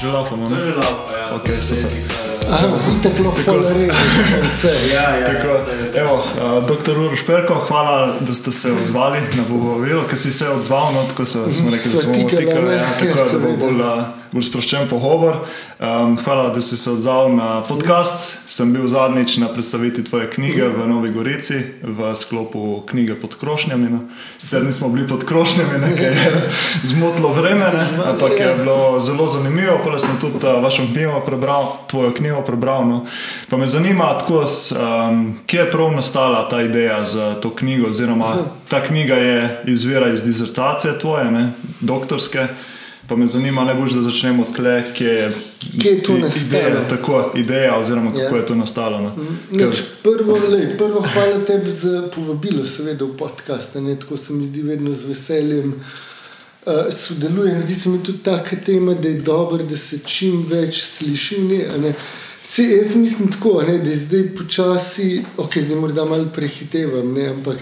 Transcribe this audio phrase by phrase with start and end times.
[0.00, 0.60] Že laufamo, ne?
[0.60, 1.26] Že laufa, ja.
[1.40, 1.90] Okay, super.
[2.46, 2.68] Aha,
[3.00, 3.96] itak lahko pol režeš
[4.44, 4.72] vse.
[4.92, 5.26] Ja, ja.
[5.26, 5.56] Tako,
[5.96, 10.48] evo, uh, doktor Uroš Perko, hvala, da ste se odzvali na povabilo, ker si se
[10.48, 13.56] odzval, no, tako so, smo rekli, da smo tikala, tikali, ja, ja, tako da bo
[13.56, 14.04] bolj, uh,
[14.36, 15.40] bolj sproščen pogovor.
[15.80, 18.38] Um, hvala, da si se odzval na podcast.
[18.48, 23.88] Sem bil zadnjič na predstavitvi tvoje knjige v Novi Gorici v sklopu knjige pod krošnjami.
[23.90, 24.00] No.
[24.38, 26.42] Sicer nismo bili pod krošnjami, nekaj je
[26.92, 29.78] zmotlo vreme, ne, ampak je bilo zelo zanimivo.
[29.84, 32.86] Pole sem tudi uh, vašo knjigo prebral, tvojo knjigo prebral.
[32.88, 33.02] No.
[33.50, 38.36] Pa me zanima, tako, um, kje je prav nastala ta ideja za to knjigo, oziroma
[38.68, 42.48] ta knjiga je izvira iz dizertacije tvoje, ne, doktorske.
[43.08, 45.32] Pa me zanima, ne boš, da začnemo tle, kje je,
[45.78, 46.46] Kje je to i- nastalo?
[46.60, 48.36] Ideja, tako, ideja, oziroma kako Ja.
[48.36, 49.00] je to nastalo.
[49.00, 49.12] No.
[49.52, 53.74] Ker- Nič, prvo, lej, prvo, hvala tebi za povabilo, seveda v podcast.
[53.76, 55.74] Ne, tako se mi zdi vedno z veseljem.
[56.66, 60.82] Uh, sodelujem, zdi se mi tudi taka tema, da je dobro, da se čim več
[60.82, 61.36] sliši.
[61.66, 61.94] a ne.
[62.44, 67.26] Se, jaz mislim tako, ne, da je zdaj počasi, ok, zdaj morda malo prehitevam, ne,
[67.28, 67.56] ampak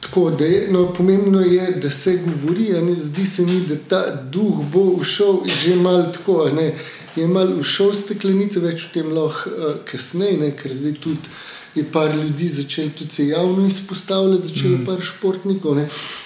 [0.00, 2.72] tako, da je, no, pomembno je, da se govori.
[2.82, 6.48] Ne, zdi se mi, da ta duh bo všel že malo tako.
[6.56, 6.74] Ne,
[7.16, 11.34] je malo všel v steklenice, več o tem lahko uh, kasneje, ne, ker zdaj tudi.
[11.74, 14.86] Je par ljudi začelo tudi se javno izpostavljati, začelo mm.
[14.86, 15.76] par športnikov.
[15.76, 15.84] Ne.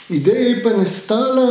[0.09, 1.49] Ideja je pa nastala,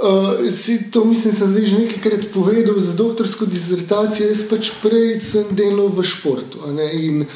[0.00, 4.30] uh, si, to mislim, sem zdaj že nekajkrat povedal za doktorsko disertacijo.
[4.30, 6.72] Jaz pač prej sem delal v športu.
[6.72, 7.26] ne, In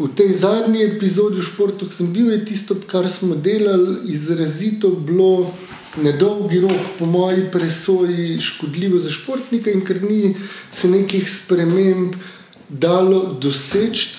[0.00, 4.88] v tej zadnji epizodi v športu, ki sem bil, je tisto, kar smo delali, izrazito
[4.88, 5.52] bilo
[6.00, 10.36] na dolgi rok, po moji presoji, škodljivo za športnika, in ker ni
[10.72, 12.16] se nekih sprememb
[12.68, 14.16] dalo doseči.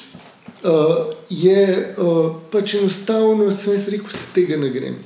[0.62, 5.00] Uh, je uh, pač enostavno, sem jaz rekel, se tega ne grem.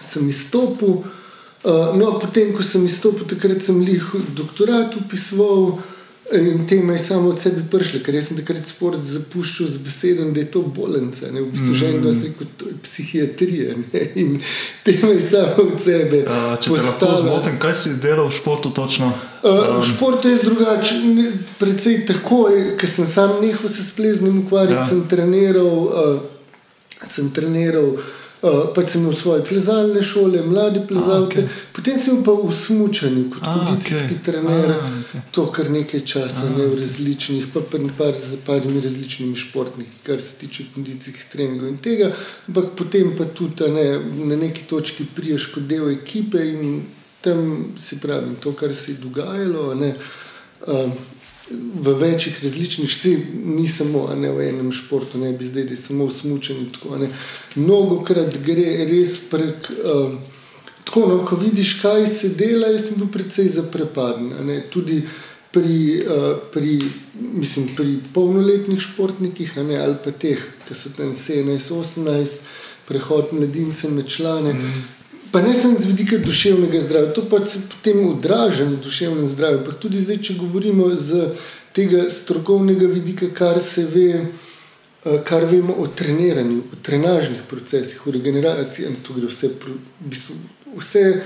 [0.00, 5.82] Sem izstopil, uh, no, potem, ko sem izstopil, takrat sem jih doktorat upisoval
[6.32, 10.24] in tema je samo od sebe prišla, ker jaz sem takrat sport zapuščal z besedo,
[10.30, 11.30] da je to bolnica.
[11.32, 11.42] Ne?
[11.42, 14.02] V bistvu že eno rekel, to je psihiatrija ne?
[14.14, 14.40] in
[14.84, 16.22] tema je samo od sebe.
[16.24, 19.12] Uh, če te lahko zmotim, kaj si delal v športu točno?
[19.42, 21.00] Uh, v športu je drugače,
[21.58, 22.46] predvsej tako,
[22.80, 24.84] ker sem sam nehal se s pleznim ukvarjati, Ja.
[24.84, 24.88] ja.
[24.88, 25.72] sem treniral.
[25.88, 26.20] Uh,
[27.02, 28.21] sem treniral Uh,
[28.74, 31.48] pač sem imel svoje plezalne šole, mlade plezalce, A, okej.
[31.72, 34.24] potem sem bil pa v Smučanju kot A, kondicijski okej.
[34.24, 35.20] trener, A, okej.
[35.30, 40.18] to kar nekaj časa, ne v različnih, pa pri par, z parimi različnimi športniki, kar
[40.22, 42.10] se tiče kondicijskih treningov in tega,
[42.48, 43.86] ampak potem pa tudi a ne,
[44.26, 46.82] na neki točki priješ kot del ekipe in
[47.22, 49.70] tam si pravim to, kar se je dogajalo.
[49.70, 49.94] a Ne,
[50.66, 50.90] uh,
[51.50, 55.76] V večjih različnih si, ni samo ne, v enem športu, ne bi zdaj, da je
[55.76, 57.08] samo v ne.
[57.56, 59.70] Mnogo krat gre res prek.
[59.84, 60.14] Uh,
[60.84, 64.32] tako, no, ko vidiš, kaj se dela, jaz sem bil precej zaprepaden.
[64.70, 65.02] Tudi
[65.52, 66.78] pri, uh, pri,
[67.20, 72.42] mislim, pri polnoletnih športnikih, ne, ali pa teh, ki so tam 17-18,
[72.88, 74.54] prehod mladince med člane.
[74.54, 75.01] Mm.
[75.32, 79.62] Pa ne samo z vidika duševnega zdravja, to pa se potem odraža na duševnem zdravju.
[79.64, 81.30] Pa tudi zdaj, če govorimo z
[81.72, 84.26] tega strokovnega vidika, kar se ve,
[85.04, 89.50] eh, kar vemo o treniranju, o trenažnih procesih, o regeneraciji, in to gre vse,
[90.00, 90.36] bistvu,
[90.76, 91.22] vse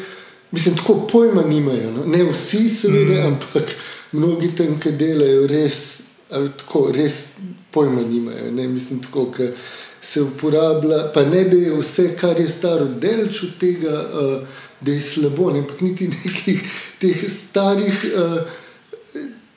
[0.51, 1.91] mislim, tako pojma nimajo.
[1.91, 2.05] No?
[2.07, 3.27] Ne vsi, seveda, mm.
[3.27, 3.65] ampak
[4.13, 6.01] mnogi tam, ki delajo, res,
[6.31, 7.19] tako, res
[7.71, 8.53] pojma nimajo.
[8.53, 8.69] Ne?
[8.69, 9.53] Mislim, tako, ke,
[10.07, 14.93] se uporablja, pa ne da je vse, kar je staro, delč od tega, uh, da
[14.93, 15.65] je slabo, ne?
[15.65, 16.63] ampak niti nekih
[17.01, 18.07] teh starih.
[18.15, 18.63] Uh,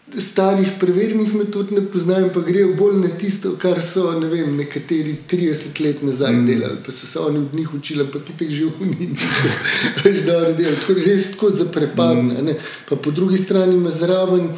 [0.09, 5.11] Starih preverjenih metod ne poznajo, pa grejo bolj na tisto, kar so ne vem, nekateri
[5.29, 6.47] 30 let nazaj mm.
[6.47, 9.51] delali, pa so se oni od njih učili, ampak ti teh oni niso
[10.03, 10.79] več dobro delali.
[10.81, 12.41] Tako res tako zaprepadne.
[12.41, 12.57] Mm.
[12.89, 14.49] Pa po drugi strani ima zraven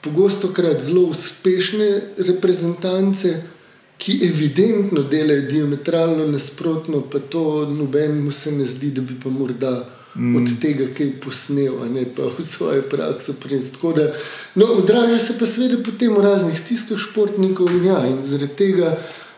[0.00, 1.90] pogosto krat zelo uspešne
[2.30, 3.34] reprezentance,
[4.00, 9.88] ki evidentno delajo diametralno nasprotno, pa to nobenemu se ne zdi, da bi pa morda
[10.14, 10.36] mm.
[10.36, 13.72] od tega kaj posnel, ne pa v svojo prakso prines.
[13.72, 14.06] Tako da,
[14.54, 18.96] no, odraža se pa seveda potem v raznih stiskah športnikov in ja, in zaradi tega.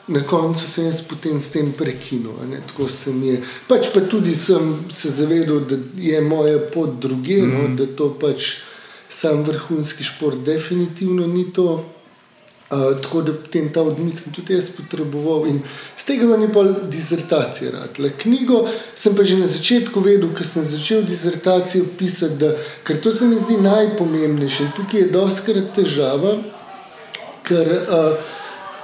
[0.09, 2.35] Na koncu sem jaz potem s tem prekinil.
[2.67, 3.37] Tako sem je.
[3.69, 7.51] Pač pa tudi sem se zavedal, da je moja pot druge, mm.
[7.51, 8.57] no, da to pač
[9.09, 11.83] sam vrhunski šport definitivno ni to.
[12.73, 15.59] Uh, tako da potem ta odmik sem tudi jaz potreboval in
[15.97, 18.09] z tega vam je pa disertacija radila.
[18.23, 18.63] Knjigo
[18.97, 22.55] sem pa že na začetku vedel, ker sem začel disertacijo pisati, da,
[22.89, 24.65] ker to se mi zdi najpomembnejše.
[24.65, 26.39] In tukaj je doskrat težava,
[27.45, 28.17] ker uh,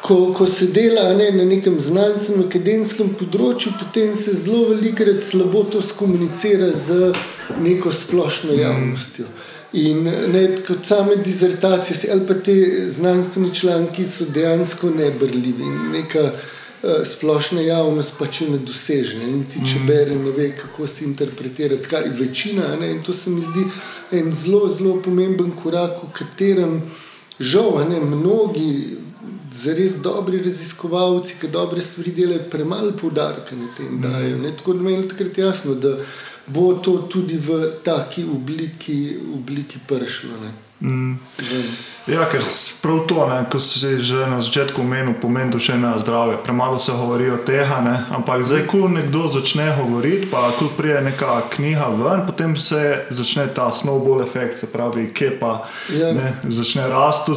[0.02, 5.64] ko, ko se dela ne, na nekem znanstvenem, akademskem področju, potem se zelo velikokrat slabo
[5.72, 7.14] to skomunicira z
[7.64, 9.32] neko splošno javnostjo.
[9.72, 12.54] In ne, kot same dizertacije, ali pa te
[12.88, 19.18] znanstveni članki so dejansko nebrljivi neka uh, splošna javnost pač ne doseže.
[19.26, 19.86] Niti če mhm.
[19.86, 22.76] bere, ne ve, kako se interpretirati, kaj je večina.
[22.80, 23.66] Ne, in to se mi zdi
[24.12, 26.80] en zelo, zelo pomemben korak, v katerem
[27.38, 28.96] žal ne, mnogi
[29.52, 34.38] zares dobri raziskovalci, ki dobre stvari delajo, premalo poudarka na tem dajo.
[34.38, 34.52] Ne?
[34.56, 35.96] Tako da meni je takrat jasno, da
[36.48, 40.30] bo to tudi v taki obliki, obliki pršlo.
[40.80, 41.18] Mm.
[42.08, 42.40] Ja, ker
[42.82, 46.38] prav to, ne, ko si že na začetku omenil, pomeni duševno zdravje.
[46.44, 51.02] Premalo se govori o tega, ne, ampak zdaj, ko nekdo začne govoriti, pa ko prije
[51.04, 56.12] neka knjiga ven, potem se začne ta snowball efekt, se pravi, ki pa ja.
[56.12, 57.36] ne, začne rasti.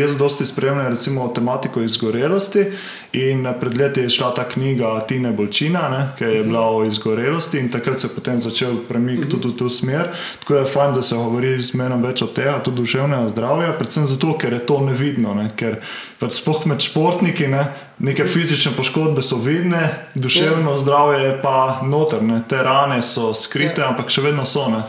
[0.00, 2.66] Jaz dosti spremljam recimo tematiko izgorelosti.
[3.12, 7.68] In pred leti je šla ta knjiga Tine Bolčina, ki je bila o izgorelosti, in
[7.68, 10.08] takrat se je potem začel premik tudi v to smer.
[10.40, 14.06] Tako je fajn, da se govori z menom več o tem, tudi duševnega zdravja, predvsem
[14.12, 15.34] zato, ker je to nevidno.
[15.34, 15.48] Ne?
[15.56, 15.78] Ker
[16.20, 17.66] pač spoh med športniki, ne?
[18.02, 19.82] neke fizične poškodbe so vidne,
[20.14, 24.68] duševno zdravje je pa notrne, te rane so skrite, ampak še vedno so.
[24.72, 24.82] Ne?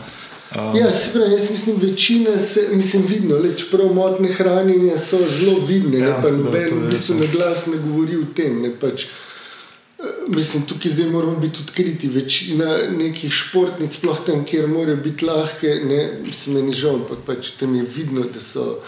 [0.54, 0.70] Um.
[0.78, 5.58] Ja, se pravi, jaz mislim, večina se, mislim, vidno, le čeprav motne hranjenja so zelo
[5.66, 8.60] vidne, ja, ne pa noben, ki so na glas ne govori o tem.
[8.62, 9.08] Ne, pač,
[10.28, 12.08] Mislim, tukaj zdaj moramo biti odkriti.
[12.08, 17.50] Večina nekih športnic, sploh tam, kjer morajo biti lahke, ne, mislim, meni žal, ampak pač
[17.60, 18.80] tam je vidno, da so,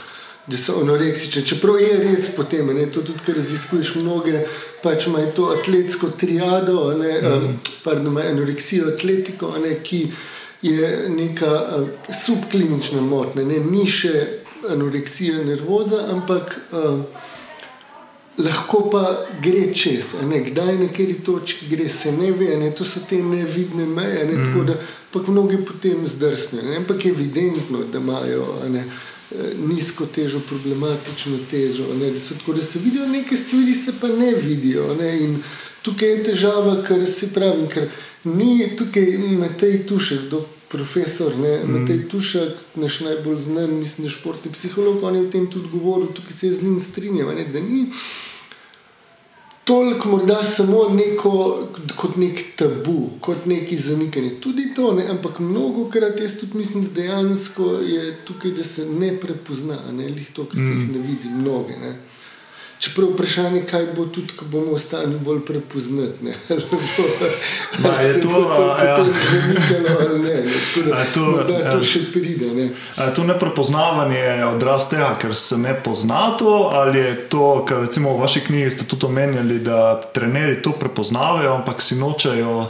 [0.46, 1.42] da so anoreksične.
[1.42, 4.44] Čeprav je res potem, ne, to tudi, ker raziskuješ mnoge,
[4.82, 7.32] pač imajo to atletsko triado, ne, mm.
[7.32, 10.06] um, pardon, imajo anoreksijo, atletiko, ne, ki
[10.62, 11.88] je neka uh,
[12.24, 14.26] subklinična motnja, ne, ni še
[14.70, 16.60] anoreksija nervoza, ampak.
[16.72, 17.32] Uh,
[18.38, 19.02] lahko pa
[19.42, 20.42] gre čez, ne?
[20.44, 22.70] kdaj na kateri točki gre, se ne ve, ne?
[22.70, 24.26] to so te nevidne meje.
[24.28, 24.36] Ne?
[24.36, 24.44] Mm.
[24.44, 24.74] Tako da
[25.12, 26.76] pa mnogi potem zdrsnejo.
[26.76, 28.84] Ampak je evidentno, da imajo ne?
[29.30, 31.84] Eh, nizko težo, problematično težo.
[31.98, 34.94] Da so, tako da se vidijo neke stvari, se pa ne vidijo.
[34.94, 35.24] Ne?
[35.24, 35.38] In
[35.82, 37.88] tukaj je težava, kar se pravi, ker
[38.24, 40.34] ni tukaj Matej Tušek.
[40.68, 41.72] Profesor mm.
[41.72, 46.32] Matej Tušek, naš najbolj znan, mislim, športni psiholog, on je o tem tudi govoril, tukaj
[46.32, 47.84] se z njim strinjam, da ni
[49.66, 51.62] toliko morda samo neko,
[51.96, 54.30] kot nek tabu, kot neki zanikanje.
[54.40, 55.08] Tudi to, ne?
[55.10, 60.08] ampak mnogo krat jaz tudi mislim, da dejansko je tukaj, da se ne prepozna, ne
[60.08, 60.92] le to, kar se jih mm.
[60.92, 61.78] ne vidi, mnoge.
[61.82, 61.96] Ne?
[62.78, 66.24] Čeprav vprašanje je, kaj bo tudi, ko bomo ostali bolj prepoznati.
[67.78, 70.42] Da se to lahko zamikalo ali ne.
[70.88, 71.84] Da, to, da to ja.
[71.84, 72.46] še pride.
[72.54, 72.62] Ne.
[72.98, 78.12] Je to neprepoznavanje odraz tega, ker se ne pozna to, ali je to, kar recimo
[78.16, 82.66] v vaši knjigi ste tudi omenjali, da trenerji to prepoznavajo, ampak si nočejo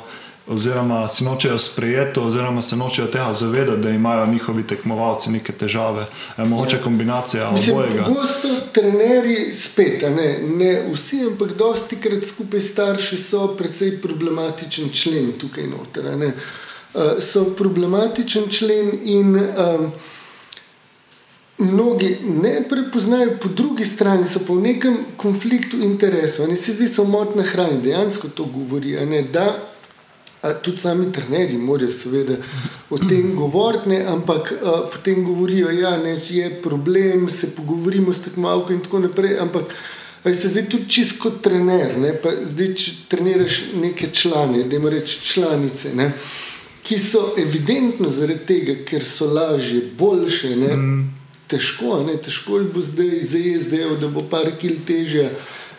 [0.49, 6.07] oziroma si nočejo sprejeti, oziroma se nočejo tega zavedati, da imajo njihovi tekmovalci neke težave.
[6.39, 6.83] E, mogoče ja.
[6.83, 8.05] kombinacija obojega.
[8.05, 15.33] Pogosto trenerji spet, ne, ne vsi, ampak dosti krat skupaj starši so precej problematičen člen
[15.41, 16.17] tukaj noter.
[16.19, 16.27] Ne.
[16.95, 19.93] Uh, so problematičen člen in um,
[21.59, 26.49] mnogi ne prepoznajo, po drugi strani so pa v nekem konfliktu interesov.
[26.49, 28.97] Ne se zdi, so motne hrane, dejansko to govori.
[29.07, 29.57] Ne, da,
[30.63, 32.37] Tudi sami trenerji morajo seveda
[32.91, 38.73] o tem govoriti, ampak a, potem govorijo, da ja, je problem, se pogovorimo s tekmovalko
[38.73, 39.39] in tako naprej.
[39.39, 39.75] Ampak
[40.35, 44.93] ste zdaj tudi čisto kot trener, ne, pa zdaj če treniraš neke člane, da imaš
[44.93, 46.11] reči članice, ne,
[46.83, 50.57] ki so evidentno zaradi tega, ker so lažje, boljše.
[50.57, 51.05] Ne, mm.
[51.47, 55.29] Težko, ne, težko je bo zdaj zajezdel, da bo par kil težje,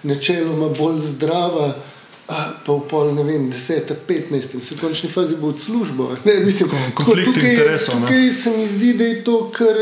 [0.08, 1.74] načeloma bolj zdrava
[2.28, 6.18] pa v pol, ne vem, 10, 15, in se v končni fazi bo od službo.
[6.26, 9.78] Ne, mislim, tukaj, tukaj se mi zdi, da je to kar,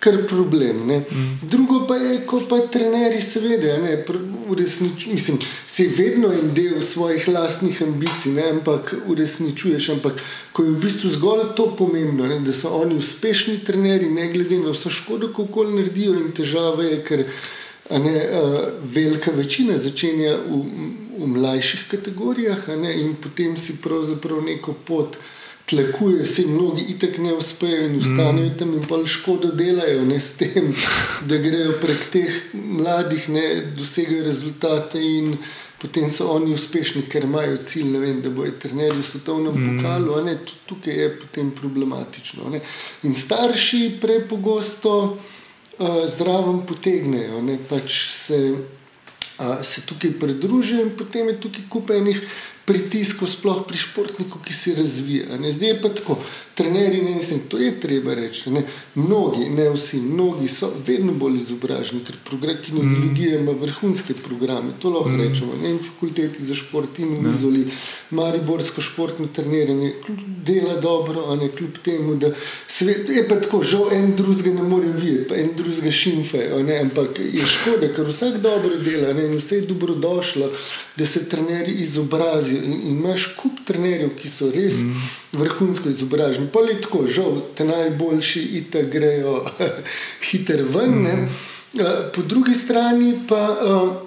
[0.00, 0.76] kar problem.
[0.76, 1.38] Mm.
[1.42, 4.04] Drugo pa je, ko pa trenerji seveda, ne,
[4.48, 9.88] uresnič, mislim, se vedno en del svojih lastnih ambicij, ne, ampak uresničuješ.
[9.96, 10.20] Ampak
[10.52, 14.58] ko je v bistvu zgolj to pomembno, ne, da so oni uspešni trenerji, ne glede
[14.58, 17.24] na vse škodo, kako naredijo in težave, je, ker
[17.90, 18.28] ne,
[18.84, 25.18] velika večina začenja v v mlajših kategorijah, ne, in potem si pravzaprav neko pot
[25.66, 28.58] tlekuje, se mnogi itek ne uspejo in ustanejo mm.
[28.58, 30.74] tam in pa škodo delajo, ne s tem,
[31.28, 33.46] da grejo prek teh mladih, ne
[33.76, 35.36] dosegajo rezultate in.
[35.76, 39.74] Potem so oni uspešni, ker imajo cilj, vem, da bojo trenerji v svetovnem mm.
[39.76, 42.48] pokalu, ne, tukaj je potem problematično.
[42.50, 42.62] Ne.
[43.04, 48.40] In starši prepogosto uh, zraven potegnejo, ne, pač se
[49.62, 52.20] se tukaj pridružijo in potem je tukaj kup enih
[52.66, 55.38] pritisku, sploh pri športniku, ki se razvija.
[55.38, 55.52] Ne?
[55.52, 56.18] Zdaj je pa tako,
[56.54, 58.50] trenerji, ne mislim, to je treba reči.
[58.50, 58.62] Ne?
[58.94, 64.90] Mnogi, ne vsi, mnogi so vedno bolj izobraženi, ker program, kinezologija ima vrhunske programe, to
[64.90, 65.20] lahko mm.
[65.20, 65.58] rečemo.
[65.62, 65.70] Ne?
[65.70, 67.62] In fakulteti za šport in v Izoli,
[68.10, 69.92] Mariborsko športno treniranje,
[70.46, 72.32] dela dobro, a ne kljub temu, da
[72.66, 76.48] svet, je pa tako, žal en drugega ne more videti, pa en drugega šimfe,
[76.80, 79.30] ampak je škoda, ker vsak dobro dela ne?
[79.30, 80.50] in vse je dobrodošlo
[80.96, 82.62] da se trenerji izobrazijo.
[82.62, 85.10] In, in imaš kup trenerjev, ki so res mm.
[85.32, 86.48] vrhunsko izobraženi.
[86.52, 89.44] Pa je tako, žal, te najboljši ite grejo
[90.30, 90.98] hiter ven.
[91.02, 91.28] Mm.
[92.14, 93.44] Po drugi strani pa.
[93.62, 94.06] Uh,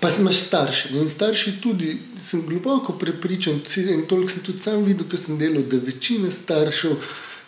[0.00, 0.88] Pa imaš starše.
[0.92, 5.62] In starši tudi, sem globoko prepričan, in toliko sem tudi sam videl, ker sem delal,
[5.62, 6.90] da večina staršev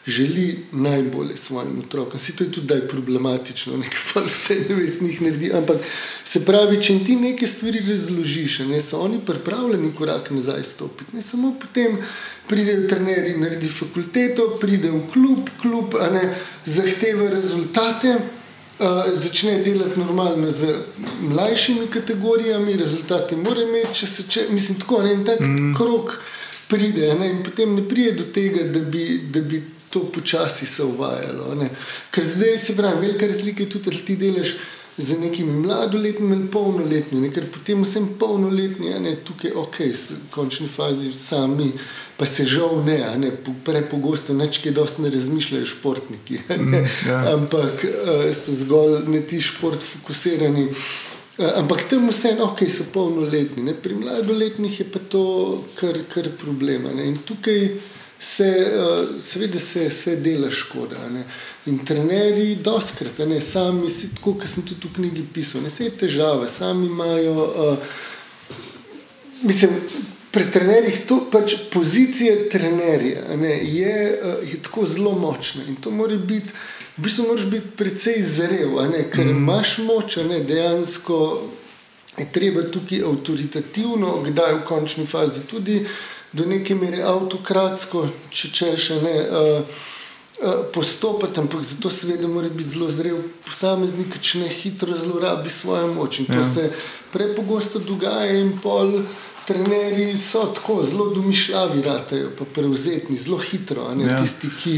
[0.07, 2.21] želi najbolje svojim otrokom.
[2.21, 5.53] Si to je tudi problematično, nekaj vse ne veš, njih naredi.
[5.53, 5.77] Ampak
[6.25, 11.17] se pravi, če ti nekaj stvari razložiš, ne so oni pripravljeni korak nazaj stopiti.
[11.17, 11.99] Ne samo potem
[12.49, 16.35] pridejo trenerji, naredi fakulteto, pridejo v klub, klub ne,
[16.67, 18.19] zahteva rezultate.
[18.81, 20.75] Uh, začne delati normalno z
[21.21, 25.75] mlajšimi kategorijami, rezultati mora imeti, če se če, mislim, tako en tak mm.
[25.77, 26.15] krok
[26.69, 29.05] pride, ne, in potem ne pride do tega, da bi,
[29.35, 31.55] da bi to počasi se uvajalo.
[31.55, 31.71] Ne.
[32.11, 34.55] Ker zdaj se pravi, velika razlika je tudi, da ti delaš
[35.01, 41.13] z nekimi mladoletnimi in polnoletnimi, ker potem vsem polnoletni, ne, tukaj ok, v končni fazi
[41.17, 41.73] sami.
[42.21, 43.31] Pa se žal ne, ne
[43.65, 46.43] prepogosto nečke, dosti ne razmišljajo športniki.
[46.51, 47.21] Mm, ja.
[47.33, 50.67] Ampak uh, so zgolj ne ti šport fokusirani.
[51.39, 53.65] Uh, ampak tam vseeno, ok, so polnoletni.
[53.65, 53.73] Ne.
[53.73, 55.25] Pri mladoletnih je pa to
[55.81, 56.93] kar, kar problema.
[56.93, 57.09] Ne.
[57.09, 57.65] In tukaj
[58.23, 61.09] se, uh, seveda se, se dela škoda.
[61.09, 61.25] Ne.
[61.67, 65.95] In trenerji, doskrat, ne, sami, tako kot sem tudi v knjigi pisal, ne, vse je
[66.05, 67.33] težave, sami imajo.
[67.33, 67.95] Uh,
[69.43, 69.73] mislim,
[70.31, 75.91] pri trenerjih to pač pozicija trenerja ne, je, uh, je tako zelo močna in to
[75.91, 76.53] mora biti.
[76.99, 79.41] V bistvu moraš biti precej zrel, ne, ker mm.
[79.41, 81.17] imaš moč, ne, dejansko
[82.19, 85.93] je treba tukaj avtoritativno, kdaj v končni fazi tudi uh,
[86.33, 89.17] do neke mere avtokratsko, če češ ne.
[89.31, 89.81] Uh,
[90.73, 96.23] Postopati, ampak zato seveda mora biti zelo zrel posameznik, če ne hitro zlorabi svojo moč.
[96.23, 96.47] In to ja.
[96.49, 96.71] se
[97.13, 99.03] prepogosto dogaja, in pol
[99.45, 104.17] trenerji so tako zelo domišljavi, ratajo, pa prevzetni, zelo hitro, ja.
[104.23, 104.75] tisti, ki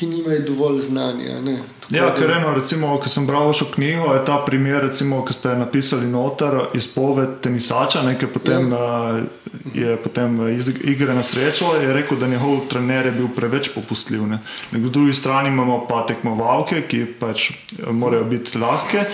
[0.00, 1.58] ki nimajo dovolj znanja.
[1.90, 5.52] Ja, ker eno, recimo, ko sem bral vašo knjigo, je ta primer, recimo, ki ste
[5.60, 9.20] napisali noter izpoved tenisača, nekaj potem ja.
[9.74, 14.24] je potem iz igre na srečo, je rekel, da njegov trener je bil preveč popustljiv.
[14.26, 14.38] Ne.
[14.70, 17.50] Na drugi strani imamo pa tekmovalke, ki pač
[17.90, 19.04] morajo biti lahke.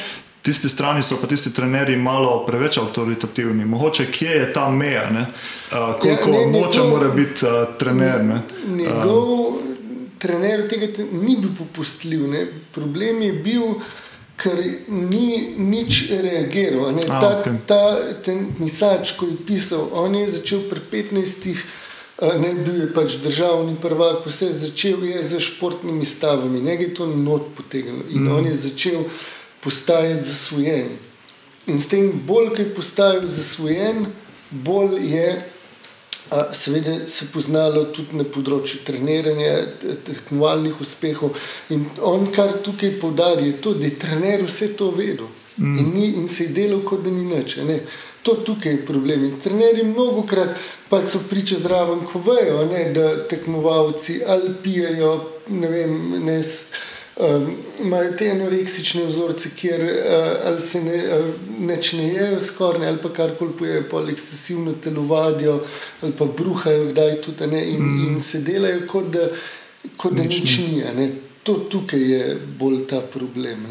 [0.46, 3.64] Tisti strani so pa tisti trenerji malo preveč avtoritativni.
[3.64, 8.22] Mogoče kje je ta meja, uh, koliko ja, moče mora biti uh, trener.
[8.24, 8.42] Ne.
[8.70, 9.75] Njegov, uh,
[10.18, 12.26] trener tega ni bil popustljiv.
[12.30, 12.46] Ne.
[12.74, 13.80] Problem je bil,
[14.36, 14.58] ker
[14.88, 16.92] ni nič reagiral.
[16.96, 17.06] Ne.
[17.08, 17.58] A, ta okay.
[17.66, 17.82] ta
[18.24, 21.48] tenisač, ko je pisal, on je začel pri 15.
[22.40, 27.52] Ne bil je pač državni prvak, vse začel je z športnimi stavami, nekaj to not
[27.52, 28.32] potegnilo in mm.
[28.32, 29.04] on je začel
[29.60, 30.94] postajati zasvojen.
[31.66, 34.06] In s tem, bolj ko je postajal zasvojen,
[34.50, 35.28] bolj je
[36.52, 39.52] Seveda se je poznalo tudi na področju treniranja,
[40.06, 41.36] tekmovalnih uspehov.
[41.74, 45.78] In on, kar tukaj poudari, je to, da je trener vse to vedel mm.
[45.78, 47.58] in, ni, in se je delal, kot da ni nič.
[48.26, 49.24] To tukaj je problem.
[49.28, 50.58] In trenerji mnogo krat
[50.90, 55.14] pa so priče zraven, ko vejo, ne, da tekmovalci ali pijajo,
[55.48, 56.40] ne vem, ne.
[57.20, 57.44] Ehm,
[57.80, 61.26] imajo um, te anoreksične vzorce, kjer uh, se ne, uh,
[61.58, 65.62] neč ne jejo skoraj, ali pa karkoli pojejo, pa ekscesivno telovadijo,
[66.02, 68.08] ali pa bruhajo, kdaj tudi ne, in, mm.
[68.08, 69.30] in se delajo, kot da,
[69.96, 70.82] kot da nič, nič ni.
[70.96, 71.08] Ne.
[71.46, 73.64] To tukaj je bolj ta problem.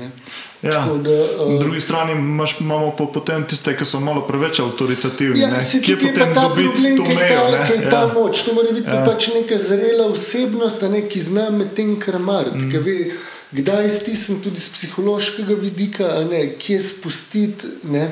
[0.62, 0.88] Ja.
[1.04, 1.12] Da,
[1.46, 5.44] uh, Na drugi strani imaš, imamo po, potem tiste, ki so malo preveč avtoritativni.
[5.44, 7.46] Ja, Kje potem dobiti to mejo?
[7.52, 7.90] Ta, ja.
[7.92, 9.06] ta moč, to mora biti ja.
[9.06, 12.66] pač neka zrela osebnost, ne, ki zna med tem krmariti.
[12.74, 17.68] Mm kdaj stisniti tudi z psihološkega vidika, ne, kje spustiti.
[17.84, 18.12] Ne,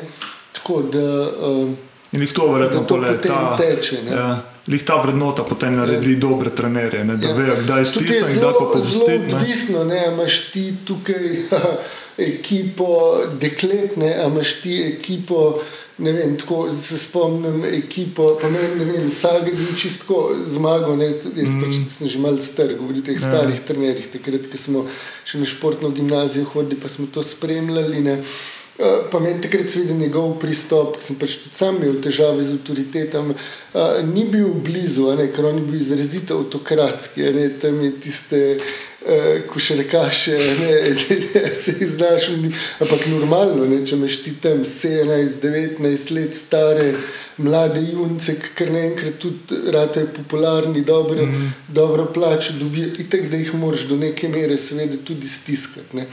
[0.53, 1.29] tako da.
[1.31, 1.69] Uh,
[2.13, 3.97] In jih to verjetno tole, ta, teče.
[4.11, 4.41] Ja.
[4.67, 6.19] Lih ta vrednota potem naredi ja.
[6.19, 7.35] dobre trenerje, ne, da ja.
[7.35, 9.35] vejo, kdaj stisniti in kdaj pa popustiti.
[9.35, 11.25] Odvisno, ne, imaš ti tukaj
[12.31, 15.63] ekipo dekletne, imaš ti ekipo
[15.97, 21.11] ne vem, tako se spomnim ekipo, pa ne, ne vem, vsak dan čisto zmagal, ne,
[21.11, 21.61] jaz mm.
[21.61, 23.27] pač sem že mal star, govorim o teh ja.
[23.27, 24.83] starih trenerjih, takrat, ko smo
[25.25, 28.01] še na športno gimnazijo hodili, pa smo to spremljali.
[28.01, 28.19] Ne.
[28.73, 32.55] Uh, pa meni takrat seveda njegov pristop, ki sem pač tudi sam imel težave z
[32.57, 37.91] avtoritetami, uh, ni bil blizu, ne, ker on je bil izrazito avtokratski, ne, tam je
[38.01, 38.39] tiste
[39.05, 40.95] uh, košarkaše, ne,
[41.63, 42.29] se znaš,
[42.79, 46.93] ampak normalno, ne, če imaš ti tam 17-19 let stare
[47.37, 51.49] mlade junce, ki kar naenkrat tudi rade popularni, dobro, mm -hmm.
[51.67, 55.97] dobro plačo dobijo, in tako da jih moraš do neke mere seveda tudi stiskati.
[55.97, 56.07] Ne.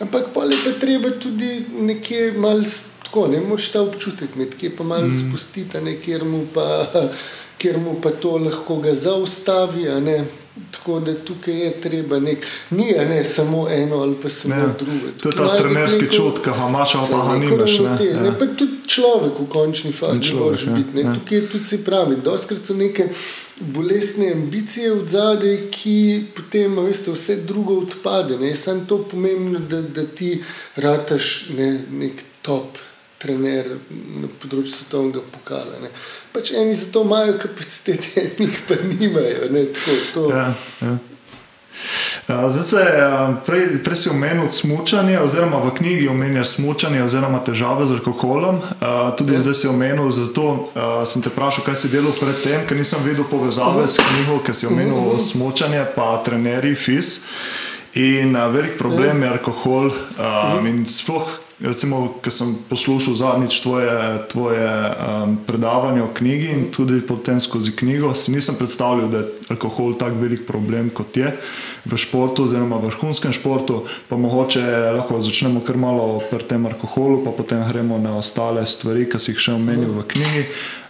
[0.00, 2.64] Ampak pa je pa treba tudi nekje malo
[3.04, 5.28] tako, ne moreš ta občutek, nekje pa malo mm -hmm.
[5.28, 6.86] spustiti, kjer mu pa.
[7.58, 9.88] Ker mu pa to lahko ga zaustavi,
[10.70, 15.12] Tako da tukaj je treba nek, ni ne samo eno ali pa samo ne, drugo.
[15.22, 17.78] To je ta trenerski neko, čut, ki ga imaš, pa ga nimaš.
[17.78, 18.20] Ne, ne.
[18.20, 21.04] Ne, pa tudi človek v končni fazi lahko biti.
[21.04, 21.14] Ne.
[21.14, 23.08] Tukaj je tudi si pravi, doskrat so neke
[23.60, 28.56] bolestne ambicije v zadnji, ki potem veste, vse drugo odpade.
[28.56, 30.42] Sam to pomembno, da, da ti
[30.76, 32.78] rataš ne, nek top
[33.26, 33.74] trener
[34.22, 35.82] na področju svetovnega pokala.
[35.82, 35.90] Ne.
[36.34, 39.50] Pač eni za to imajo kapacitete, eni pa nimajo.
[39.50, 40.26] Ne, tako, to.
[40.32, 40.48] Ja,
[40.84, 40.96] ja.
[42.26, 42.82] Zdaj, se,
[43.46, 48.58] prej, prej si omenil smutanje, oziroma v knjigi omenjaš smutanje, oziroma težave z alkoholom.
[49.18, 49.42] Tudi ja.
[49.44, 50.72] zdaj si omenil, zato
[51.06, 54.66] sem te vprašal, kaj si delal predtem, ker nisem videl povezave s knjigo, ker si
[54.66, 55.22] omenil uh -huh.
[55.22, 57.24] smutanje, pa trenerji, fis.
[57.94, 59.28] In velik problem ja.
[59.28, 59.90] je alkohol.
[60.18, 63.88] Um, in sploh Recimo, ker sem poslušal zadnjič tvoje,
[64.28, 69.30] tvoje um, predavanje o knjigi in tudi potem skozi knjigo, si nisem predstavljal, da je
[69.56, 71.32] alkohol tako velik problem kot je
[71.84, 73.86] v športu, oziroma v vrhunskem športu.
[74.08, 79.08] Pa mogoče lahko začnemo kar malo pri tem alkoholu, pa potem gremo na ostale stvari,
[79.08, 80.44] ki si jih še omenil v knjigi.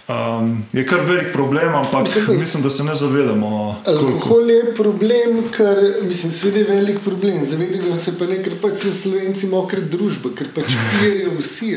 [0.09, 3.83] Um, je kar velik problem, ampak mislim, mislim da se ne zavedamo.
[3.87, 7.47] Alkohol je problem, ker mislim, da je velik problem.
[7.47, 11.75] Zavedamo se pa ne, ker pač smo slovenci mokra družba, ker pač pijejo vsi.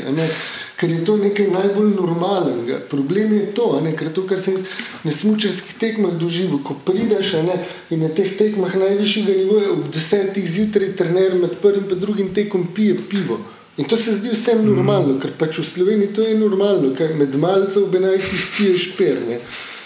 [0.78, 2.78] Ker je to nekaj najbolj normalnega.
[2.90, 4.62] Problem je to, ne, ker to, kar sem
[5.04, 7.58] na smočarskih tekmah doživel, ko prideš ne,
[7.90, 12.70] in na teh tekmah najvišjega nivoja ob desetih zjutraj, trener med prvim in drugim tekom
[12.76, 13.42] pije pivo.
[13.80, 15.20] In to se zdi vsem normalno, mm.
[15.24, 18.40] ker pač v Sloveniji to je normalno, ker med malcem ob 11.
[18.46, 19.40] spiješ perne.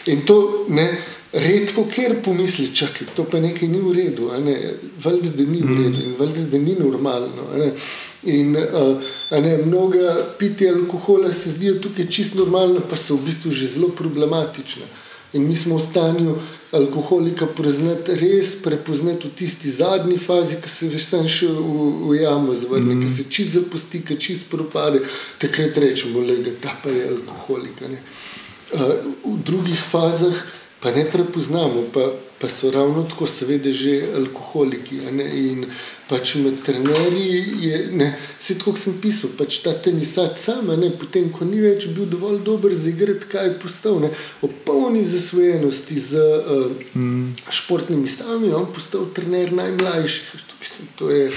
[0.09, 0.87] In to ne,
[1.33, 4.31] redko kjer pomisli, čakaj, to pa nekaj ni v redu,
[5.03, 5.77] valjda, da ni v mm.
[5.83, 7.45] redu in valjda, da ni normalno.
[8.33, 13.53] In uh, ne, mnoga pitja alkohola se zdijo tukaj čisto normalno, pa so v bistvu
[13.53, 14.89] že zelo problematične.
[15.33, 16.35] In mi smo v stanju
[16.71, 22.17] alkoholika prepoznati, res prepoznati v tisti zadnji fazi, ki se veš sam še v, v
[22.21, 23.01] jamo zvrne, mm.
[23.01, 25.01] ki se čist zapusti, ki čist propade,
[25.41, 27.89] takrat rečemo, da ta pa je alkoholika.
[27.89, 28.93] Uh,
[29.25, 30.37] v drugih fazah
[30.81, 32.09] pa ne prepoznamo, pa,
[32.41, 35.01] pa so ravno tako, seveda, že alkoholiki.
[35.07, 35.65] In
[36.09, 41.29] pač med trenerji je, ne, vse tako sem pisal, pač ta tenisat sam, ne, potem,
[41.31, 44.11] ko ni več bil dovolj dober za igrati, kaj je postal, ne,
[44.43, 47.35] o polni zasvojenosti z uh, mm.
[47.49, 50.49] športnimi stavami, on postal trener najmlajših.
[50.97, 51.27] To je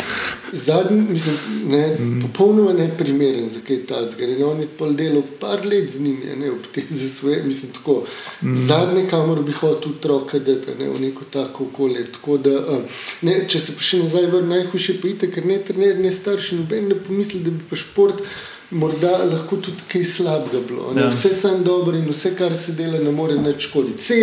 [0.52, 1.36] zadnji, mislim,
[1.68, 2.20] ne, mm.
[2.22, 4.46] popolnoma neprimeren za kaj takega.
[4.46, 8.04] On je pol delal par let z njimi, ne, ob te za svoje, mislim, tako.
[8.42, 8.56] Mm.
[8.66, 12.06] Zadnje, kamor bi hotel otroka dati, ne, v neko tako okolje.
[12.12, 15.58] Tako da, uh, ne, če se pa še nazaj vrnem, najhujše pa je, ker ne
[15.64, 18.22] trener, ne starši, noben ne pomisli, da bi pa šport.
[18.70, 20.90] Morda lahko tudi kaj slabega bilo.
[20.96, 21.10] Ja.
[21.10, 24.22] Vse sem dobro in vse, kar se dela, ne more več škoditi.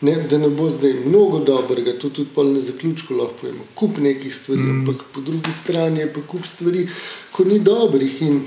[0.00, 3.64] Ne, da ne bo zdaj mnogo dobrega, to tudi na zaključku lahko povemo.
[3.74, 4.80] Kup nekih stvari, mm.
[4.80, 6.86] ampak po drugi strani je pa kup stvari,
[7.32, 8.22] ko ni dobrih.
[8.22, 8.40] In,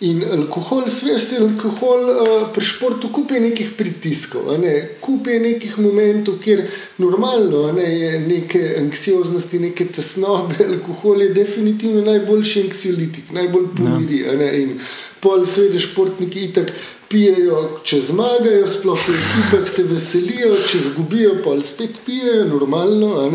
[0.00, 4.96] in alkohol, svesti alkohol, uh, pri športu kup je nekih pritiskov, ne?
[5.00, 6.62] kup je nekih momentov, kjer
[6.98, 10.56] normalno ne, je neke anksioznosti, neke tesnobe.
[10.72, 14.22] Alkohol je definitivno najboljši anksiolitik, najbolj pomiri.
[14.24, 14.52] Ja.
[14.56, 14.78] In
[15.20, 16.72] pol svede športniki itak
[17.10, 23.28] pijejo, če zmagajo, sploh v ekipah se veselijo, če izgubijo, pa spet pijejo, normalno,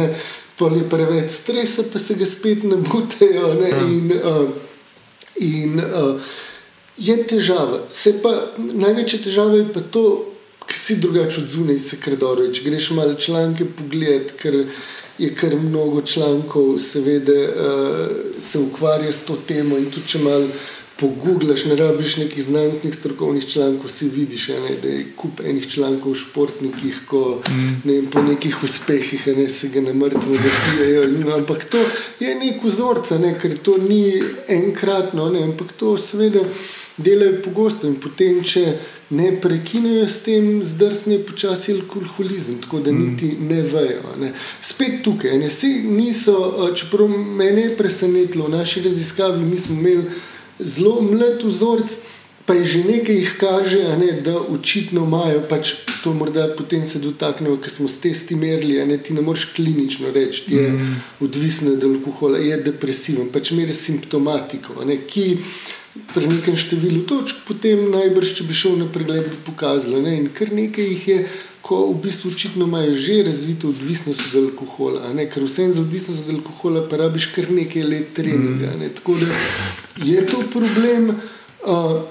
[0.57, 3.53] pa je preveč stresa, pa se ga spet ne butejo.
[3.59, 3.69] Ne?
[3.69, 3.83] Ja.
[3.85, 4.49] In, uh,
[5.35, 6.33] in uh,
[6.97, 7.81] je težava.
[8.23, 10.05] Pa, največja težava je pa to,
[10.65, 12.47] ker si drugače od zunaj, se kar dobro.
[12.51, 14.61] Če greš malo članke pogledati, ker
[15.17, 20.49] je kar mnogo člankov, seveda uh, se ukvarja s to temo in tudi če malo
[20.99, 26.11] poguglaš, ne rabiš nekih znanstvenih strokovnih člankov, si vidiš, ne, da je kup enih člankov
[26.11, 27.81] o športnikih, ko mm.
[27.83, 31.09] ne, po nekih uspehih ne, se ga na mrtvo zapijajo.
[31.19, 31.83] No, ampak to
[32.19, 36.45] je nek vzorc, ne, ker to ni enkratno, ne, ampak to seveda
[36.97, 38.65] delajo pogosto in potem, če
[39.09, 43.47] ne prekinejo s tem, zdrsne počasi alkoholizem, tako da niti mm.
[43.47, 44.15] ne vejo.
[44.21, 44.31] Ne.
[44.61, 45.51] Spet tukaj, ne,
[45.91, 50.05] niso, čeprav me je presenetilo, v naši raziskavi mi smo imeli
[50.59, 52.01] zelo mlad vzorc.
[52.45, 55.71] Pa je že nekaj jih kaže, ne, da očitno imajo, pač
[56.03, 60.11] to morda potem se dotaknemo, ker smo s testi merili, ne, ti ne moreš klinično
[60.13, 60.99] reči, da je mm.
[61.25, 65.25] odvisno od alkohola, je depresiven, pač meri simptomatiko, ne, ki
[66.13, 70.01] pri nekem številu točk, potem najbrž, če bi šel na pregled, bi pokazalo.
[70.03, 71.19] Ne, in kar nekaj jih je,
[71.65, 76.27] ko v bistvu očitno imajo že razvito odvisnost od alkohola, ne, ker vsem za odvisnost
[76.27, 78.75] od alkohola pa rabiš kar nekaj let treninga.
[78.79, 79.31] Ne, tako da
[80.05, 81.15] je to problem.
[81.65, 82.03] Uh,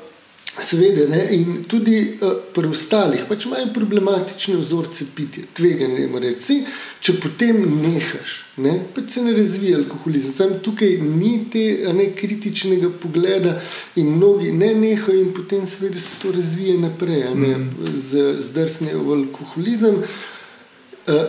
[0.60, 1.28] Seveda, ne?
[1.30, 6.60] in tudi uh, pri ostalih pač imajo problematične vzorce pitja, tvegane, ne reči.
[7.04, 8.76] Če potem nehaš, ne?
[8.94, 10.32] pač se ne razvija alkoholizem.
[10.32, 11.64] Sam tukaj ni te
[11.96, 13.56] ne, kritičnega pogleda
[13.98, 17.90] in mnogi ne nehajo, in potem seveda se to razvija naprej, mm.
[17.98, 19.98] z zdrsnejo v alkoholizem.
[20.04, 20.33] Uh,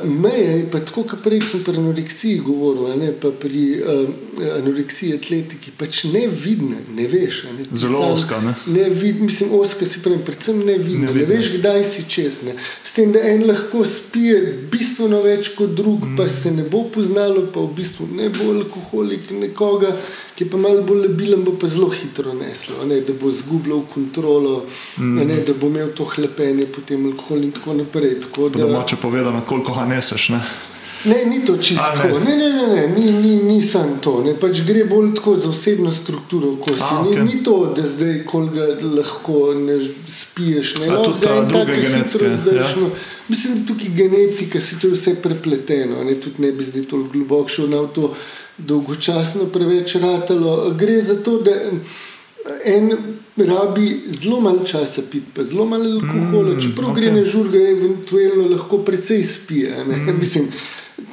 [0.03, 4.09] meje je pa tako, kot prej sem pri anoreksiji govoril, ne, pa pri uh,
[4.57, 7.41] anoreksiji atletiki, pač ne vidne, ne veš.
[7.57, 8.39] Ne, Zelo oska.
[8.41, 12.41] Ne, ne vid, mislim, oska si pravi, predvsem ne vidne, ne, veš, kdaj si čez.
[12.47, 12.55] Ne.
[12.83, 14.39] S tem, da en lahko spije
[14.71, 16.15] bistveno več kot drug, mm.
[16.19, 19.91] pa se ne bo poznalo, pa v bistvu ne bo alkoholik nekoga
[20.35, 23.85] ki je pa malo bolj lebilen, bo pa zelo hitro neslo, ne, da bo zgubljal
[23.93, 24.65] kontrolo,
[24.97, 25.15] mm.
[25.27, 28.19] ne, da bo imel to hlepenje, potem alkohol in tako naprej.
[28.27, 30.29] Tako da, da če povedano, koliko ga neseš.
[30.35, 30.41] Ne?
[31.05, 32.19] Ne, ni to čisto.
[32.25, 34.19] Ne, ne, ne, ne, ni, ni, ni samo to.
[34.25, 36.55] Ne, pač gre bolj tako za osebno strukturo.
[36.57, 37.21] A, okay.
[37.23, 39.77] ni, ni to, da zdaj koga lahko ne
[40.09, 40.77] spiješ.
[40.81, 42.25] Ne, A, tudi ta druga genetika.
[42.55, 42.65] Ja.
[43.27, 46.03] Mislim, da tukaj genetika, se to je vse prepleteno.
[46.03, 48.15] Ne, tudi ne bi zdaj toliko globoko šel na to
[48.57, 50.73] dolgočasno preveč ratalo.
[50.77, 51.51] Gre za to, da
[52.65, 52.91] en
[53.37, 56.95] rabi zelo malo časa piti, pa zelo malo alkohola, mm, čeprav okay.
[56.95, 59.83] gre na žurga, eventualno lahko precej spije.
[59.85, 60.19] Mm.
[60.19, 60.47] Mislim,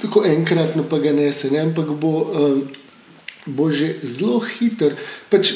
[0.02, 1.58] tako enkratno pa ga ne se, ne?
[1.58, 2.62] ampak bo, um,
[3.46, 4.94] bo že zelo hiter.
[5.30, 5.52] Pač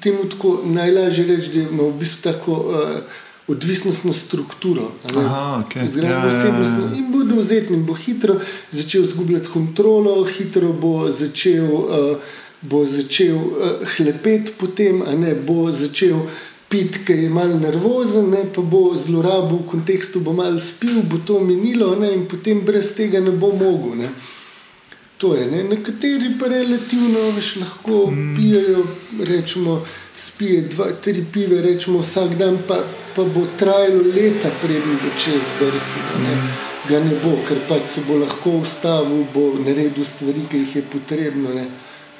[0.00, 2.52] temu tako najlažje reči, da ima v bistvu tako.
[2.52, 4.92] Uh, odvisnostno strukturo.
[5.16, 5.88] Aha, okay.
[5.88, 6.98] Zgradno ja, osebnostno ja, ja.
[6.98, 12.16] in bo dovzetni, bo hitro začel izgubljati kontrolo, hitro bo začel, uh,
[12.60, 16.20] bo začel uh, hlepeti potem, ne bo začel.
[16.68, 21.16] Pit, ki je malo nervozen, ne, pa bo zlorabo v kontekstu, bo malo spil, bo
[21.16, 23.96] to minilo, ne, in potem brez tega ne bo mogel.
[23.96, 24.10] Ne.
[25.18, 25.62] To je, ne.
[25.64, 28.36] nekateri pa relativno več lahko mm.
[28.36, 28.84] pijejo,
[29.30, 29.78] rečemo,
[30.18, 32.76] spije dva, tri pive, rečemo vsak dan, pa,
[33.16, 36.22] pa bo trajalo leta, preden bo čez drsno.
[36.22, 36.36] Ne.
[36.88, 40.82] Ga ne bo, ker pač se bo lahko ustavil, bo naredil stvari, ki jih je
[40.82, 41.54] potrebno.
[41.54, 41.68] Ne.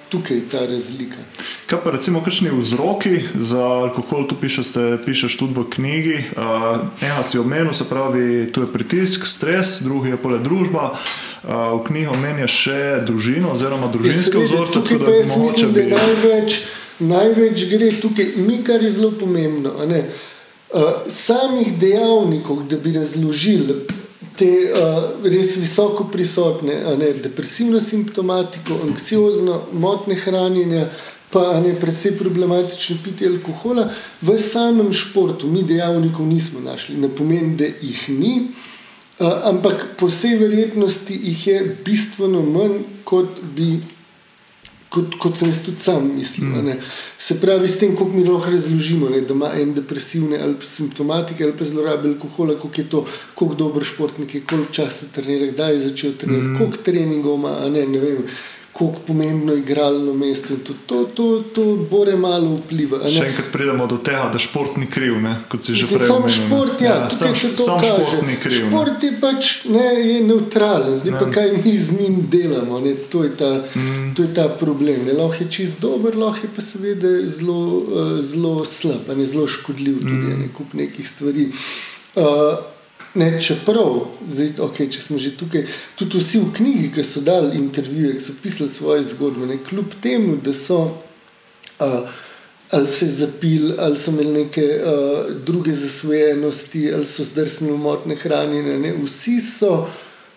[0.09, 1.21] Tukaj je ta razlika.
[1.67, 4.71] Kaj pa recimo, kakšni vzroki za alkohol, tu pišeš,
[5.05, 6.17] pišeš tudi v knjigi.
[6.33, 10.95] Uh, ena si omenil, se pravi, tu je pritisk, stres, drugi je pole družba.
[11.43, 12.81] Uh, v knjigi omenjaš še
[13.11, 14.81] družino oziroma družinske vzorce.
[14.81, 16.61] Tukaj pa jaz mislim, da je največ
[16.99, 19.73] največ gre tukaj, mi kar je zelo pomembno.
[19.79, 23.87] Uh, samih dejavnikov, da bi razložili
[24.39, 30.89] te uh, res visoko prisotne, ne, depresivno simptomatiko, anksiozno, motne hranjenja,
[31.33, 33.89] pa ne predvsej problematično pitje alkohola,
[34.23, 36.97] v samem športu mi dejavnikov nismo našli.
[36.97, 38.35] Ne pomeni, da jih ni,
[39.19, 43.79] uh, ampak po vsej verjetnosti jih je bistveno manj, kot bi
[44.99, 46.49] kot, kot sem jaz tudi sam mislil.
[46.49, 46.83] Mm.
[47.19, 51.45] Se pravi, s tem, kako mi lahko razložimo, ne, da ima en depresivne ali simptomatike
[51.45, 53.05] ali pa zlorabe alkohola, kako je to,
[53.39, 56.59] kako dober športnik je, koliko časa trenira, kdaj je začel trenirati, mm.
[56.59, 58.23] koliko treningov ima, ne, ne vem
[58.79, 60.55] kako pomembno igralno mesto.
[60.57, 63.01] To, to, to, to bore malo vpliva.
[63.11, 65.35] Še enkrat pridemo do tega, da šport ni kriv, ne?
[65.51, 66.29] kot si že prej rekel.
[66.29, 68.69] Sam šport, ja, ja sam, sam šport ni kriv.
[68.69, 71.19] Šport je pač ne, je neutralen, zdaj ja.
[71.19, 72.81] pa kaj mi z njim delamo.
[73.11, 74.15] To je, ta, mm.
[74.15, 75.05] to je ta problem.
[75.11, 75.19] Ne?
[75.19, 80.03] Lahko je čist dober, lahko je pa seveda zelo, uh, zelo slab, ne zelo škodljiv
[80.07, 80.41] tudi mm.
[80.45, 81.51] ne, kup nekih stvari.
[82.15, 82.78] Uh,
[83.19, 83.97] Ne, čeprav,
[84.31, 85.65] zdaj, okay, če smo že tukaj,
[85.99, 89.97] tudi vsi v knjigi, ki so dali intervjuje, ki so pisali svoje zgodbe, ne, kljub
[90.03, 90.79] temu, da so
[91.83, 92.21] uh,
[92.71, 98.79] ali se zapili, ali so imeli neke uh, druge zasvojenosti, ali so zdrsni umotne hranjene,
[98.79, 99.89] ne, vsi so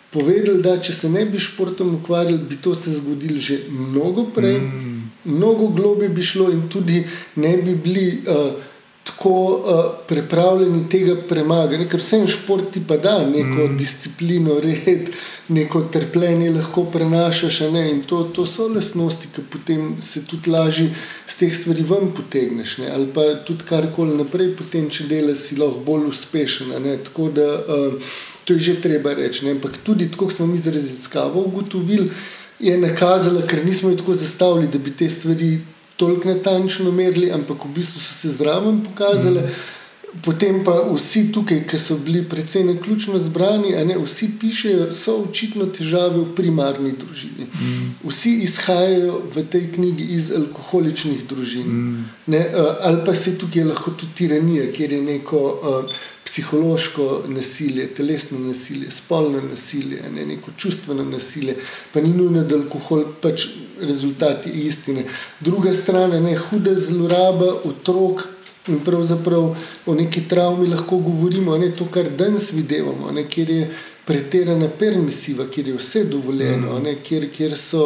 [0.09, 4.57] povedali, da če se ne bi športom ukvarjali, bi to se zgodilo že mnogo prej,
[4.57, 5.11] mm.
[5.25, 7.03] mnogo globje bi šlo in tudi
[7.35, 8.09] ne bi bili.
[8.25, 8.70] Uh,
[9.03, 11.87] tako uh, pripravljeni tega premagati.
[11.89, 13.77] Ker vsem športi pa da neko mm.
[13.77, 15.09] disciplino, red,
[15.47, 17.61] neko trpljenje lahko prenašaš.
[17.61, 20.89] In to, to so lasnosti, ki potem se tudi lažje
[21.27, 22.77] z teh stvari ven potegneš.
[22.77, 22.91] Ne?
[22.93, 26.77] Ali pa tudi karkoli naprej, potem, če delaš, si lahko bolj uspešen.
[27.03, 28.13] Tako da uh,
[28.45, 29.45] to je že treba reči.
[29.45, 29.57] Ne?
[29.57, 32.11] Ampak tudi tako smo mi z raziskavo ugotovili.
[32.59, 35.59] Je nakazala, ker nismo jih tako zastavili, da bi te stvari
[36.01, 39.39] toliko natančno merili, ampak v bistvu so se zraven pokazali.
[39.39, 39.80] Mm.
[40.23, 45.65] Potem pa vsi tukaj, ki so bili predvsem ključno zbrani, ne, vsi pišejo, so očitno
[45.71, 47.47] težave v primarni družini.
[47.47, 47.93] Mm.
[48.03, 51.67] Vsi izhajajo v tej knjigi iz alkoholičnih družin.
[51.67, 52.09] Mm.
[52.27, 55.95] Ne, uh, ali pa se tukaj lahko tudi tiranija, kjer je neko uh,
[56.25, 61.55] psihološko nasilje, telesno nasilje, spolno nasilje, ne, neko čustveno nasilje,
[61.93, 63.47] pa ni nujno, da alkohol pač
[63.79, 65.03] rezultati istine.
[65.39, 68.27] Druga stran je huda zloraba otrok.
[68.71, 69.49] In pravzaprav
[69.85, 73.71] o neki travmi lahko govorimo, ne to, kar danes vidimo, kjer je
[74.05, 76.83] pretirana permisiva, kjer je vse dovoljeno, mm.
[76.83, 77.83] ne, kjer, kjer so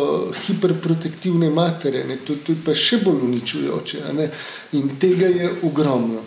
[0.48, 4.04] hiperprotektivne matere, ne, to, to je pa še bolj uničujoče.
[4.17, 4.30] Ne,
[4.80, 6.24] in tega je ogromno.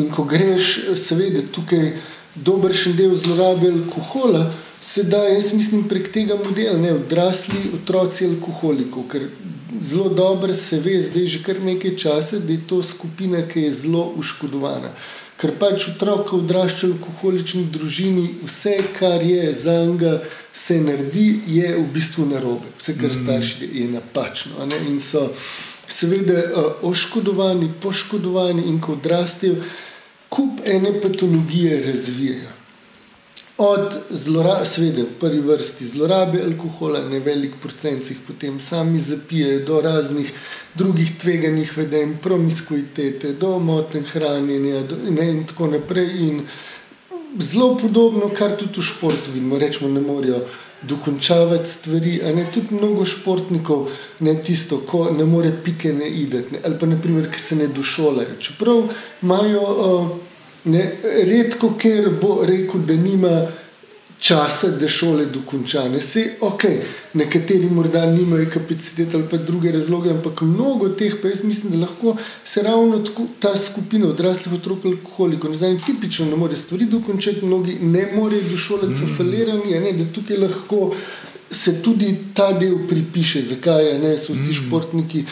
[0.00, 1.92] In ko greš, seveda, tukaj
[2.34, 4.46] dober še del zlorabe alkohola,
[4.80, 9.26] se da, jaz mislim, prek tega modela, ne odrasli otroci alkoholikov, ker
[9.80, 13.72] zelo dobro se ve, zdaj že kar nekaj časa, da je to skupina, ki je
[13.72, 14.92] zelo uškodovana.
[15.38, 20.18] Ker pač otrok odrašča v alkoholični družini, vse, kar je za njega,
[20.52, 22.66] se naredi, je v bistvu narobe.
[22.80, 23.20] Vse, kar mm.
[23.22, 24.66] starši je napačno.
[24.66, 24.82] Ne?
[24.90, 25.28] In so
[25.88, 29.62] seveda uh, oškodovani, poškodovani, in ko odrastejo,
[30.28, 32.57] kup ene patologije razvijajo
[33.58, 33.94] od
[34.64, 40.32] seveda v prvi vrsti zlorabe alkohola, ne velik procent jih potem sami zapijajo, do raznih
[40.74, 46.06] drugih tveganih vedenj, promiskuitete, do moten hranjenja do, ne, in tako naprej.
[46.28, 46.46] In
[47.38, 50.44] zelo podobno, kar tudi v športu vidimo, rečemo, ne morejo.
[50.82, 53.88] Dokončavati stvari, ne tudi mnogo športnikov,
[54.20, 58.38] ne tisto, ko ne more pike ne ideti, ali pa naprimer, ki se ne došolajo.
[58.38, 58.84] Čeprav
[59.22, 60.27] imajo uh,
[60.68, 60.84] Ne,
[61.24, 63.46] redko, ker bo rekel, da nima
[64.20, 65.98] časa, da šole dokončane.
[65.98, 66.62] Vse je ok,
[67.14, 71.78] nekateri morda nimajo kapacitet ali pa druge razloge, ampak mnogo teh, pa jaz mislim, da
[71.78, 76.86] lahko se ravno tako, ta skupina odraslih otrok, alkoholikov, ne znam, tipično ne more stvari
[76.86, 79.16] dokončati, mnogi ne morejo do šole, so mm.
[79.16, 80.94] falirani, da tukaj lahko
[81.50, 85.26] se tudi ta del pripiše, zakaj ne, so vsi mm.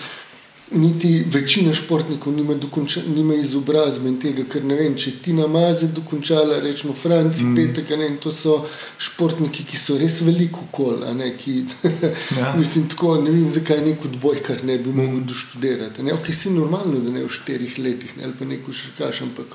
[0.70, 5.86] Niti večina športnikov nima, dokonča, nima izobrazbe in tega, ker ne vem, če ti namaze
[5.94, 7.56] dokončala, rečemo, Franci, mm.
[7.56, 8.56] Petek, ne, to so
[8.98, 11.56] športniki, ki so res veliko kol, ne, ki,
[12.40, 12.52] ja.
[12.58, 14.98] mislim, tako, ne vem, zakaj nek odboj, kar ne bi mm.
[14.98, 16.02] mogel doštudirati.
[16.02, 19.22] Ne, ok, si normalno, da ne v štirih letih, ne, ali pa neko še kaš,
[19.28, 19.54] ampak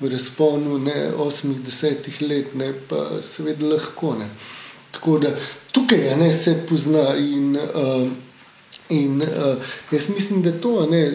[0.00, 4.28] v razponu, ne, osmih, desetih let, ne, pa seveda lahko, ne.
[4.92, 5.32] Tako da
[5.72, 8.10] tukaj, ne, se pozna in uh,
[8.90, 9.56] In uh,
[9.92, 11.12] jaz mislim, da to ne,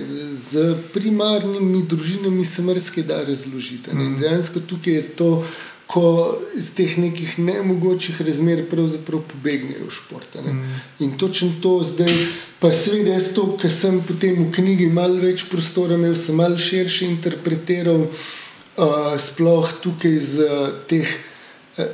[0.51, 3.95] z primarnimi družinami se mrzke da razložiti.
[3.95, 4.19] Mm.
[4.19, 5.45] Dejansko tukaj je to,
[5.87, 10.37] ko iz teh nekih nemogočih razmer pravzaprav pobegnejo v šport.
[10.45, 10.63] Mm.
[10.99, 12.15] In točno to zdaj,
[12.59, 16.57] pa seveda jaz to, ker sem potem v knjigi malo več prostora imel, sem malo
[16.57, 20.49] širše interpretiral, uh, sploh tukaj z
[20.89, 21.15] teh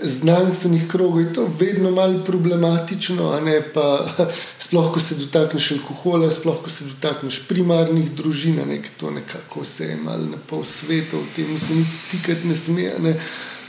[0.01, 4.07] znanstvenih krogov je to vedno malo problematično, ne, pa,
[4.65, 9.85] sploh ko se dotakneš alkohola, sploh ko se dotakneš primarnih družin, ne, to nekako vse
[9.85, 12.91] je malo na pol sveta, v tem se niti tikati ne sme.
[12.99, 13.15] Ne.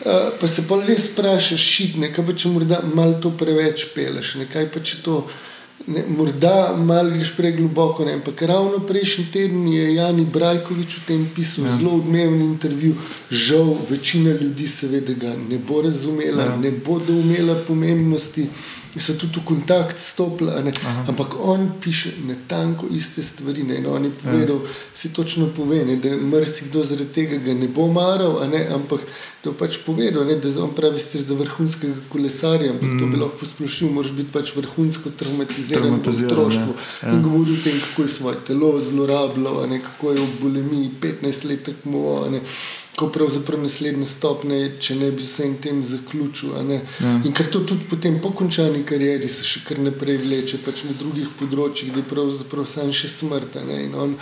[0.02, 4.34] Uh, pa se pa res sprašuješ, šitne, kaj pa če morda malo to preveč peleš,
[4.40, 5.22] ne, kaj pa če to.
[5.86, 11.64] Ne, morda malo greš pregloboko, ampak ravno prejšnji teden je Jani Brajkovič v tem pisal
[11.64, 11.76] ja.
[11.76, 12.94] zelo odmeven intervju.
[13.30, 16.56] Žal, večina ljudi seveda ga ne bo razumela, ja.
[16.56, 18.46] ne bodo umela pomembnosti
[19.00, 20.50] so tudi v kontakt stopili.
[21.08, 23.62] Ampak on piše na tanko iste stvari.
[23.62, 23.88] Ne?
[23.88, 24.68] On je povedal, ja.
[24.94, 25.96] si točno pove, ne?
[25.96, 28.42] da mrzikdo zaradi tega ne bo maral,
[28.74, 29.00] ampak
[29.44, 30.36] da je pač povedal, ne?
[30.36, 32.72] da on pravi, si za vrhunskega kolesarja.
[32.72, 32.98] Mm.
[33.00, 37.12] To bi lahko posplošil, moraš biti pač vrhunsko traumatiziran, traumatiziran ja.
[37.12, 41.64] in govoriti o tem, kako je svoje telo zlorabljalo, kako je v bulimiji 15 let
[41.64, 42.30] tekmoval
[42.96, 46.56] ko pravzaprav naslednja stopnja je, če ne bi vsem tem zaključil.
[46.72, 47.12] Ja.
[47.24, 50.96] In ker to tudi potem po končani karieri se še kar naprej vleče, pač na
[50.98, 53.56] drugih področjih, da je pravzaprav sam še smrt.
[53.62, 54.18] In, on,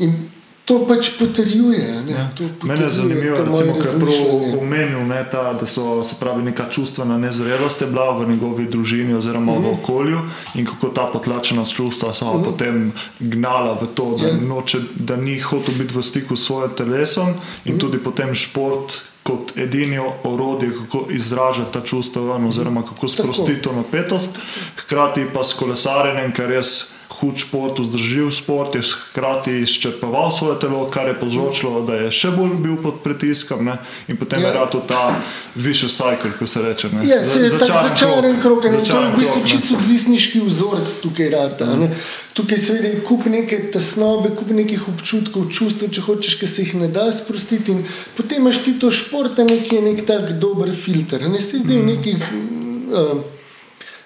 [0.00, 0.16] in
[0.64, 2.04] To pač potrjuje.
[2.08, 2.30] Ja.
[2.62, 6.70] Mene je zanimivo, recimo, kar je prav omenil, ne, ta, da so se pravi neka
[6.70, 9.66] čustvena nezrelost bila v njegovi družini oziroma mm -hmm.
[9.66, 9.82] v mhm.
[9.82, 10.20] okolju
[10.54, 12.44] in kako ta potlačenost čustva so mm -hmm.
[12.44, 14.42] potem gnala v to, da, yeah.
[14.42, 14.48] Ja.
[14.48, 17.80] noče, da ni hotel biti v stiku s svojim telesom in mm -hmm.
[17.80, 19.02] tudi potem šport.
[19.24, 24.30] Kot edini orodje, kako izražati ta čustva, oziroma kako sprostiti to napetost,
[24.76, 26.93] hkrati pa s kolesarjenjem, kar res
[27.24, 32.30] hud šport, vzdržljiv šport, je hkrati izčrpaval svoje telo, kar je povzročilo, da je še
[32.36, 33.78] bolj bil pod pritiskom ne?
[34.08, 34.48] in potem ja.
[34.48, 35.14] je rado ta
[35.54, 36.90] višji cycle, ko se reče.
[36.92, 37.06] Ne?
[37.08, 41.66] Ja, se je začaren krok, ne, to je v bistvu čisto odvisniški vzorec tukaj rata.
[41.66, 41.90] Mm.
[42.34, 46.74] Tukaj seveda je kup neke tesnobe, kup nekih občutkov, čustev, če hočeš, ki se jih
[46.82, 47.72] ne da sprostiti.
[47.72, 47.84] In
[48.18, 51.28] potem imaš ti to šport, ki je nek tak dober filter.
[51.30, 52.28] Ne se zdaj v nekih.
[52.90, 53.33] Uh,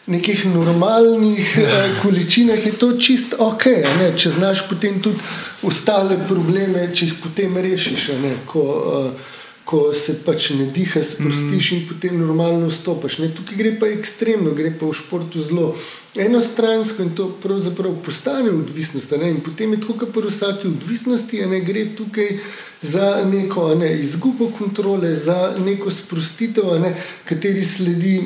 [0.09, 3.65] nekih normalnih uh, količinah je to čist ok,
[4.01, 4.13] ne?
[4.17, 5.21] če znaš potem tudi
[5.63, 8.09] ostale probleme, če jih potem rešiš.
[8.23, 8.37] Ne?
[8.47, 9.35] Ko, uh,
[9.69, 11.77] Ko se pač ne diha, sprostiš mm.
[11.77, 13.19] in potem normalno stopiš.
[13.37, 15.75] Tukaj gre pa ekstremno, gre pa v športu zelo
[16.17, 19.13] enostransko in to pravzaprav postane odvisnost.
[19.13, 22.39] In potem je tako, kot pri vsaki odvisnosti, ne gre tukaj
[22.81, 26.95] za neko ne, izgubo kontrole, za neko sprostitev, ne,
[27.29, 28.23] kateri sledi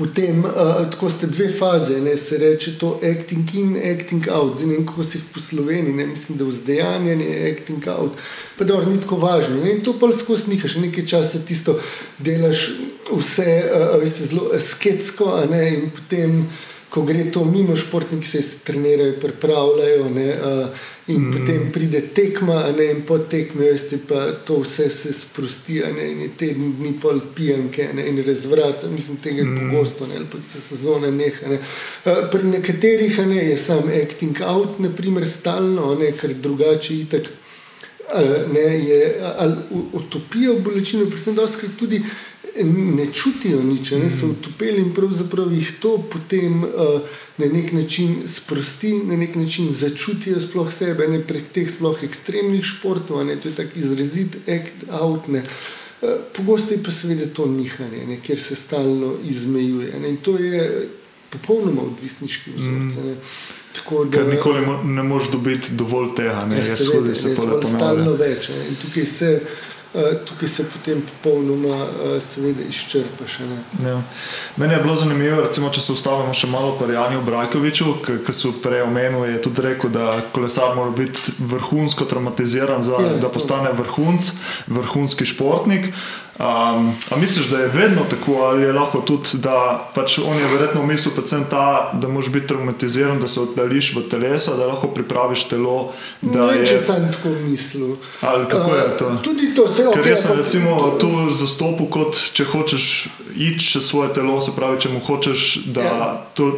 [0.00, 4.66] Potem, uh, tako ste dve faze, ne, se reče to acting in acting out, zdaj
[4.66, 8.12] ne vem, kako se jih posloveni, ne, mislim, da vzdejanjanje je acting out,
[8.58, 9.60] pa da ni tako važno.
[9.64, 11.76] Ne, in to pa skozi snihaš, nekaj časa tisto
[12.18, 12.70] delaš
[13.12, 16.46] vse, uh, veste, zelo sketsko, ne, in potem,
[16.90, 20.08] ko gre to mimo, športniki se trenirajo, pripravljajo.
[20.10, 21.32] Ne, uh, In mm.
[21.32, 26.36] potem pride tekma, ne, in po tekmi, veste, pa to vse se sprosti, ne, in
[26.38, 29.72] teden dni pol pijanke, ne, in razvrat, mislim, tega je mm.
[29.72, 31.50] pogosto, ne, pa se sezone neha.
[31.50, 31.58] Ne.
[32.04, 37.36] Uh, pri nekaterih ne, je sam acting out, naprimer, stalno, ne, ker drugače itak.
[38.50, 39.54] Ne, je, ali
[39.94, 42.00] utopijo bolečino, predvsem, da se tudi
[42.64, 46.70] ne čutijo nič, ne so utopili in pravzaprav jih to potem uh,
[47.38, 52.64] na nek način sprosti, na nek način začutijo sploh sebe, ne prek teh sploh ekstremnih
[52.64, 55.28] športov, ne, to je tako izrazit act out.
[55.28, 55.44] Ne.
[56.02, 60.00] Uh, pogosto je pa seveda to nihanje, ne, kjer se stalno izmejuje.
[60.00, 60.88] Ne, in to je
[61.30, 62.94] popolnoma odvisniški vzorec.
[62.96, 63.10] Mm.
[63.10, 63.14] Da,
[64.10, 67.76] Ker nikoli ne moreš dobiti dovolj tega, ne, ja, seveda, se pa lepo nauči.
[67.76, 68.48] Stalno več.
[68.48, 69.30] Ne, in tukaj se.
[69.94, 73.38] Eh, tukaj se potem popolnoma uh, izčrpaš.
[73.84, 74.02] Ja.
[74.56, 78.52] Meni je bilo zanimivo, recimo, če se ustavimo še malo pri Janju Brajkoviču, ki so
[78.62, 83.72] prej omenili, je tudi rekel, da kolesar mora biti vrhunsko traumatiziran, za, ja, da postane
[83.74, 84.30] vrhunc,
[84.70, 85.90] vrhunski športnik.
[86.40, 90.46] Um, a misliš, da je vedno tako, ali je lahko tudi, da pač on je
[90.46, 94.88] verjetno mislil, predvsem ta, da moraš biti traumatiziran, da se oddališ v telesa, da lahko
[94.88, 95.92] pripraviš telo.
[96.22, 96.66] Ne, je...
[96.66, 97.96] če sem tako mislil.
[98.20, 99.06] Ali kako je to?
[99.06, 99.98] Uh, tudi to se lahko.
[99.98, 100.96] Ker jaz sem recimo to...
[101.04, 102.88] tu zastopil, kot če hočeš
[103.36, 106.10] iti še svoje telo, se pravi, če mu hočeš, da ja.
[106.34, 106.54] to,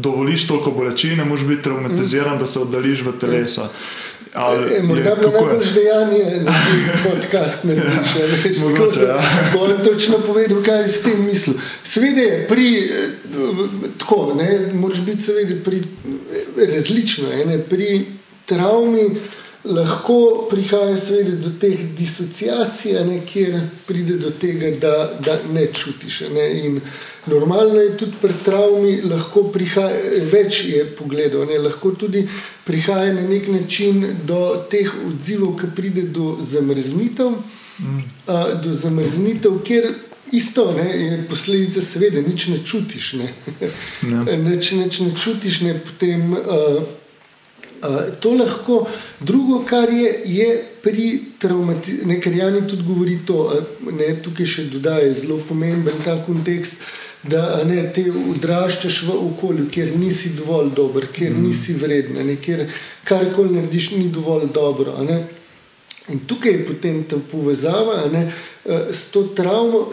[0.00, 2.40] dovoliš toliko bolečine, moraš biti traumatiziran, mm.
[2.40, 3.68] da se oddališ v telesa.
[3.68, 4.05] Mm.
[4.36, 8.58] Ali, e, morda bi najbolj dejanje, da ti podcast ne rečeš.
[8.62, 9.00] Mogoče.
[9.00, 9.22] Ja.
[9.52, 11.56] Bom točno povedal, kaj je s tem mislil.
[11.82, 13.08] Svede pri, eh,
[13.98, 18.04] tako, ne, moraš biti seveda pri eh, različno, ne, pri
[18.46, 19.10] travmi
[19.66, 26.20] lahko prihaja seveda do teh disociacij, ne, kjer pride do tega, da, da ne čutiš.
[26.34, 26.80] Ne, in
[27.26, 32.26] normalno je tudi pri travmi, lahko prihaja več je pogledov, ne, lahko tudi
[32.64, 37.38] prihaja na nek način do teh odzivov, ki pride do zamrznitev.
[37.78, 38.04] Mm.
[38.26, 39.90] A, do zamrznitev, kjer
[40.32, 43.12] isto ne, je posledica, seveda, nič ne čutiš.
[43.12, 43.32] Ne.
[44.10, 44.22] Ja.
[44.46, 46.32] Nič, nič ne čutiš, ne, potem.
[46.34, 46.80] A,
[48.20, 48.86] to lahko,
[49.20, 53.50] drugo, kar je, je pri traumatizaciji, kar Jani tudi govori, to,
[53.92, 56.86] ne, tukaj še dodaja zelo pomemben ta kontekst.
[57.26, 61.40] Da ne, te odraščaš v okolju, kjer nisi dovolj dober, kjer mm.
[61.42, 62.68] nisi vreden, ne, kjer
[63.08, 64.94] karkoli narediš, ni dovolj dobro.
[66.08, 68.28] In tukaj je potem ta povezava ne,
[68.92, 69.88] s to travmo,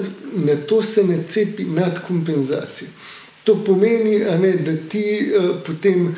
[0.45, 2.89] na to se ne cepi nadkompenzacija.
[3.43, 5.33] To pomeni, ne, da ti
[5.65, 6.13] potem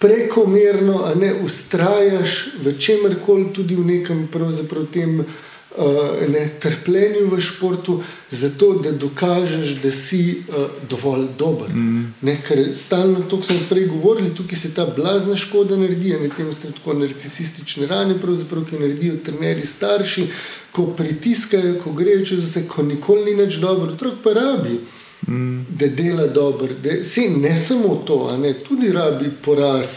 [0.00, 5.24] prekomerno, a ne ustrajaš v čemer koli, tudi v nekem pravzaprav tem.
[5.70, 11.70] Uh, ne, trpljenju v športu, zato da dokažeš, da si uh, dovolj dober.
[11.70, 12.08] Mm.
[12.26, 16.50] Ne, ker stalno to, smo prej govorili, tukaj se ta blazna škoda naredi, ne tem
[16.52, 20.26] se tako narcisistične rane, ki naredijo trenerji starši,
[20.72, 24.74] ko pritiskajo, ko grejo čez vse, ko nikoli ni več dobro, otrok pa rabi.
[24.74, 25.64] Mm mm.
[25.68, 26.68] da dela dobro.
[26.82, 29.88] Da, se, ne samo to, ne, tudi rabi poraz,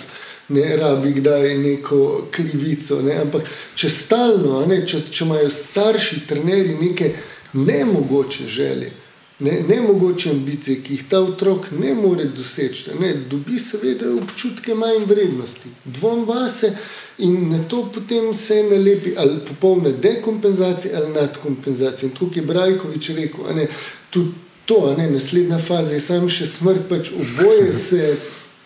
[0.50, 3.02] ne rabi kdaj neko krivico.
[3.02, 7.14] Ne, ampak če stalno, ne, če, če imajo starši, trenerji neke
[7.54, 8.92] nemogoče želje.
[9.40, 14.76] Ne, ne mogoče ambicije, ki jih ta otrok ne more doseči, ne, dobi seveda občutke
[14.78, 16.70] manj vrednosti, dvom vase
[17.18, 22.10] in na to potem se nalepi ali popolne dekompenzacije ali nadkompenzacije.
[22.10, 23.66] In tukaj je Brajkovič rekel, da
[24.10, 24.32] tudi
[24.66, 28.16] to, ne, naslednja faza je samo še smrt, pač oboje se,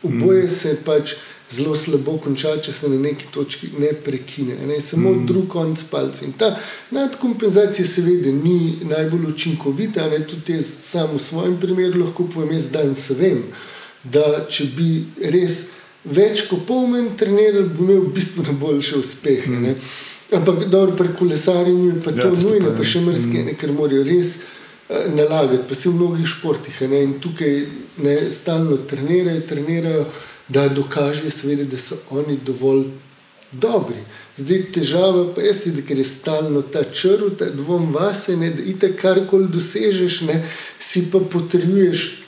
[0.04, 0.54] oboje mm.
[0.60, 1.16] se pač
[1.50, 4.58] zelo slabo konča, če se na neki točki ne prekine.
[4.68, 4.82] Ne?
[4.84, 5.26] Samo mm.
[5.30, 6.26] drug konc palca.
[6.26, 6.52] In ta
[6.92, 10.10] nadkompenzacija, seveda, ni najbolj učinkovita.
[10.12, 10.20] Ne?
[10.28, 13.46] Tudi jaz sam v svojem primeru lahko povem, jaz danes vem,
[14.04, 14.92] da če bi
[15.34, 15.62] res
[16.08, 19.56] več kot pol manj treniral, bi imel bistveno boljše uspehe.
[19.56, 19.80] Mm.
[20.36, 23.58] Ampak dobro, pri kolesarjenju je pa ja, to nujno, pa še mrzke, mm.
[23.60, 24.36] ker morajo res
[24.90, 26.82] nalagati, pa se v mnogih športih.
[26.82, 27.04] Ne?
[27.04, 27.66] In tukaj
[28.04, 30.06] ne stalno trenirajo, trenirajo,
[30.48, 32.86] da dokažejo, seveda, da so oni dovolj
[33.52, 34.00] dobri.
[34.38, 38.64] Zdaj težava pa je, da ker je stalno ta črn, ta dvom vase, ne, da
[38.64, 40.44] ite karkoli dosežeš, ne,
[40.80, 42.24] si pa potrebuješ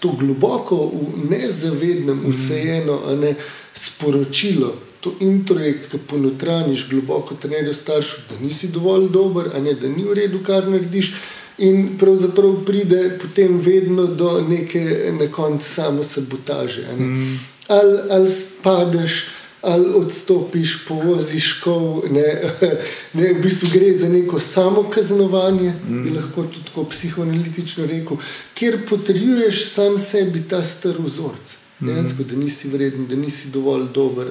[0.00, 3.34] to globoko, v nezavednem, vseeno, a ne
[3.74, 4.74] sporočilo.
[5.02, 10.04] To introjekt, ki ponotraniš globoko, trenerju staršu, da nisi dovolj dober, a ne da ni
[10.04, 11.14] v redu, kar narediš.
[11.62, 16.86] In pravzaprav pride potem vedno do neke na koncu samo sabotaže.
[16.98, 17.38] Mm.
[17.68, 19.26] Ali al spadeš,
[19.62, 22.42] ali odstopiš, povoziš kov, ne,
[23.18, 26.02] ne, v bistvu gre za neko samo kaznovanje, mm.
[26.02, 28.16] bi lahko tudi tako psihoanalitično rekel,
[28.54, 31.61] kjer potrjuješ sam sebi ta star vzorc.
[31.82, 32.26] Mm.
[32.28, 34.26] Da nisi vreden, da nisi dovolj dober.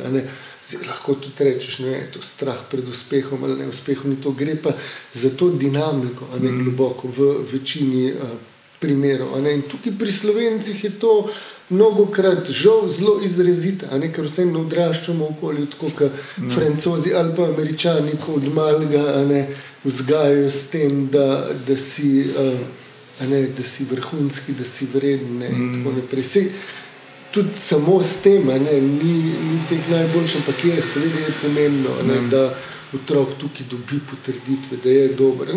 [0.67, 4.55] Zdaj, lahko tudi rečeš, da je to strah pred uspehom ali neuspehom, ni to gre
[4.55, 4.71] pa
[5.13, 6.63] za to dinamiko, a ne mm.
[6.63, 8.29] globoko v večini uh,
[8.79, 9.37] primerov.
[9.47, 11.29] In tukaj pri slovencih je to
[11.69, 16.49] mnogo krat žal zelo izrazito, ker vse ne odraščamo okoli tako, kot mm.
[16.49, 19.25] francozi ali pa američani, ko od malega
[19.83, 22.29] vzgajajo s tem, da, da si.
[22.37, 22.59] Uh,
[23.21, 25.35] Ne, da si vrhunski, da si vreden.
[25.37, 25.83] Ne, mm
[27.31, 32.21] tudi samo s tem, ne, ni, ni teh najboljših, ampak je seveda je pomembno, ne,
[32.21, 32.29] mm.
[32.29, 32.53] da
[32.93, 35.53] otrok tukaj dobi potrditve, da je dober.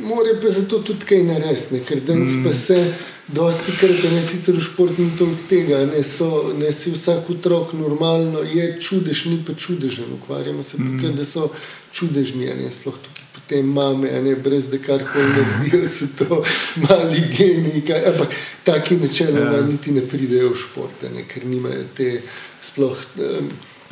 [0.00, 2.44] Morajo pa zato tudi kaj narediti, ker danes mm.
[2.44, 2.92] pa se
[3.28, 8.42] dosti krat, ne sicer v športni tok tega, ne, so, ne si vsak otrok normalno,
[8.42, 11.02] je čudež, ni pa čudežen, ukvarjamo se mm.
[11.02, 11.50] pa, da so
[11.92, 16.42] čudežni, ne sploh tukaj te mame, ne, brez da kar koli naredijo, so to
[16.76, 17.82] mali geniji.
[18.12, 18.34] Ampak
[18.64, 19.66] taki načeloma ja.
[19.66, 22.20] niti ne pridejo v šport, ne, ker nimajo te
[22.62, 23.06] sploh.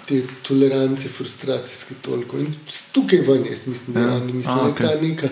[0.09, 2.39] Te tolerance, frustracijske toliko.
[2.41, 2.55] In
[2.95, 4.21] tukaj ven, jaz mislim, da, ja.
[4.25, 4.87] mislim, A, okay.
[4.87, 5.29] da je ta neka,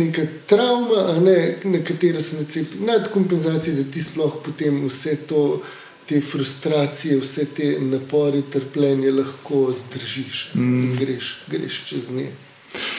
[0.00, 5.44] neka travma, ne, na katero se nacepi, nadkompenzacija, da ti sploh potem vse to,
[6.08, 10.82] te frustracije, vse te napore, trpljenje lahko zdržiš mm.
[10.84, 12.32] in greš, greš čez njej.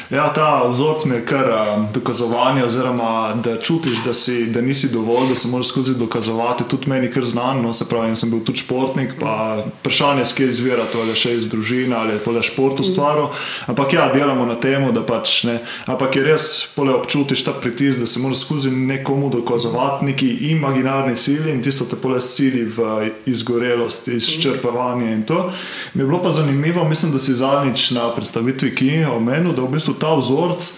[0.10, 4.91] Ja, ta vzorc mi je kar um, dokazovanje, oziroma da čutiš, da, si, da nisi
[4.93, 6.64] dovolj, da se moraš skozi dokazovati.
[6.70, 10.86] Tudi meni kar znano, no, se pravi, sem bil tudi športnik, pa vprašanje, skje izvira,
[10.91, 13.32] to je še iz družine ali pa le šport ustvaril.
[13.66, 15.58] Ampak ja, delamo na tem, da pač ne.
[15.89, 16.45] Ampak je res,
[16.76, 21.89] pole občutiš ta pritisk, da se moraš skozi nekomu dokazovati neki imaginarni sili in tisto
[21.89, 25.49] te pole sili v izgorelost, izčrpavanje in to.
[25.93, 29.74] Mi je bilo pa zanimivo, mislim, da si zadnjič na predstavitvi Kini omenil, da v
[29.74, 30.72] bistvu ta vzorec,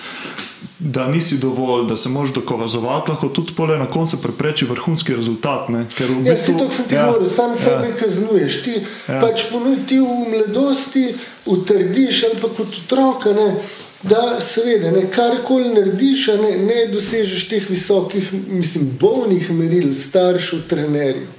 [0.79, 5.69] da nisi dovolj, da se moraš dokazovati, lahko tudi na koncu prepreči vrhunski rezultat.
[5.69, 5.85] Ne?
[5.97, 7.55] Ker v ja, bistvu, ja, ti ja, govori, sam ja.
[7.55, 8.63] sebe kaznuješ.
[8.63, 8.73] Ti
[9.07, 9.21] ja.
[9.21, 9.49] pač
[9.87, 11.15] ti v mladosti
[11.45, 13.33] utrdiš ali pa kot otroka.
[13.33, 13.55] Ne?
[14.03, 21.36] Da, seveda, ne, karkoli narediš, ne, ne dosežeš teh visokih, mislim, bolnih meril, staršev, trenerjev.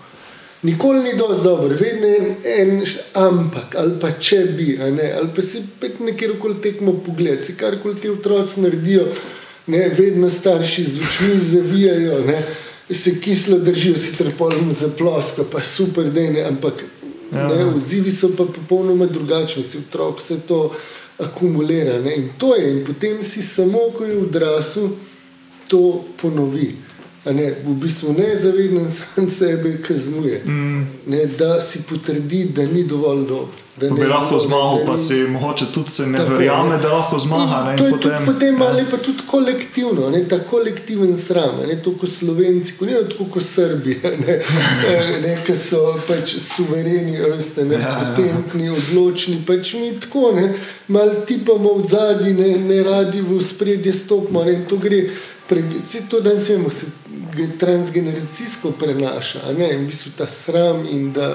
[0.62, 2.84] Nikoli ni dovolj dober, vedno je en,
[3.14, 7.76] ampak ali pa če bi, ali pa si pet nekjer okoli tekmo pogled, si kar
[7.82, 9.04] koli ti otroci naredijo,
[9.66, 12.42] ne, vedno starši z očmi zavijajo, ne,
[12.90, 16.82] se kislo držijo, si trpolno za plosko, pa super, da ne, ampak
[17.30, 17.68] ne, ja.
[17.76, 20.72] odzivi so pa popolnoma drugačni, si otrok vse to
[21.18, 22.00] akumulira.
[22.02, 24.90] Ne, in to je, in potem si samo, ko je odrasel,
[25.68, 26.72] to ponovi
[27.32, 30.86] ne, v bistvu nezavedno sam sebe kaznuje, mm.
[31.06, 33.52] ne, da si potrdi, da ni dovolj dobro.
[33.80, 36.78] Da bi lahko zmagal, pa si mogoče tudi se ne tako, verjame, ne.
[36.82, 37.70] da lahko zmaga.
[37.70, 38.68] Je potem, tudi potem ja.
[38.68, 43.42] ali pa tudi kolektivno, ne, ta kolektiven sram, ne to kot Slovenci, ne tako kot
[43.42, 44.40] Srbija, ne,
[45.24, 48.72] ne, ki so pač suvereni, veste, ne, ja, potentni, ja.
[48.72, 50.52] odločni, pač mi tako, ne,
[50.88, 55.04] malo tipamo v zadnji, ne, ne radi v spredje stopimo, ne, to gre.
[55.50, 56.86] Vse to danes vemo, se
[57.58, 59.72] transgeneracijsko prenaša, ne?
[59.74, 61.28] in v bistvu ta sram, in da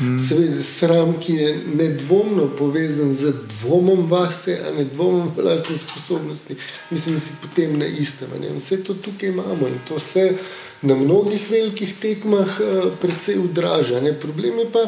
[0.00, 0.18] mm.
[0.18, 6.56] seveda sram, ki je nedvomno povezan z dvomom vase, a ne dvomom v lastne sposobnosti,
[6.90, 8.28] mislim, da si potem na istem.
[8.40, 8.54] Ne?
[8.58, 10.32] Vse to tukaj imamo in to se
[10.82, 14.00] na mnogih velikih tekmah uh, precej odraža.
[14.00, 14.12] Ne?
[14.20, 14.84] Problem je pa,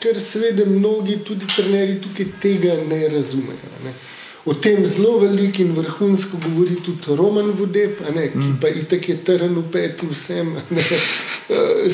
[0.00, 3.80] ker seveda mnogi tudi trenerji tukaj tega ne razumejo.
[3.84, 3.94] Ne?
[4.46, 9.16] O tem zelo veliko in vrhunsko govori tudi Roman Vodeb, ne, ki pa itak je
[9.26, 10.84] trn v peti vsem, ne,
[11.56, 11.88] eh,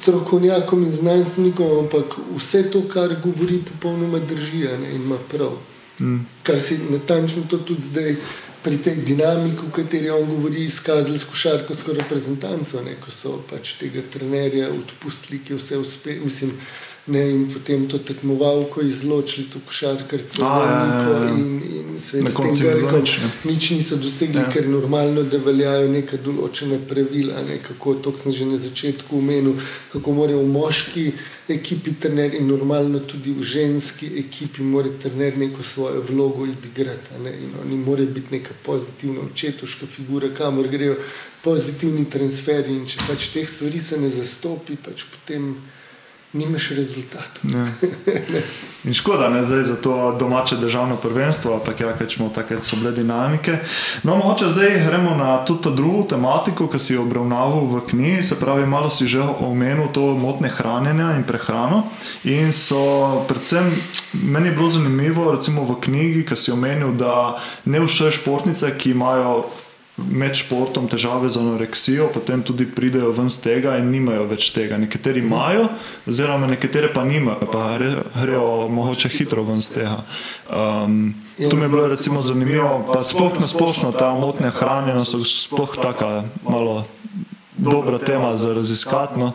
[0.00, 5.58] strokovnjakom in znanstvenikom, ampak vse to, kar govori, popolnoma drži ne, in ima prav.
[5.98, 6.20] Mm.
[6.42, 8.14] Kar se natančno to tudi zdaj
[8.62, 13.80] pri tej dinamiki, v kateri on govori, izkazali s košarkarsko reprezentanco, ne, ko so pač
[13.80, 16.22] tega trenerja odpustili, ki je vse uspel.
[17.06, 21.28] Ne, in potem to tekmovalko izločili, to košarkarce, ja, ja, ja.
[21.30, 21.62] in,
[21.94, 23.30] in se Na s tem Grkom nič, ne.
[23.52, 24.42] nič niso dosegli, Ja.
[24.42, 24.50] ja.
[24.50, 29.54] ker normalno, da veljajo neka določena pravila, ne, kako to sem že na začetku omenil,
[29.92, 31.04] kako morajo v moški
[31.48, 37.22] ekipi trener in normalno tudi v ženski ekipi mora trener neko svojo vlogo odigrati.
[37.22, 40.98] Ne, in oni morajo biti neka pozitivna očetoška figura, kamor grejo
[41.44, 45.54] pozitivni transferi in če pač teh stvari se ne zastopi, pač potem
[46.36, 47.50] nimaš rezultatov.
[47.54, 47.66] Ja.
[48.86, 52.76] In škoda, ne zdaj za to domače državno prvenstvo, ampak ja, ker smo takrat so
[52.76, 53.58] bile dinamike.
[54.02, 58.22] No, mogoče zdaj gremo na tudi to drugo tematiko, ki si jo obravnaval v knjigi,
[58.22, 61.82] se pravi, malo si že omenil to motne hranjenja in prehrano.
[62.24, 63.74] In so predvsem,
[64.12, 69.48] meni bilo zanimivo, recimo v knjigi, ki si omenil, da ne vse športnice, ki imajo
[69.96, 74.76] med športom težave z anoreksijo, potem tudi pridejo ven z tega in nimajo več tega.
[74.76, 75.68] Nekateri imajo,
[76.08, 79.96] oziroma nekatere pa nimajo, pa gre- grejo mogoče hitro ven z tega.
[80.52, 85.18] Um, to mi je bilo recimo zanimivo, pa sploh na splošno ta motnja hranjenja so
[85.24, 86.84] sploh taka malo
[87.56, 89.20] dobra tema za raziskati.
[89.20, 89.32] No.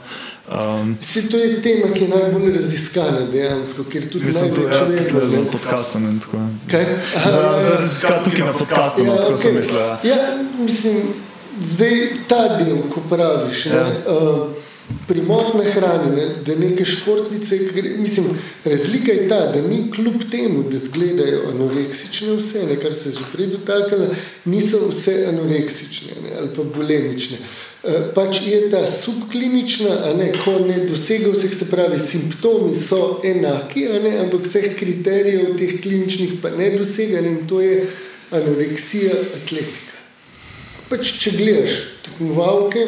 [0.51, 4.99] Um, Se to je tema, ki je najbolj raziskana dejansko, ker tudi Mislim, to največ
[4.99, 5.19] je vedno.
[5.19, 5.43] tudi ne.
[5.43, 5.99] na podkastu.
[5.99, 6.37] ne, tako.
[6.71, 7.75] Za, ja, za ja.
[7.77, 9.59] raziskati tukaj na podkastu, no, tako sem okej.
[9.61, 9.79] mislil.
[9.79, 9.99] ja.
[10.03, 10.17] Ja,
[10.59, 10.97] mislim,
[11.61, 11.95] zdaj
[12.27, 13.65] ta del, ko praviš.
[13.65, 13.83] Ja.
[13.83, 14.47] Ne, uh,
[15.07, 17.55] Pri motneh hranjenju, da neke športnice,
[17.97, 18.25] mislim,
[18.65, 23.13] razlika je ta, da ni kljub temu, da izgledajo anoreksične vse, ne, kar se je
[23.13, 24.07] že prej dotaknilo,
[24.45, 27.37] niso vse anoreksične ne, ali pa bulemične.
[27.37, 27.70] Eh,
[28.13, 34.11] Pač je ta subklinična, ne, ko ne dosega vseh, se pravi, simptomi so enaki, ne,
[34.21, 37.87] ampak vseh kriterijev teh kliničnih pa ne dosega ne, in to je
[38.37, 39.97] anoreksija atletika.
[40.91, 42.85] Pač, če gledaš tekmovalke,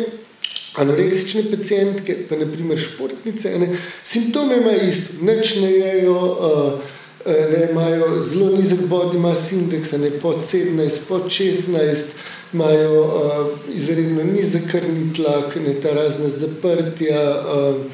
[0.83, 3.71] anoreksične pacijentke, pa naprimer športnice, ne,
[4.05, 6.93] simptome imajo isto, nič ne jejo, uh,
[7.25, 12.13] ne, imajo zelo nizek body mass index, a ne pod 17, pod 16,
[12.53, 17.21] imajo uh, izredno nizek krvni tlak, ne ta razna zaprtja.
[17.41, 17.85] Uh,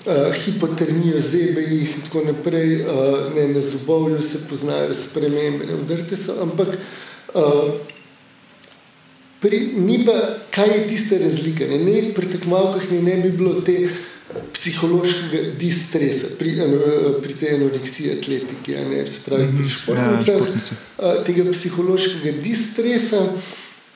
[0.00, 5.74] Uh, hipotermijo, zebe jih in tako naprej, uh, ne, na zobovju se poznajo spremembe, ne
[5.76, 6.68] vdrte so, ampak
[7.34, 7.74] uh,
[9.40, 10.12] Pri, ni pa,
[10.52, 11.64] kaj je tista razlika.
[11.64, 13.88] Ne, ne, pri tekmovalkah ne, ne bi bilo te
[14.52, 16.52] psihološkega distresa, pri,
[17.22, 20.76] pri tej anoreksiji atletiki, ne, se pravi pri ja, športnicah, športnice.
[20.98, 23.24] a, tega psihološkega distresa.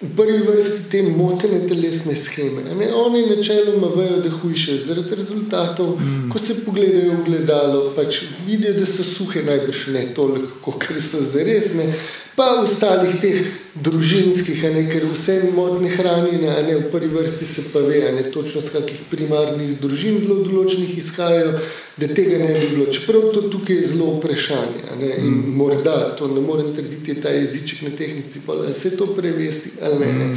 [0.01, 2.65] V prvi vrsti te motene telesne scheme.
[2.79, 5.95] Ne, oni načeloma vejo, da hujše zaradi rezultatov.
[6.01, 6.31] Mm.
[6.33, 11.23] Ko se pogledajo v gledalo, pač vidijo, da so suhe, najbrž ne toliko, kot so
[11.23, 11.93] zaresne.
[12.35, 17.79] Pa ostalih teh družinskih, ne, ker vse motne hranjenja, ne v prvi vrsti se pa
[17.83, 21.53] ve, ne točno z kakih primarnih družin zelo določenih izhajajo,
[21.99, 22.87] da tega ne bi bilo.
[22.95, 24.83] Čeprav to tukaj je zelo vprašanje.
[24.99, 29.11] Ne, in morda to ne morem trditi, je ta jeziček na tehnici, pa se to
[29.15, 30.13] prevesi ali ne.
[30.19, 30.29] ne.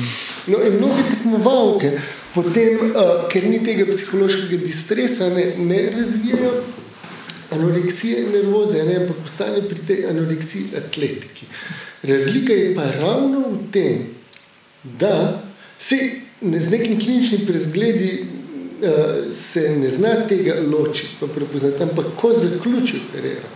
[0.53, 1.95] No, in mnoge tekmovalke,
[2.33, 6.53] potem, uh, ker ni tega psihološkega distresa, ne, ne razvijajo
[7.57, 11.45] anoreksije nervoze, ne, ampak postane pri tej anoreksiji atletiki.
[12.03, 14.07] Razlika je pa ravno v tem,
[14.83, 15.43] da
[15.77, 15.95] se
[16.41, 18.25] ne, z nekimi kliničnimi prezgledi
[18.81, 23.55] uh, se ne zna tega ločiti, pa prepoznati, ampak ko zaključijo kariero.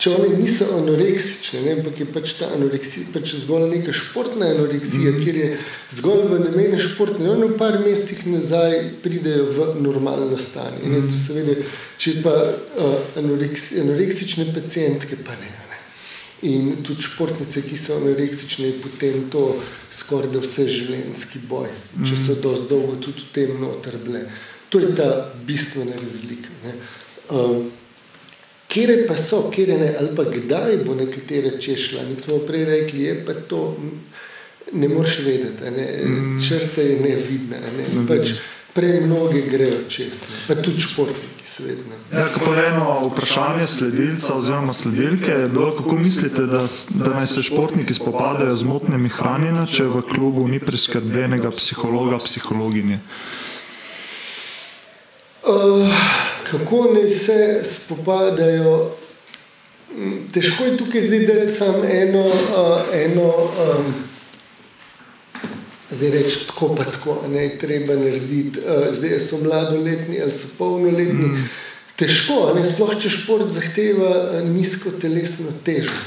[0.00, 5.12] Če one niso anoreksične, ne, ampak je pač ta anoreksija pač zgolj neka športna anoreksija,
[5.12, 5.24] mm.
[5.24, 5.48] kjer je
[5.98, 10.86] zgolj v namene športne, one v par mesecih nazaj pridejo v normalno stanje.
[10.86, 11.02] Mm.
[11.02, 11.58] In to seveda,
[12.00, 15.69] če pa uh, anoreks, anoreksične pacijentke, pa ne.
[16.42, 19.42] In tudi športnice, ki so anoreksične, je potem to
[19.92, 21.68] skoraj da vse življenjski boj,
[22.00, 24.22] če so dosti dolgo tudi v tem noter bile.
[24.72, 25.10] To je ta
[25.44, 26.48] bistvena razlika.
[26.64, 26.74] ne.
[27.28, 27.68] Um,
[28.70, 32.04] Kere pa so, kere ne, ali pa kdaj bo nekatera češla.
[32.06, 33.76] Mi smo prej rekli, je pa to,
[34.72, 35.86] ne moreš vedeti, ne,
[36.48, 37.58] črta je nevidna.
[37.76, 38.36] Ne, pač
[38.74, 41.82] prej mnoge grejo čez, pa tudi športniki, seveda.
[41.90, 42.18] ne.
[42.18, 47.42] Ja, pa eno vprašanje sledilca oziroma sledilke je bilo, kako mislite, da, da naj se
[47.42, 53.00] športniki spopadajo z motnjami hranjenja, če v klubu ni priskrbljenega psihologa, psihologinje?
[55.42, 55.88] Uh,
[56.50, 58.90] kako naj se spopadajo?
[60.32, 63.94] Težko je tukaj zdaj dati samo eno, uh, eno um,
[65.90, 68.60] zdaj reči tako, pa tako, ne treba narediti.
[68.60, 71.26] Uh, zdaj so mladoletni ali so polnoletni.
[71.26, 71.50] Mm.
[72.00, 75.98] Težko, ne sploh če šport zahteva nizko telesno težo.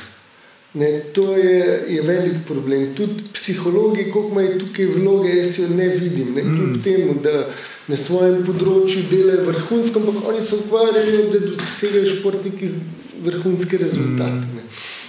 [0.74, 2.96] Ne, to je, je velik problem.
[2.98, 6.34] Tudi psihologi, kako imajo tukaj vloge, jaz jo ne vidim.
[6.34, 6.82] Ne, mm.
[6.84, 7.46] temu, da
[7.88, 12.70] na svojem področju delajo vrhunsko, ampak oni se ukvarjajo, da dosegajo športniki
[13.24, 14.48] vrhunske rezultate.
[14.50, 14.64] Mm.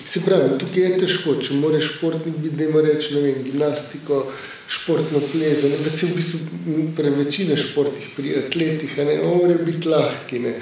[0.04, 4.26] Se pravi, tukaj je težko, če moraš športnik biti, da ima reči, ne vem, gimnastiko,
[4.68, 6.38] športno plezanje, da se v bistvu
[6.96, 10.38] prevečina športih pri atletih, ne morejo biti lahki.
[10.38, 10.54] Ne.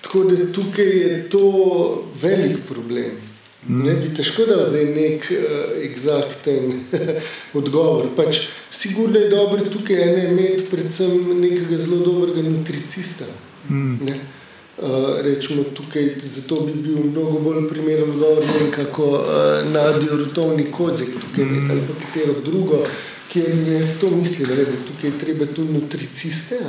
[0.00, 1.44] Tako da tukaj je to
[2.22, 3.20] velik problem.
[3.68, 6.80] Ne bi težko dal zdaj nek uh, eksakten
[7.60, 8.08] odgovor.
[8.16, 13.28] Pač, sigurno je dobro tukaj ne, imeti predvsem nekega zelo dobrega nutricista.
[13.70, 13.98] Mm.
[14.08, 14.16] Ne.
[14.82, 18.44] Uh, rečemo tukaj, zato bi bil mnogo bolj primeren odgovor,
[18.74, 21.70] kako uh, nadijo rotovni kozek, tukaj mm.
[21.70, 22.82] ali pa katero drugo,
[23.32, 26.60] ki je jaz to mislil, da tukaj je treba tu nutriciste.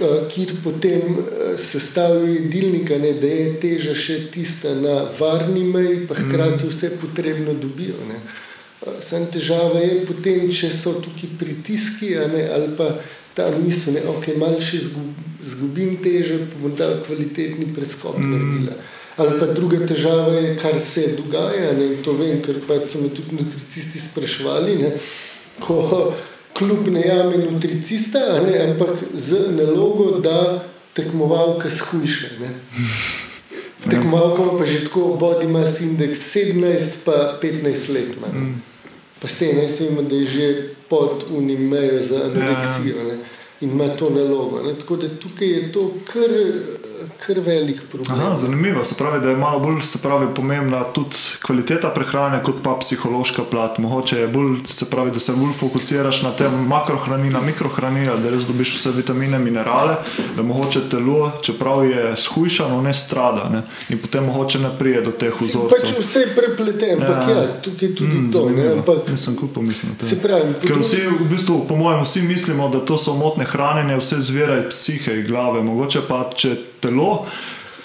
[0.00, 6.00] Eh, kjer potem eh, sestavijo jedilnika, ne, da je teža še tista na varni meji,
[6.08, 6.70] pa hkrati mm.
[6.72, 7.94] vse potrebno dobijo.
[8.08, 8.16] Ne.
[8.18, 12.88] Eh, Sam težava je potem, če so tukaj pritiski ne, ali pa
[13.38, 14.82] ta misel, da okay, malo še
[15.46, 18.32] zgubim teže, pa bom ta kvalitetni preskok mm.
[18.34, 18.74] naredila.
[19.22, 23.14] Ali pa druga težava je, kar se dogaja, ne, to vem, ker pa so me
[23.14, 24.74] tudi nutricisti sprašvali.
[24.82, 24.90] Ne,
[25.60, 26.12] ko,
[26.58, 32.26] kljub ne jame nutricista, ne, ampak z nalogo, da tekmovalka skuša.
[33.90, 38.08] Tekmovalka ima pa že tako body mass index 17, pa 15 let.
[38.20, 38.54] Ne.
[39.20, 43.18] Pa se ne smemo, da je že pod unim mejo za anoreksijo ne,
[43.60, 44.62] in ima to nalogo.
[44.62, 44.74] Ne.
[44.74, 46.30] Tako da tukaj je to kar
[47.26, 48.20] kar velik problem.
[48.20, 52.76] Aha, zanimivo se pravi, da je malo bolj pravi, pomembna tudi kvaliteta prehrane, kot pa
[52.80, 53.78] psihološka plat.
[53.78, 58.46] Mogoče je bolj, se pravi, da se bolj fokusiraš na te makrohranila, mikrohranila, da res
[58.46, 59.96] dobiš vse vitamine, minerale,
[60.36, 63.62] da mogoče telo, čeprav je shujšano, ne strada ne?
[63.88, 65.70] in potem mogoče ne prije do teh vzorcev.
[65.70, 68.44] Pač vse je prepleteno, ampak ja, ja, tukaj je tudi mm, to.
[68.76, 69.94] Ampak, nisem kup pomislil.
[70.62, 74.60] Ker vsi, v bistvu, po mojem, vsi mislimo, da to so motne hranjenje, vse zvira
[74.60, 75.62] iz psihe, glave.
[75.62, 77.10] Mogoče pa, če telo.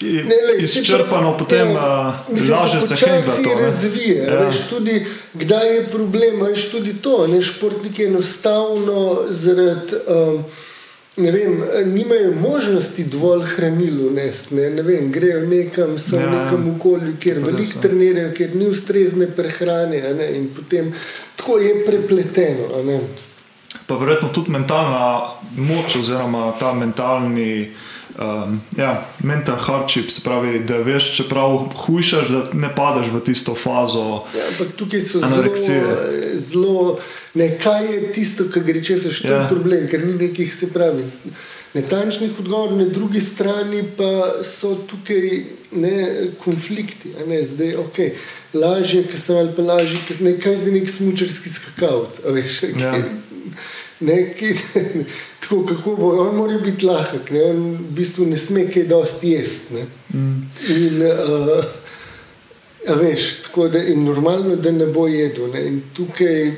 [0.00, 3.58] Ne, le, izčrpano, potem ja, laže se kaj za to.
[3.60, 4.38] Razvije, ja.
[4.40, 7.26] veš, tudi, kdaj je problem, veš tudi to.
[7.26, 10.04] Ne, športniki enostavno zaradi.
[10.08, 10.44] Um,
[11.16, 14.54] Ne vem, nimajo možnosti dovolj hranil unesti.
[14.54, 18.68] Ne, ne vem, grejo nekam, so ja, v nekem okolju, kjer veliko trenirajo, kjer ni
[18.70, 20.00] ustrezne prehrane.
[20.16, 20.92] Ne, in potem
[21.36, 23.00] tako je prepleteno.
[23.86, 27.74] Pa verjetno tudi mentalna moč, oziroma ta mentalni
[28.18, 33.54] um, ja, mental hardship, se pravi, da veš, čeprav hujšaš, da ne padeš v tisto
[33.54, 34.24] fazo.
[34.36, 35.80] Ja, ampak tukaj so anoreksije.
[36.34, 36.96] zelo,
[37.34, 39.48] zelo kaj je tisto, kar gre čez to je ja.
[39.48, 41.04] problem, ker ni nekih, se pravi.
[41.74, 47.14] Netančnih odgovorov, na drugi strani pa so tukaj ne, konflikti.
[47.26, 48.10] Ne, zdaj, okay,
[48.54, 52.20] lažje, ker sem ali pa lažje, ker ne, kaj zdaj nek smočarski skakavc.
[52.26, 52.96] Veš, ja.
[54.00, 54.54] Ne, ki,
[55.40, 59.34] tako, kako bo, on mora biti lahek, ne, on v bistvu ne sme kaj dosti
[59.34, 59.84] jesti.
[60.14, 60.40] Mm.
[60.76, 61.64] In, uh,
[63.00, 65.50] veš, tako da je normalno, da ne bo jedel.
[65.52, 66.52] Ne, in tukaj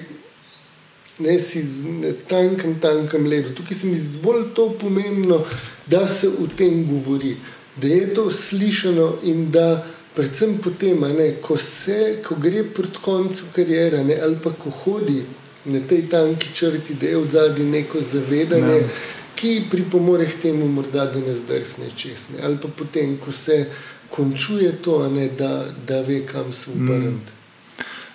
[1.19, 1.65] ne si
[2.03, 3.55] na tankem, tankem ledu.
[3.55, 5.43] Tukaj se mi zdi bolj to pomembno,
[5.87, 7.37] da se o tem govori,
[7.77, 9.87] da je to slišano in da.
[10.13, 15.23] Predvsem potem, ne, ko, se, ko gre proti koncu karijere, ali pa ko hodi
[15.65, 18.89] na tej tanki črti, da je v zadnji neko zavedanje, ne.
[19.35, 22.43] ki pripomore k temu, morda, da ne zdrsne česne.
[22.43, 23.67] Ali pa potem, ko se
[24.11, 27.33] končuje to, ne, da, da ve, kam se obrniti.
[27.33, 27.43] Mm.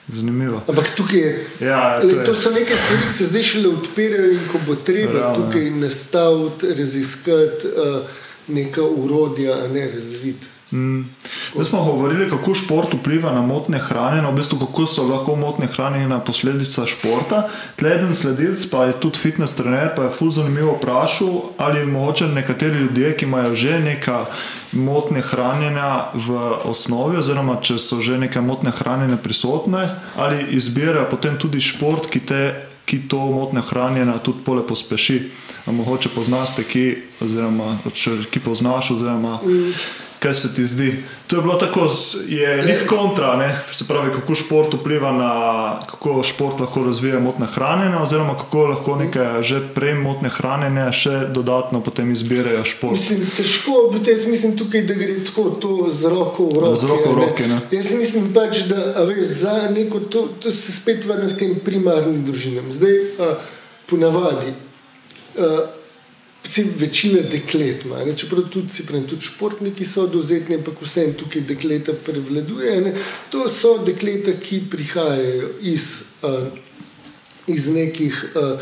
[0.07, 0.61] Zanimivo.
[0.67, 2.25] Ampak tukaj je, ja, to, je.
[2.25, 5.35] to so neke stvari, ki se zdaj šele odpirajo, in ko bo treba Ravno.
[5.35, 7.97] tukaj nastaviti, raziskati uh,
[8.47, 10.47] neka urodja, ne razviti.
[10.71, 11.01] Mm.
[11.53, 15.35] Zdaj smo govorili, kako šport vpliva na motne hrane, no, v bistvu, kako so lahko
[15.35, 17.47] motne hrane ena posledica športa.
[17.75, 22.79] Tleden sledilc, pa je tudi fitness trener, pa je ful zanimivo vprašal, ali mogoče nekateri
[22.79, 24.25] ljudje, ki imajo že neka
[24.71, 26.35] motne hranjenja v
[26.67, 32.19] osnovi, oziroma če so že neke motne hranjenja prisotne, ali izbirajo potem tudi šport, ki
[32.19, 32.41] te
[32.87, 35.21] ki to motne hranjenje tudi pole pospeši.
[35.67, 36.83] Mogoče poznaš te, ki,
[37.19, 39.73] oziroma, če, ki poznaš, oziroma mm.
[40.19, 41.03] Kaj se ti zdi?
[41.27, 41.87] To je bilo tako,
[42.27, 43.59] je nek kontra, ne?
[43.71, 45.31] se pravi, kako šport vpliva na
[45.89, 51.15] kako šport lahko razvija motne hranjenje, oziroma kako lahko neke že prej motne hranjenje še
[51.33, 52.99] dodatno potem izbirajo šport.
[52.99, 56.81] Mislim, težko je, jaz mislim tukaj, da gre tako to z roko v roki.
[56.81, 57.25] Z roko v a ne.
[57.25, 57.61] roki, ne.
[57.71, 62.23] Jaz mislim pač, da veš, za neko to, to se spet vrne k tem primarnim
[62.25, 62.71] družinam.
[62.71, 63.33] Zdaj, a,
[63.89, 64.55] ponavadi,
[65.37, 65.76] si
[66.79, 71.93] večina deklet ima, ne, čeprav tudi, pravim, tudi športniki so dovzetni, ampak vseeno tukaj dekleta
[72.05, 72.81] prevladuje.
[72.81, 72.95] Ne.
[73.31, 75.87] To so dekleta, ki prihajajo iz,
[76.23, 76.33] a,
[77.47, 78.25] iz nekih.
[78.35, 78.57] A,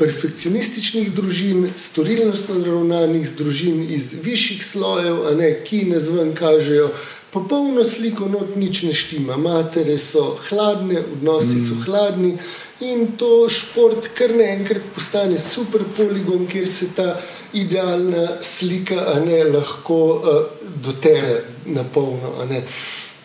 [0.00, 6.88] perfekcionističnih družin, storilnostno naravnanih družin iz višjih slojev, ne, ki na zven kažejo
[7.32, 9.36] popolno sliko, not nič ne štima.
[9.36, 11.68] Matere so hladne, odnosi mm.
[11.68, 12.38] so hladni
[12.80, 17.20] in to šport kar naenkrat postane super poligon, kjer se ta
[17.52, 20.40] idealna slika a ne, lahko uh,
[20.84, 22.34] dotere na polno.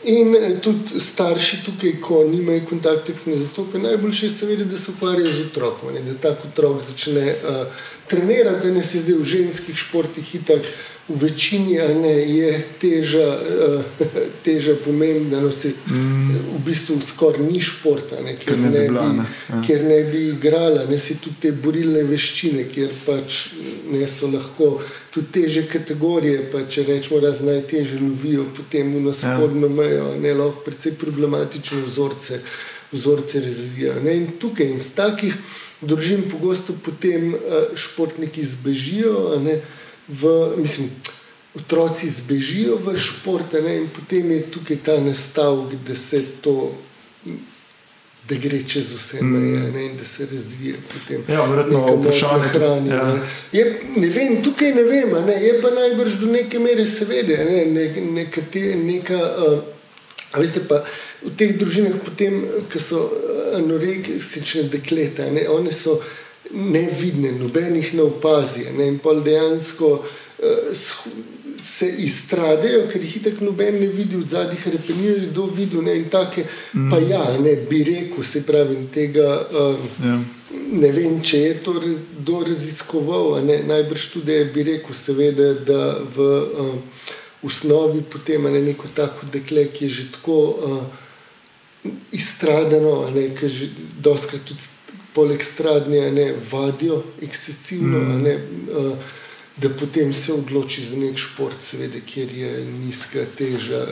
[0.06, 3.84] In eh, tudi starši tukaj, ko nimajo kontakta, se ne zastopajo.
[3.84, 7.66] Najboljše je, seveda, da se ukvarjajo z otrokom, ne, da tak otrok začne uh,
[8.08, 10.62] trenirati, da ne se zdaj v ženskih športih itak.
[11.08, 14.06] V večini ne, je teža, uh,
[14.45, 16.38] teža pomembna, no se mm.
[16.56, 19.62] v bistvu skoraj ni športa, ne, Ker ne bi bila, bi, ne, ja.
[19.68, 23.38] kjer ne bi igrala, ne se tudi te borilne veščine, kjer pač
[23.91, 24.80] ne so lahko
[25.14, 29.38] tudi teže kategorije, pa če rečemo, da najtežje lovijo, potem v nas Ja.
[29.70, 32.41] mejo, ne lahko precej problematične vzorce,
[32.91, 34.01] vzorce razvijajo.
[34.01, 35.38] Ne, in tukaj iz takih
[35.82, 39.61] družin pogosto potem uh, športniki zbežijo, ne,
[40.07, 40.89] v, mislim.
[41.55, 46.73] Otroci zbežijo v šport, ne, in potem je tukaj ta nastavek, da se to
[48.30, 50.76] da gre čez vse meje ne, in da se razvije.
[50.93, 53.13] Potem Ja, verjetno vprašanje hrana, ja.
[53.13, 53.21] ne.
[53.51, 57.65] Je, ne vem, tukaj ne vem, ne, je pa najbrž do neke mere, seveda, ne,
[57.65, 59.59] ne, neka, te, neka uh,
[60.32, 60.84] a veste pa.
[61.26, 66.00] V teh družinah, potem, ki so eh, anoreksične dekleta, ne, one so
[66.52, 68.68] nevidne, nobenih ne opazi.
[68.78, 70.86] Ne, in pol dejansko uh,
[71.66, 75.84] se izstradejo, ker jih tako noben ne vidi od zadnjih repenijo, kdo videl.
[75.84, 76.89] Ne, in take, mm.
[76.91, 79.48] pa ja, ne bi rekel, se pravi, tega.
[79.52, 80.20] Uh, Ja.
[80.56, 85.80] Ne vem, če je to raz, kdo raziskoval, ne, najbrž tudi bi rekel, seveda, da
[86.16, 87.02] v uh,
[87.46, 91.05] osnovi potem ne neko tako dekle, ki je že tako uh,
[92.11, 93.69] izstradano, ki že
[94.03, 94.61] doskrat tudi
[95.13, 98.23] poleg stradnja ne vadijo ekscesivno, mm.
[98.23, 98.36] ne.
[98.71, 99.13] Uh,
[99.55, 103.86] Da potem se odloči za nek šport, seveda, kjer je nizka teža.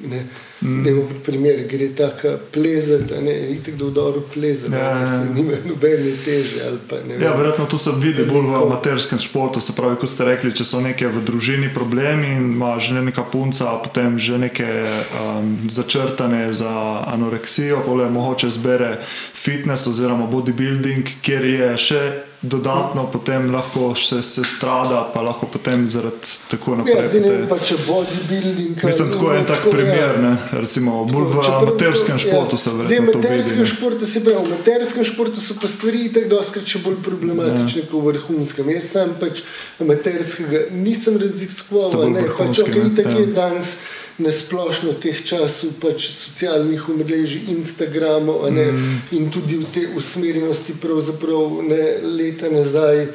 [0.00, 0.26] Ne,
[0.62, 0.82] mm.
[0.82, 0.92] ne
[1.24, 5.06] primer, gre tako plezati, ne, itek da v dobro plezati, Ja, ja, ja, ja.
[5.06, 6.70] se nima nobene teže.
[6.88, 7.38] Pa, Ja, vem.
[7.38, 9.60] verjetno to se vidi bolj v amaterskem športu.
[9.60, 13.22] Se pravi, kot ste rekli, če so neke v družini problemi in ima že neka
[13.28, 18.96] punca, potem že neke um, začrtane za anoreksijo, pole mogoče zbere
[19.34, 22.02] fitness oziroma bodybuilding, kjer je še
[22.42, 26.16] dodatno potem lahko se, se strada, pa lahko potem zaradi
[26.48, 27.08] tako Ja, naprej.
[27.08, 28.84] zdaj ne vem, pa če bodybuilding.
[28.84, 30.16] Mislim, tako je en tak tako, primer, ja.
[30.18, 32.74] ne, recimo bolj v amaterskem to- športu se ja.
[32.76, 36.28] Zdaj, verjetno to v amaterskem športu se pravi, v amaterskem športu so pa stvari tako
[36.30, 37.86] doskrat še bolj problematične ja.
[37.86, 38.70] kot v vrhunskem.
[38.70, 39.42] Jaz sam pač
[39.80, 43.34] amaterskega nisem raziskoval, ne, pač ok, tako je Ja.
[43.36, 43.76] danes.
[44.20, 48.96] Na splošno teh časov, pač socialnih omrežij, Instagramov a ne, mm.
[49.16, 53.06] in tudi v te usmerjenosti, pravzaprav ne leta nazaj,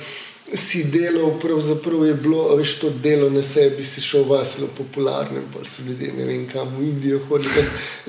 [0.54, 5.42] si delal, pravzaprav je bilo, veš, to delo na sebi, si šel vas zelo popularno,
[5.54, 7.66] pa so ljudje ne vem kam v Indijo hodili,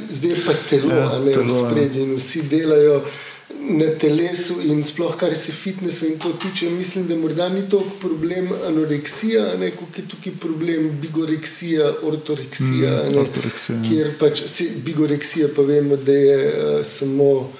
[0.08, 1.70] zdaj pa telo, Ja, ne telo, v ja.
[1.70, 3.00] spredju in vsi delajo.
[3.48, 7.82] Na telesu in sploh kar se fitnesa in to tiče, mislim, da morda ni to
[8.00, 12.90] problem anoreksija, ne kot je tukaj problem bigoreksija, ortoreksija.
[13.04, 13.82] Mm, ne, ortoreksija, ja.
[13.88, 17.52] Kjer pač si, bigoreksija pa vemo, da je uh, samo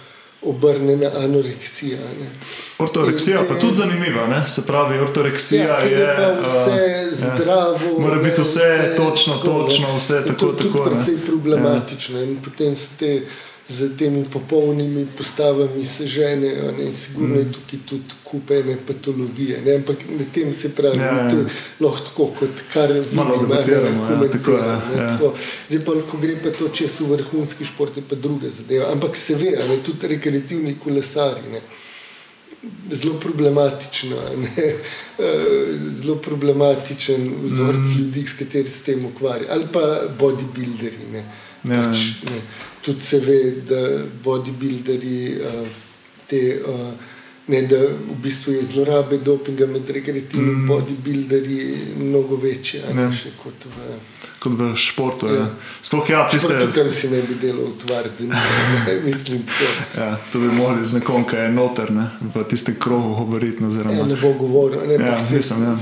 [0.43, 1.99] obrnjena anoreksija.
[2.21, 2.31] ne.
[2.79, 4.43] Ortoreksija In pa tudi zanimiva, ne?
[4.49, 6.17] se pravi, ortoreksija Ja, je.
[6.17, 7.15] pa vse uh, ja.
[7.15, 7.99] zdravo.
[8.01, 12.23] Mora biti ne, vse točno, tako, točno, vse tako, to je precej problematično.
[12.23, 13.23] In potem so te
[13.69, 17.39] z temi popolnimi postavami se žene, in sigurno Mm.
[17.39, 19.63] je tukaj tudi kupene patologije.
[19.67, 19.75] Ne?
[19.75, 21.31] Ampak na tem se pravi, Ja, ja, ja.
[21.31, 21.45] to je
[21.81, 25.09] lahko tako, kot kar vidim, ne, debatiramo, ja, komentiram, tako je, ne, ja.
[25.09, 25.35] tako.
[25.69, 28.93] Zdaj pa, ko gre pa to čez v vrhunski šport, je pa druga zadeva.
[28.93, 31.43] Ampak se ve, a ne, tudi rekreativni kolesari.
[31.53, 31.61] Ne?
[32.91, 34.75] Zelo problematično, ne,
[35.19, 37.99] Eh, zelo problematičen vzorec mm.
[37.99, 39.81] ljudi, s katerimi se tem ukvarja, ali pa
[40.19, 41.07] bodybuilderji.
[41.13, 41.25] Ne.
[41.65, 41.89] Ja.
[41.89, 41.99] Pač,
[42.29, 42.41] ne.
[42.87, 43.83] Tudi se ve, da
[44.25, 45.69] bodybuilderji uh,
[46.27, 46.91] te uh,
[47.49, 50.67] Ne, da v bistvu je zlorabe dopinga med rekreativnimi mm.
[50.67, 53.11] bodybuilderji mnogo večje Ja.
[53.43, 53.99] kot v
[54.41, 55.27] kot v športu.
[55.27, 55.35] Ja.
[55.35, 55.47] Ja.
[55.83, 58.27] Sploh ja, tiste, Tudi tam si ne bi delal utvarjati,
[59.05, 59.43] mislim.
[59.43, 60.01] Tako.
[60.01, 63.63] ja, to bi morali z nekom, ki je noter ne, v tistem krogu govoriti.
[63.63, 64.81] Ja, Oziroma, ne bo govoril.
[64.89, 65.77] Ne, Ja, se- nisem, ja.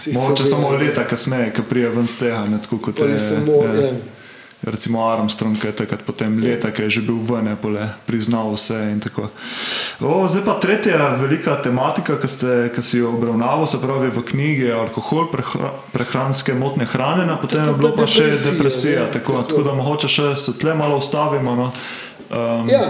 [0.00, 3.18] si Mogoče samo leta kasneje, ki prije ven z tega, ne tako kot je.
[3.18, 3.74] samo, ja.
[3.74, 3.92] ja.
[4.62, 8.52] Recimo Armstrong, ki je takrat potem leta, ki je že bil ven, je pole priznal
[8.52, 8.78] vse.
[8.92, 9.26] in tako.
[10.00, 14.22] O, zdaj pa tretja velika tematika, ki, ste, ki si jo obravnaval, se pravi v
[14.22, 18.52] knjigi je alkohol, prehra, prehranske motne hrane, potem Tako je bilo pa pa še depresija,
[18.52, 19.00] depresija.
[19.02, 19.48] ne, Tako, tako.
[19.48, 21.54] tako da mogoče še se tle malo ustavimo.
[21.54, 21.72] No.
[22.30, 22.86] Um, Ja,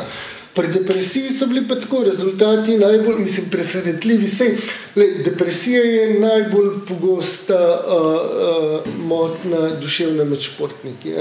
[0.54, 4.28] pri depresiji so bili pa tako rezultati najbolj mislim, presenetljivi.
[4.28, 4.56] Sej,
[4.96, 8.02] lej, depresija je najbolj pogosta uh,
[8.84, 11.14] uh, motnja duševna med športniki.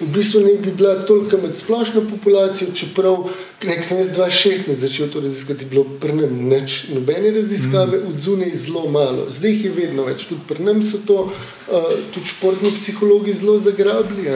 [0.00, 3.28] V bistvu ne bi bila toliko med splošno populacijo, čeprav
[3.62, 8.08] nek sem jaz 2016 začel to raziskati, bilo pri nas nič, nobene raziskave, mm.
[8.08, 9.26] od zunaj zelo malo.
[9.30, 13.58] Zdaj jih je vedno več, tudi pri nas so to uh, tudi športni psihologi zelo
[13.58, 14.34] zagrabili.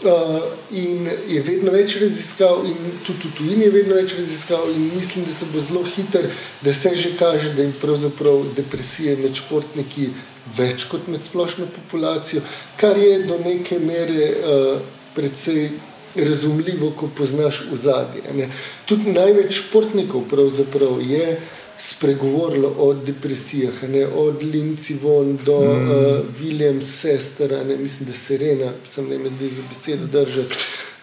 [0.00, 0.40] Uh,
[0.72, 5.34] in je vedno več raziskav, in tudi tujini je vedno več raziskav, in mislim, da
[5.36, 6.24] se bo zelo hiter,
[6.64, 10.08] da se že kaže, da je pravzaprav depresija med športniki
[10.56, 12.40] več kot med splošno populacijo,
[12.80, 14.80] kar je do neke mere uh,
[15.14, 15.68] precej
[16.16, 18.48] razumljivo, ko poznaš ozadje.
[18.86, 21.36] Tudi največ športnikov pravzaprav je
[21.80, 25.90] spregovorilo o depresijah, ne, od Linci von do mm.
[25.90, 25.96] uh,
[26.40, 30.44] William Sestera, ne, mislim, da Serena, sem ne me zdaj za besedo držal,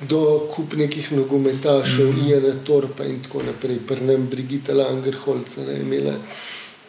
[0.09, 2.29] do kup nekih nogometašev, mm.
[2.29, 6.13] Iana Torpa in tako naprej, prnem Brigita Langerholca, ne, imela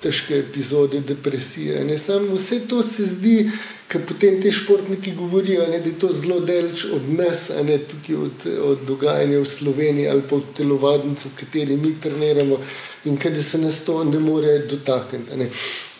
[0.02, 1.84] težke epizode depresije.
[1.84, 3.50] Ne, sam vse to se zdi,
[3.88, 8.16] ker potem ti športniki govorijo, ne, da je to zelo daleč od nas, ne tukaj
[8.16, 12.60] od, od dogajanja v Sloveniji ali pa od telovadnic, v kateri mi treniramo
[13.04, 15.36] in da se nas to ne more dotakniti.
[15.36, 15.50] ne.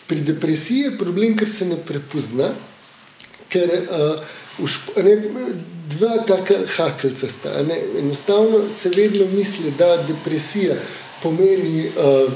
[0.07, 2.49] Pri depresiji je problem, ker se ne prepozna,
[3.49, 4.23] ker uh,
[4.65, 5.15] šp- ne,
[5.89, 7.63] dva taka hakelca sta.
[7.63, 10.75] Ne, enostavno se vedno misli, da depresija
[11.23, 12.31] pomeni uh,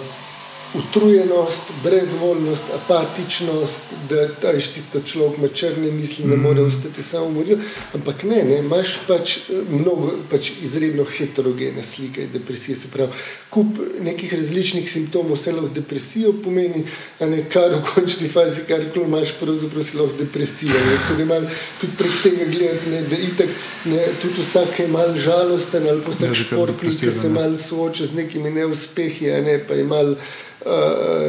[0.73, 7.25] utrujenost, brezvoljnost, apatičnost, da ta veš, tisto človek ima črne misli, ne more ostati samo
[7.25, 7.57] umoril.
[7.93, 12.75] Ampak ne, ne, imaš pač eh, mnogo pač izredno heterogene slike depresije.
[12.75, 13.11] Se pravi,
[13.49, 16.85] kup nekih različnih simptomov, vse lahko depresijo pomeni,
[17.19, 20.73] a ne kar v končni fazi, kar koli imaš, pravzaprav si lahko depresija.
[20.73, 21.49] Ne, tako da imam
[21.81, 23.49] tudi prek tega gledati, ne, da itak,
[23.85, 28.05] ne, tudi vsak je mal žalosten ali pa vsak Ja, športnik, ki se mal sooča
[28.05, 30.15] z nekimi neuspehi, a ne pa je mal,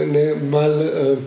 [0.07, 1.19] ne, mal uh,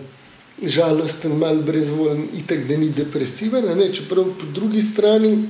[0.62, 3.64] žalosten, mal brezvoljen, itak da ni depresiven.
[3.78, 5.48] Ne, čeprav po drugi strani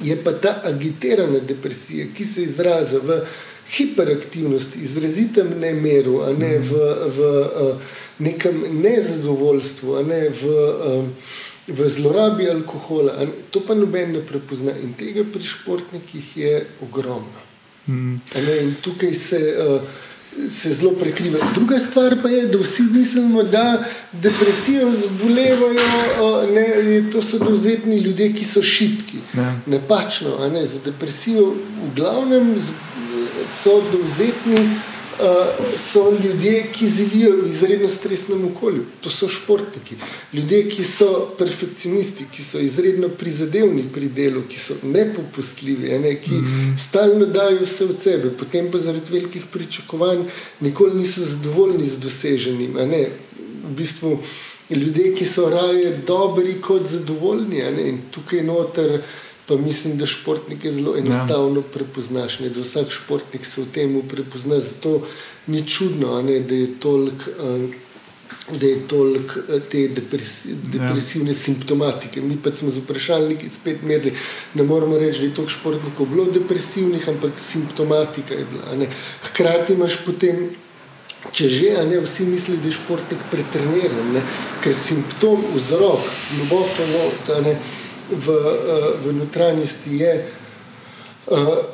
[0.00, 3.20] je pa ta agitirana depresija, ki se izraža v
[3.70, 6.86] hiperaktivnosti, izrazitem nemeru, ne v,
[7.16, 7.76] v uh,
[8.18, 10.56] nekem nezadovoljstvu, ne v.
[10.86, 11.12] Um,
[11.68, 17.42] V zlorabi alkohola, ne, to pa noben ne prepozna, in tega pri športnikih je ogromno.
[18.32, 19.82] A Ne, in tukaj se, uh,
[20.48, 21.38] se zelo prekriva.
[21.54, 28.32] Druga stvar pa je, da vsi mislimo, da depresijo zbolevajo, ne, to so dovzetni ljudje,
[28.34, 29.16] ki so šipki.
[29.36, 29.54] Ja.
[29.66, 32.54] Napačno, a ne, za depresijo v glavnem
[33.62, 34.70] so dovzetni.
[35.18, 35.24] Uh,
[35.76, 39.96] so ljudje, ki živijo v izredno stresnem okolju, to so športniki,
[40.32, 46.30] ljudje, ki so perfekcionisti, ki so izredno prizadevni pri delu, ki so nepopustljivi, ne, ki
[46.30, 46.78] mm -hmm.
[46.78, 50.24] stalno dajo vse od sebe, potem pa zaradi velikih pričakovanj
[50.60, 52.76] nikoli niso zadovoljni z doseženim.
[53.68, 54.18] v bistvu
[54.70, 59.00] ljudje, ki so raje dobri kot zadovoljni, in tukaj noter.
[59.48, 64.60] Pa mislim, da športnike zelo enostavno prepoznaš, ne, da vsak športnik se v tem prepozna.
[64.60, 65.06] Zato
[65.46, 67.36] ni čudno, ne, da je toliko.
[67.42, 67.70] Um,
[68.60, 71.34] Da je toliko eh, te depresi, depresivne ja.
[71.34, 72.20] simptomatike.
[72.20, 74.12] Mi pa smo z vprašalniki spet merili.
[74.54, 78.76] Ne moramo reči, da je toliko športnikov bilo depresivnih, ampak simptomatika je bila.
[78.76, 78.88] ne.
[79.22, 80.48] Hkrati imaš potem
[81.32, 84.22] Če že, a ne vsi mislijo, da je športnik pretreniran, ne?
[84.62, 87.56] ker simptom, vzrok, globoko not, a ne,
[88.10, 90.24] v, eh, v notranjosti je,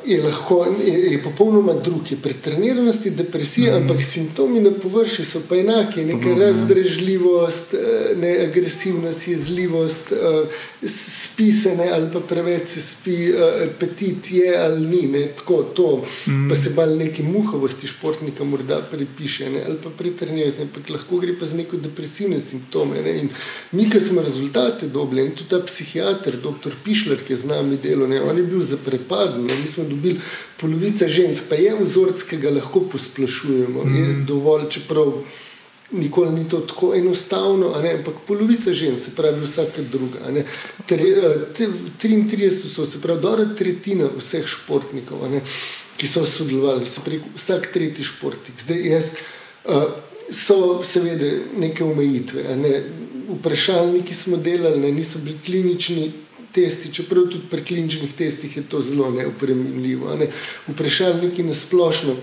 [0.05, 2.11] je, lahko, je, je popolnoma drug.
[2.11, 3.81] Je pretreniranost, je depresija, mm.
[3.81, 6.05] ampak simptomi na površju so pa enaki.
[6.05, 6.35] Neka ja.
[6.35, 10.49] razdražljivost, eh, ne, agresivnost, jezljivost, uh,
[10.87, 13.33] spisane ali pa preveč se spi,
[13.65, 15.07] apetit je ali ni.
[15.07, 16.49] Ne, tako, to, mm.
[16.49, 21.39] Pa se malo neke muhavosti športnika morda pripiše ne, ali pa pretrenirajosti, ampak lahko gre
[21.39, 23.01] pa za neko depresivne simptome.
[23.01, 23.29] Ne, in
[23.71, 26.75] mi, ki smo rezultate dobili, in tudi ta psihiater, dr.
[26.83, 29.59] Pišler, ki je z nami delal, ne, on je bil zaprepaden Ne.
[29.61, 30.19] Mi smo dobili
[30.61, 33.95] polovico žensk, pa je vzorc, ki ga lahko posplošujemo, mm.
[33.95, 35.13] je dovolj, čeprav
[35.91, 40.19] nikoli ni to tako enostavno, ampak polovica žensk, se pravi vsaka druga.
[40.85, 41.11] Tre,
[41.53, 41.67] te,
[42.03, 45.23] 33 so se pravi, dobra tretjina vseh športnikov,
[45.97, 48.59] ki so sodelovali, se pravi, vsak tretji športnik.
[48.65, 49.13] Zdaj jaz.
[49.65, 49.83] Uh,
[50.31, 52.43] so seveda neke omejitve.
[52.55, 52.83] Ne.
[53.39, 56.11] Vprašalniki smo delali, ne, niso bili klinični
[56.55, 60.15] testi, čeprav tudi pri kliničnih testih je to zelo neupremljivo.
[60.15, 60.29] Ne.
[60.67, 62.15] Vprašalniki na splošno.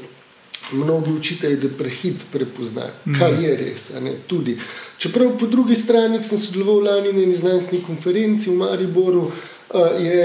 [0.72, 3.90] Mnogi učitelji, da prehit prepoznajo, kar je res.
[4.26, 4.54] Tudi.
[4.96, 9.26] Čeprav po drugi strani sem sodeloval lani na eni znanstveni konferenci v Mariboru,
[10.00, 10.22] je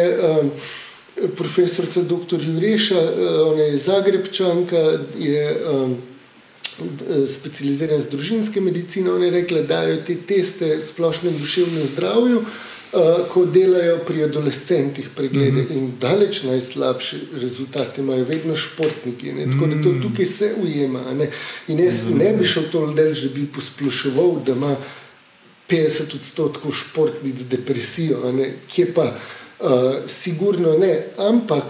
[1.36, 2.40] profesorica dr.
[2.48, 3.02] Jureša,
[3.50, 4.84] ona je Zagrebčanka,
[5.20, 5.58] je
[7.28, 12.44] specializirana za družinske medicine, oni rekli, da dajo te teste splošnem duševnem zdravju,
[12.94, 15.78] uh, ko delajo pri adolescentih preglede mm -hmm.
[15.78, 19.34] in daleč najslabše rezultate imajo vedno športniki.
[19.34, 19.46] Ne?
[19.52, 20.02] Tako da to mhm.
[20.02, 21.14] tukaj se ujema.
[21.14, 21.30] Ne?
[21.68, 22.18] In jaz mm -hmm.
[22.18, 24.76] ne bi šel to del, že bi posploševal, da ima
[25.70, 28.34] 50 odstotkov športnic depresijo,
[28.74, 29.16] kje pa
[29.60, 29.70] uh,
[30.08, 31.06] sigurno ne.
[31.18, 31.64] Ampak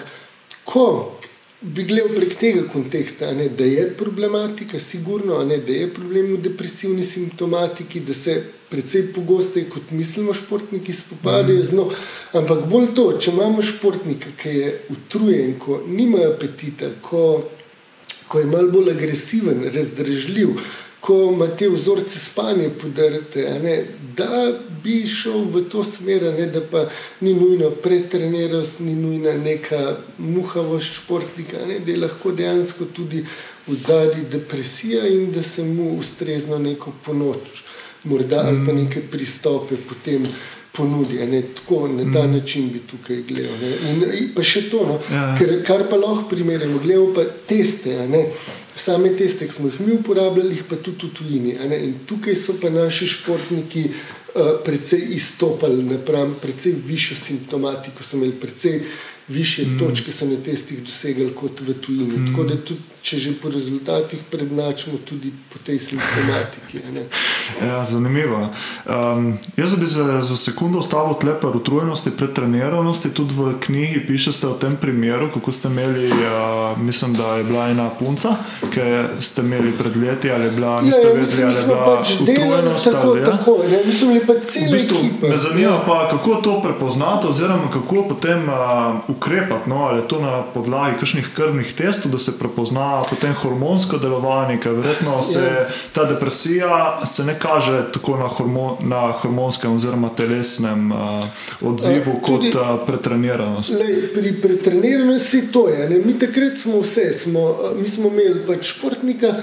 [0.63, 1.17] ko
[1.61, 6.41] bi gledal prek tega konteksta, ne, da je problematika, sigurno, ne, da je problem v
[6.41, 11.85] depresivni simptomatiki, da se precej pogosteje, kot mislimo, športniki spopadajo z njo.
[12.33, 17.23] Ampak bolj to, če imamo športnika, ki je utrujen, ko nima apetita, ko,
[18.27, 20.57] ko je malo bolj agresiven, razdržljiv
[21.07, 26.89] ko imate vzorce spanja podarite, ne, da bi šel v to smer, ne, da pa
[27.21, 33.23] ni nujno pretreniranost, ni nujna neka muhavost športnika, ne, da je lahko dejansko tudi
[33.67, 37.63] v zadnji depresija in da se mu ustrezno neko ponoč,
[38.09, 38.77] morda ali pa mm.
[38.83, 40.27] neke pristope potem.
[40.77, 42.33] Ponudi, ne, tako, na ta mm.
[42.37, 43.63] način bi tukaj gledal.
[43.89, 45.23] In, in pa še to, no, ja.
[45.39, 47.95] kar, kar pa lahko primerjamo, gledamo pa teste.
[48.11, 48.19] Ne,
[48.77, 51.55] same teste, ki smo jih mi uporabljali, pa tudi v tujini.
[51.81, 58.37] In tukaj so pa naši športniki uh, precej izstopali, napram, precej višjo simptomatiko, so imeli
[58.37, 58.83] precej
[59.27, 59.79] više mm.
[59.79, 62.17] točke, so na testih dosegali kot v tujini.
[62.17, 62.27] Mm.
[62.27, 66.83] Tako da tudi če že po rezultatih prednačimo tudi po tej simptomatiki.
[67.63, 68.49] Ja, zanimivo.
[68.85, 73.09] Um, jaz bi za, za sekundo ostalo tlepa utrujenosti, pretreniranosti.
[73.15, 77.69] Tudi v knjigi pišete o tem primeru, kako ste imeli, uh, mislim, da je bila
[77.71, 78.35] ena punca,
[78.67, 78.83] ki
[79.23, 82.07] ste imeli pred leti, ali je bila, ja, niste ja, vedeli, ali je bila pač
[82.19, 82.91] utrujenost.
[82.91, 83.25] Tako, ali, ja?
[83.25, 85.83] tako, ne, mislim, pa v bistvu, me zanima, ja.
[85.87, 89.69] pa, kako to prepoznati, oziroma kako potem uh, ukrepati.
[89.69, 94.59] No, ali je to na podlagi kakšnih krvnih testov, da se prepozna potem hormonsko delovanje,
[94.61, 95.65] ker verjetno se ja.
[95.93, 101.23] ta depresija se ne kaže tako na, hormo, na hormonskem oziroma telesnem uh,
[101.61, 103.73] odzivu uh, kot uh, pretreniranost.
[103.73, 105.89] Lej, pri pretreniranosti to je.
[105.89, 106.01] Ne?
[106.05, 109.33] Mi takrat smo vse, smo, mi smo imeli pač športnika,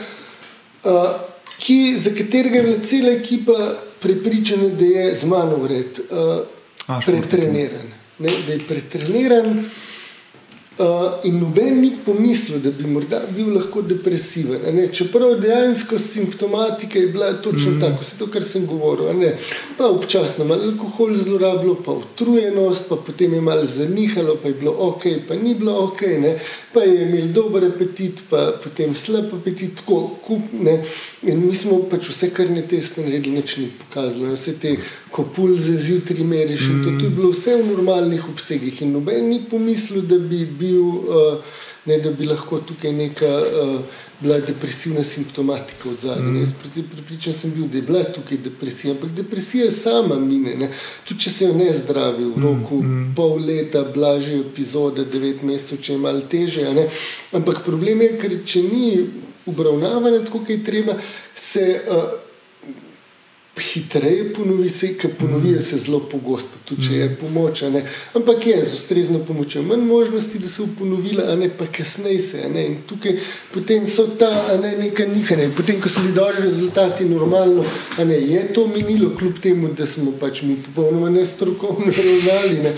[0.84, 1.10] uh,
[1.58, 8.03] ki, za katerega je bila cela ekipa prepričana, da je z mano vred uh, pretreniran.
[8.18, 9.64] Ne, da je pretreniran,
[10.78, 14.64] Uh, in noben ni pomislil, da bi morda bil lahko depresiven.
[14.74, 14.88] Ne?
[14.92, 17.80] Čeprav dejansko simptomatika je bila točno mm.
[17.80, 19.12] tako, vse to, kar sem govoril.
[19.18, 19.36] Ne?
[19.78, 24.74] Pa občasno malo alkohol zlorabljal, pa utrujenost, pa potem je malo zanihalo, pa je bilo
[24.78, 26.38] ok, pa ni bilo ok, ne?
[26.72, 30.50] pa je imel dober apetit, pa potem slab apetit, tako kup.
[30.52, 30.80] Ne?
[31.22, 34.34] In mi smo pač vse, kar ne teste, naredili, nič ni pokazalo.
[34.34, 34.74] Vse te
[35.14, 36.60] ko pulze zjutraj meriš.
[36.60, 36.84] Mm.
[36.84, 40.63] To, to je bilo vse v normalnih obsegih in noben ni pomislil, da bi, bil,
[40.72, 41.38] uh,
[41.84, 43.80] ne, da bi lahko tukaj neka uh,
[44.20, 46.30] bila depresivna simptomatika od zadnje.
[46.30, 46.40] Mm.
[46.40, 46.48] Jaz
[46.94, 50.70] pripričan sem bil, da je bila tukaj depresija, ampak depresija sama mine.
[51.04, 53.12] Tudi če se jo ne zdravi v roku mm.
[53.16, 56.66] pol leta, blažje epizode, devet mesecev, če je malo teže.
[57.32, 59.06] Ampak problem je, ker če ni
[59.46, 60.96] obravnavane tako, kot je treba,
[61.34, 61.80] se.
[61.88, 62.23] Uh,
[63.60, 67.62] hitreje ponovi se, ker ponovijo se zelo pogosto, tudi če je pomoč.
[68.14, 72.18] Ampak je z ustrezno pomočjo manj možnosti, da se bo ponovila, a ne pa kasneje
[72.18, 72.42] se.
[72.66, 73.18] In tukaj
[73.54, 75.50] potem so ta ne, neka nihanja.
[75.56, 77.64] Potem, ko so bili dobri rezultati, normalno,
[77.98, 82.58] ne, je to minilo, kljub temu, da smo pač mi popolnoma nestrokovno ravnali.
[82.62, 82.74] Ne.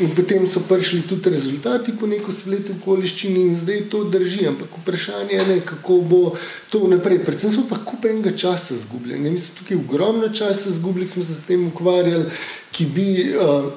[0.00, 4.46] In potem so prišli tudi rezultati po neko spletu okoliščini in zdaj to drži.
[4.48, 6.22] Ampak vprašanje je, ne, kako bo
[6.70, 7.24] to naprej.
[7.26, 9.30] Predvsem smo pa kup enega časa zgubljeni.
[9.30, 12.24] Mi smo tukaj ogromno ogromno časa izgubili, smo se s tem ukvarjali,
[12.72, 13.72] ki bi, uh,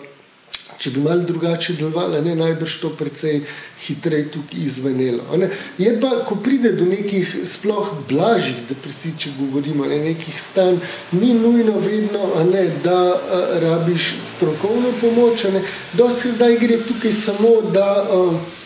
[0.78, 3.42] če bi malo drugače delovali, ne najbrž to precej
[3.86, 5.24] hitreje tukaj izvenelo.
[5.38, 5.50] Ne.
[5.78, 10.80] Je pa, ko pride do nekih sploh blažjih depresij, če govorimo o ne, nekih stanj,
[11.12, 15.46] ni nujno vedno, ne, da uh, rabiš strokovno pomoč.
[15.94, 17.88] Dosti krat gre tukaj samo da.
[18.12, 18.60] Uh,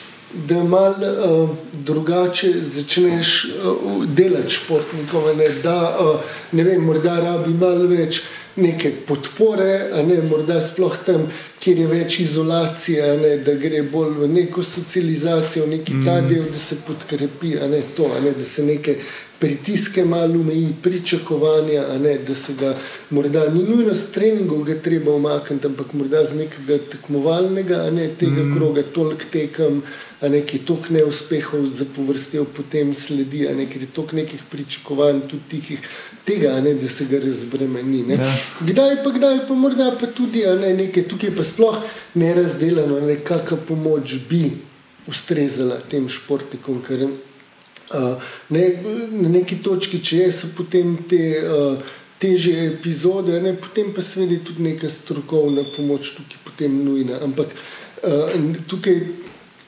[0.45, 5.37] da malo uh, drugače začneš uh, delati športnikov.
[5.37, 6.19] Ne, da, uh,
[6.51, 8.21] ne vem, morda rabi malo več
[8.57, 11.27] neke podpore, ne, morda sploh tam,
[11.61, 16.29] kjer je več izolacije, ne, da gre bolj v neko socializacijo, v neki ta mm.
[16.29, 18.97] del, da se podkrepi, ne, to, ne, da se neke
[19.39, 22.75] pritiske malo umeji, pričakovanja, ne, da se ga
[23.09, 28.55] morda ni nujno s treningom treba omakniti, ampak morda z nekega tekmovalnega, ne, tega mm.
[28.55, 29.81] kroga, toliko tekem
[30.21, 35.79] a neki tok neuspehov za povrstjo potem sledi, a neki tok nekih pričakovanj, tudi tihih,
[36.25, 38.03] tega, ne, da se ga razbremeni.
[38.17, 38.31] Ja.
[38.59, 41.77] Kdaj pa, kdaj pa morda pa tudi, a ne nekaj, tukaj pa sploh
[42.15, 44.49] ne razdeljeno, kakšna pomoč bi
[45.07, 46.81] ustrezala tem športnikom.
[46.81, 47.05] Ker,
[48.49, 48.63] ne,
[49.11, 51.23] na neki točki, če so potem te.
[51.45, 57.19] Uh, Teže epizode, ne, potem pa seveda tudi neka strokovna pomoč, tukaj potem nujna.
[57.21, 58.31] Ampak uh,
[58.65, 58.95] tukaj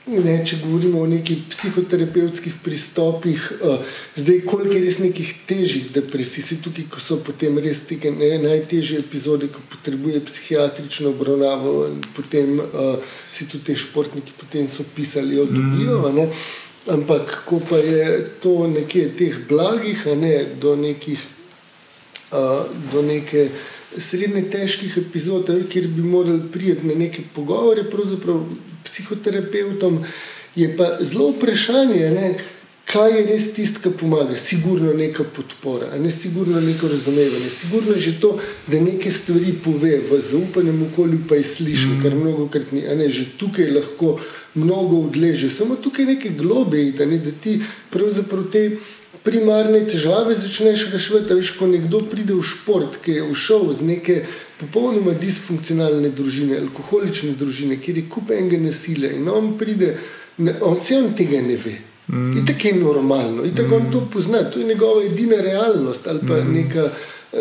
[0.09, 6.45] Ne, če govorimo o nekih psihoterapevtskih pristopih, uh, zdaj, koliko je res nekih težjih depresij,
[6.45, 11.76] si tukaj, ko so potem res te najtežje epizode, ko potrebuje psihiatrično obravnavo,
[12.17, 12.97] potem uh,
[13.32, 16.01] si tudi te športniki potem so pisali o dobijo.
[16.01, 16.34] Mm.
[16.88, 21.19] Ampak, ko pa je to nekje teh blagih, ne, do nekih,
[22.32, 22.63] uh,
[22.93, 23.49] do neke.
[23.89, 28.43] Srednje težkih epizod, kjer bi morali priti na neke pogovore, pravzaprav
[28.86, 30.03] psihoterapeutom,
[30.55, 32.27] je pa zelo vprašanje, ne,
[32.90, 34.38] kaj je res tisto, kar pomaga.
[34.38, 38.38] Sigurno neka podpora, ne sigurno neko razumevanje, sigurno že to,
[38.68, 42.04] da nekaj stvari pove v zaupanjem okolju, pa je slišal, mm.
[42.04, 42.82] kar mnogo krat ni.
[42.82, 44.18] Ne, že tukaj lahko
[44.56, 47.06] mnogo odleže, samo tukaj neke globe, da
[47.42, 47.60] ti
[47.92, 48.64] pravzaprav te
[49.24, 51.38] primarne težave začneš reševati.
[51.38, 54.16] Veš, ko nekdo pride v šport, ki je všel z neke
[54.58, 59.94] popolnoma disfunkcionalne družine, alkoholične družine, kjer je kup enega nasilja in on pride,
[60.38, 61.78] ne, on se on tega ne ve.
[62.10, 62.38] Mm.
[62.38, 63.86] In tako je normalno, in tako mm.
[63.86, 66.53] on to pozna, to je njegova edina realnost ali pa mm.
[66.53, 66.89] neka,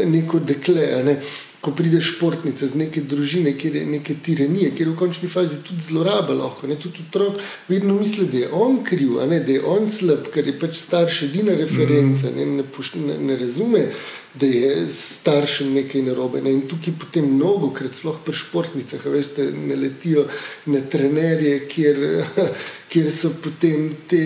[0.05, 1.03] neko dekle.
[1.05, 1.21] Ne
[1.61, 5.59] ko pride športnica z neke družine, kjer je neke tiranije, kjer je v končni fazi
[5.67, 9.65] tudi zloraba, lahko ne tudi otrok, vedno misli, da je on kriv, ne, da je
[9.67, 13.89] on slab, ker je pač starš edina referenca, ne, ne, ne, ne razume.
[14.35, 16.43] Da je staršem nekaj narobe.
[16.45, 16.53] Ne?
[16.53, 20.27] In tukaj potem mnogo, krat sploh pri športnicah, veste, ne letijo
[20.67, 22.03] na trenerje, kjer,
[22.93, 24.23] kjer so potem te,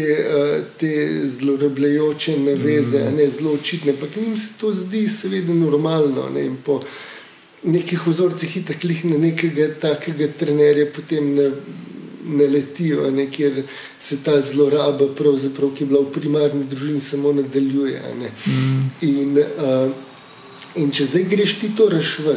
[0.81, 0.93] te
[1.27, 3.17] zlorabljajoče naveze, mm.
[3.17, 3.95] ne zelo očitne.
[3.95, 6.29] Ampak njim se to zdi, seveda, normalno.
[6.35, 6.47] Ne?
[6.51, 6.81] In po
[7.63, 11.51] nekih vzorcih in tako na nekega takega trenerja potem ne,
[12.25, 13.63] ne letijo, ne, kjer
[14.01, 18.03] se ta zloraba, ki je bila v primarni družini, samo nadaljuje.
[18.47, 18.91] Mm.
[19.09, 19.93] In, uh,
[20.77, 22.37] in če zdaj greš ti to rešiti.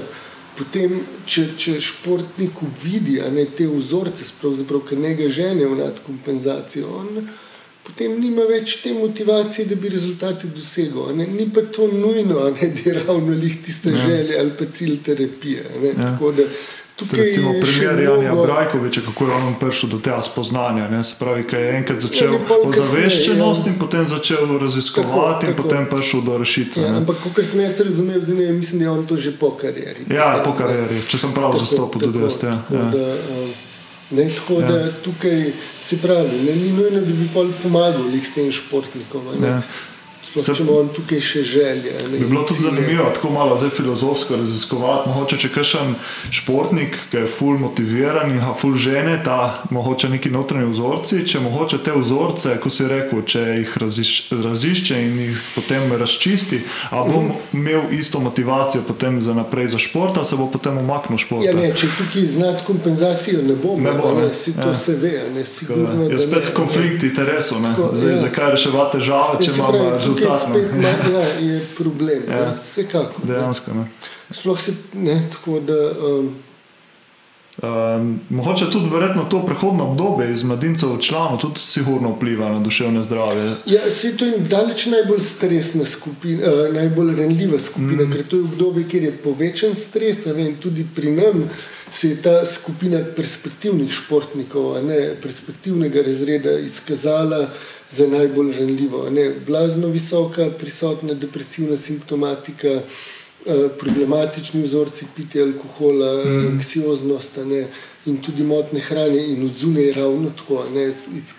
[0.56, 7.26] Potem, če, če športnik vidi ne, te vzorce, ki ne ga žene v nadkompenzacijo, on
[7.86, 11.12] potem nima več te motivacije, da bi rezultate dosegel.
[11.18, 11.28] Ne?
[11.28, 14.08] Ni pa to nujno, ne, da je ravno lih tiste ja.
[14.08, 15.66] želje ali pa cilj terapije.
[15.84, 16.16] Ja.
[17.12, 18.36] Recimo, primer Janja.
[18.36, 20.88] Brajkoviča, kako je on prišel do tega spoznanja.
[20.88, 21.04] Ne?
[21.04, 23.74] Se pravi, kaj je enkrat začel ja, ozaveščenost ja.
[23.74, 26.84] in potem začel raziskovati, tako, in potem prišel do rešitve.
[26.84, 30.08] Ja, ampak, kot sem jaz razumel, zdaj, mislim, da je on to že po karieri.
[30.10, 32.40] Ja, po karieri, če sem prav zastopil, tudi jaz.
[32.44, 32.60] Ja.
[32.72, 32.90] Ja.
[32.96, 33.64] Uh,
[34.12, 34.68] Ne, tako ja.
[34.68, 37.30] da tukaj se pravi, ne, ni nujno, da bi
[37.64, 39.34] pomagal s tem športnikom.
[40.36, 41.94] Se, če imamo tukaj še želje.
[42.12, 42.72] Ne, bi bilo tudi cilje.
[42.72, 45.10] zanimivo, tako malo zdaj filozofsko raziskovati.
[45.10, 45.96] Mogoče če kažem
[46.32, 51.22] športnik, ki je full motiviran in ga full žene, ta mogoče neki notranji vzorci.
[51.28, 54.14] Če mogoče te vzorce, ko si rekel, če jih raziš,
[54.44, 56.62] razišče in jih potem razčisti,
[56.92, 57.60] a bom mm.
[57.60, 61.46] imel isto motivacijo potem za naprej za šport, ali se bo potem umaknil šport.
[61.46, 63.84] Ja, ne, če tukaj znati kompenzacijo, ne bom.
[63.84, 64.28] Ne bo, ne.
[64.28, 64.76] Ne, si to ja.
[64.76, 66.10] se ve, ne sigurno.
[66.10, 68.18] Je spet konflikt interesov, ja.
[68.18, 70.88] zakaj reševati težave, če imamo rezultat spet ima,
[71.18, 72.24] ja, je problem.
[72.30, 72.38] Ja.
[72.38, 73.26] Ja, Vsekakor.
[73.26, 73.74] Dejansko.
[73.74, 73.86] Ne.
[74.32, 75.80] Sploh se ne tako, da.
[75.92, 76.36] Um,
[77.64, 82.60] Um, mogoče tudi verjetno to prehodno obdobje iz mladincev v članu tudi sigurno vpliva na
[82.60, 83.56] duševne zdravje.
[83.66, 88.12] Ja, se to je daleč najbolj stresna skupina, uh, najbolj renljiva skupina, mm.
[88.12, 90.26] ker to je obdobje, kjer je povečan stres.
[90.26, 91.50] Vem, tudi pri nam
[91.92, 97.50] se je ta skupina perspektivnih športnikov, ne perspektivnega razreda, izkazala
[97.92, 99.10] za najbolj renljivo.
[99.10, 99.34] Ne?
[99.48, 102.68] Blazno visoka, prisotna depresivna simptomatika,
[103.46, 106.48] eh, problematični vzorci pitja alkohola, mm.
[106.54, 107.68] anksioznost ne?
[108.06, 110.92] in tudi motne hrane in odzune ravno tako, ne?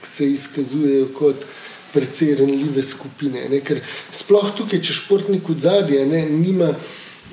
[0.02, 1.44] se izkazujejo kot
[1.92, 3.48] precej renljive skupine.
[3.48, 3.60] Ne?
[3.60, 3.80] Ker
[4.12, 6.26] sploh tukaj, če športnik od zadja ne?
[6.30, 6.74] nima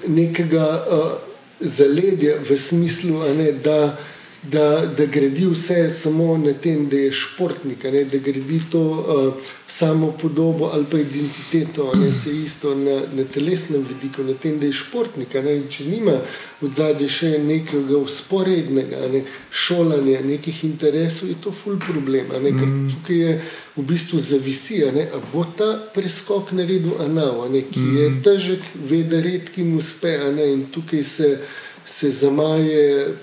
[0.07, 1.32] nekega uh,
[1.64, 3.52] zaledja v smislu, ne?
[3.52, 3.98] da
[4.44, 9.34] da, da gradi vse samo na tem, da je športnik, ne, da gradi to uh,
[9.68, 14.65] samo podobo ali pa identiteto, ne se isto na, na telesnem vidiku, na tem, da
[14.65, 15.34] je športnik.
[15.34, 16.18] Ne, če nima
[16.61, 22.36] v zadnji še nekega usporednega ne, šolanja, nekih interesov, je to ful problem.
[22.44, 22.88] Ne, ker mm.
[22.91, 23.41] tukaj je
[23.76, 28.24] v bistvu zavisija, ali bo ta preskok naredil Anav, ki je mm.
[28.24, 30.18] težek, ve, da redkim uspe.
[30.36, 31.38] Ne, in tukaj se
[31.85, 33.15] se zamaje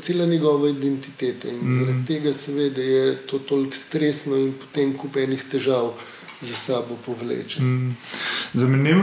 [0.00, 1.48] cela njegova identiteta.
[1.48, 1.78] In mm.
[1.78, 5.92] zaradi tega, seveda, je to toliko stresno in potem kupenih težav
[6.40, 7.60] za sabo povleče.
[7.62, 7.96] Mm.
[8.54, 9.02] Zanimivo,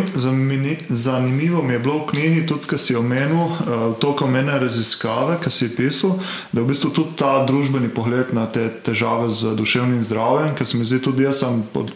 [0.89, 3.59] zanimivo mi je bilo v knjigi, tudi kar si omenil, uh,
[3.99, 6.17] to, kar meni raziskave, ki si pisal,
[6.51, 10.67] da je v bistvu tudi ta družbeni pogled na te težave z duševnim zdravjem, ker
[10.67, 11.43] se mi zdi tudi jaz,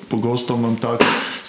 [0.10, 1.02] pogosto imam tak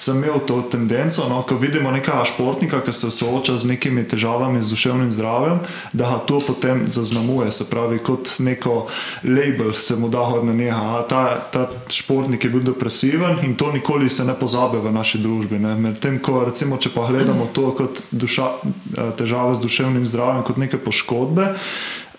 [0.03, 4.63] sem imel to tendenco, no, ko vidimo nekega športnika, ki se sooča z nekimi težavami
[4.63, 5.61] z duševnim zdravjem,
[5.93, 8.87] da ga to potem zaznamuje, se pravi, kot neko
[9.25, 11.07] label se mu da hod na njega.
[11.09, 11.23] Ta,
[11.53, 15.59] ta športnik je bil depresiven in to nikoli se ne pozabe v naši družbi.
[15.59, 18.51] Medtem, ko recimo, če pa gledamo to kot duša,
[18.99, 21.53] eh, težave z duševnim zdravjem, kot neke poškodbe.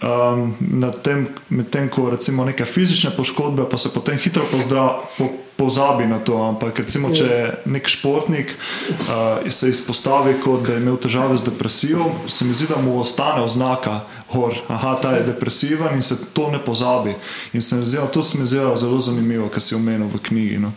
[0.04, 0.56] Um,
[1.50, 5.00] Medtem ko recimo neke fizične poškodbe, pa se potem hitro pozdravijo.
[5.18, 5.30] Po,
[5.64, 6.36] pozabi na to.
[6.44, 11.48] Ampak, recimo, če je nek športnik uh, se izpostavi, kot da je imel težave z
[11.48, 14.02] depresijo, se mi zdi, da mu ostane oznaka,
[14.68, 17.16] da ta je depresiven in se to ne pozabi.
[17.54, 20.20] In se mi zdi, da to se mi zdi zelo zanimivo, kar si omenil v
[20.24, 20.58] knjigi.
[20.60, 20.74] No.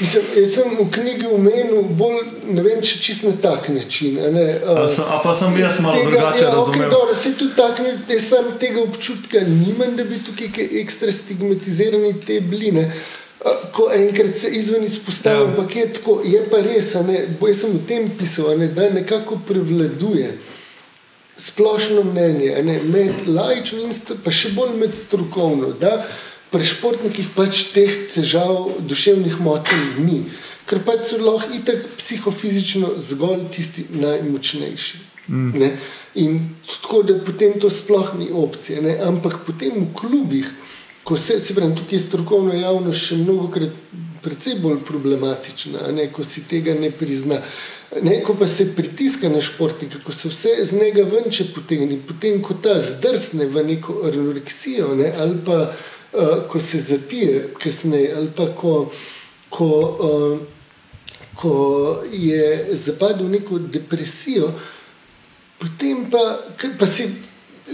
[0.00, 2.20] Mislim, jaz sem v knjigi omenil bolj,
[2.52, 4.18] ne vem, če čist na tak način.
[4.20, 6.90] A, a, sem, a pa sem jaz malo tega, drugače ja, razumel.
[6.90, 12.90] Okay, tak, jaz sem tega občutka nimam, da bi tukaj ekstra stigmatizirani te bline
[13.72, 15.82] ko enkrat se izven izpostavi, ampak ja.
[15.82, 20.32] je tako, je pa res, ne, jaz sem v tem pisal, ne, da nekako prevladuje
[21.38, 26.00] splošno mnenje, ne, med lajčnim in pa še bolj med strokovno, da
[26.50, 30.22] pri športnikih pač teh težav, duševnih motenj ni,
[30.66, 35.04] ker pač so lahko itak psihofizično zgolj tisti najmočnejši.
[35.28, 35.76] Mm.
[36.18, 40.48] In tako da potem to sploh ni opcija, ne, ampak potem v klubih
[41.08, 43.76] ko se, se pravi, tukaj je strokovna javnost še mnogo krat
[44.20, 47.38] precej bolj problematična, ne, ko si tega ne prizna.
[48.04, 52.42] Ne, ko pa se pritiska na športnika, ko se vse z njega venče potegne, potem
[52.44, 58.28] ko ta zdrsne v neko anoreksijo, ne, ali pa uh, ko se zapije, kasneje, ali
[58.36, 58.74] pa ko,
[59.48, 59.70] ko,
[60.10, 60.36] uh,
[61.32, 61.54] ko
[62.12, 64.52] je zapadel v neko depresijo,
[65.56, 66.26] potem pa,
[66.76, 67.08] pa se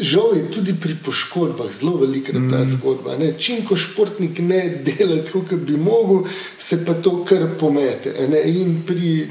[0.01, 2.51] Žal je tudi pri poškodbah zelo velika mm.
[2.51, 3.17] ta zgodba.
[3.17, 3.35] Ne?
[3.39, 6.27] Čim ko športnik ne dela tako, kot bi mogel,
[6.59, 8.15] se pa to kar pomete.
[8.29, 8.43] Ne?
[8.51, 9.29] In pri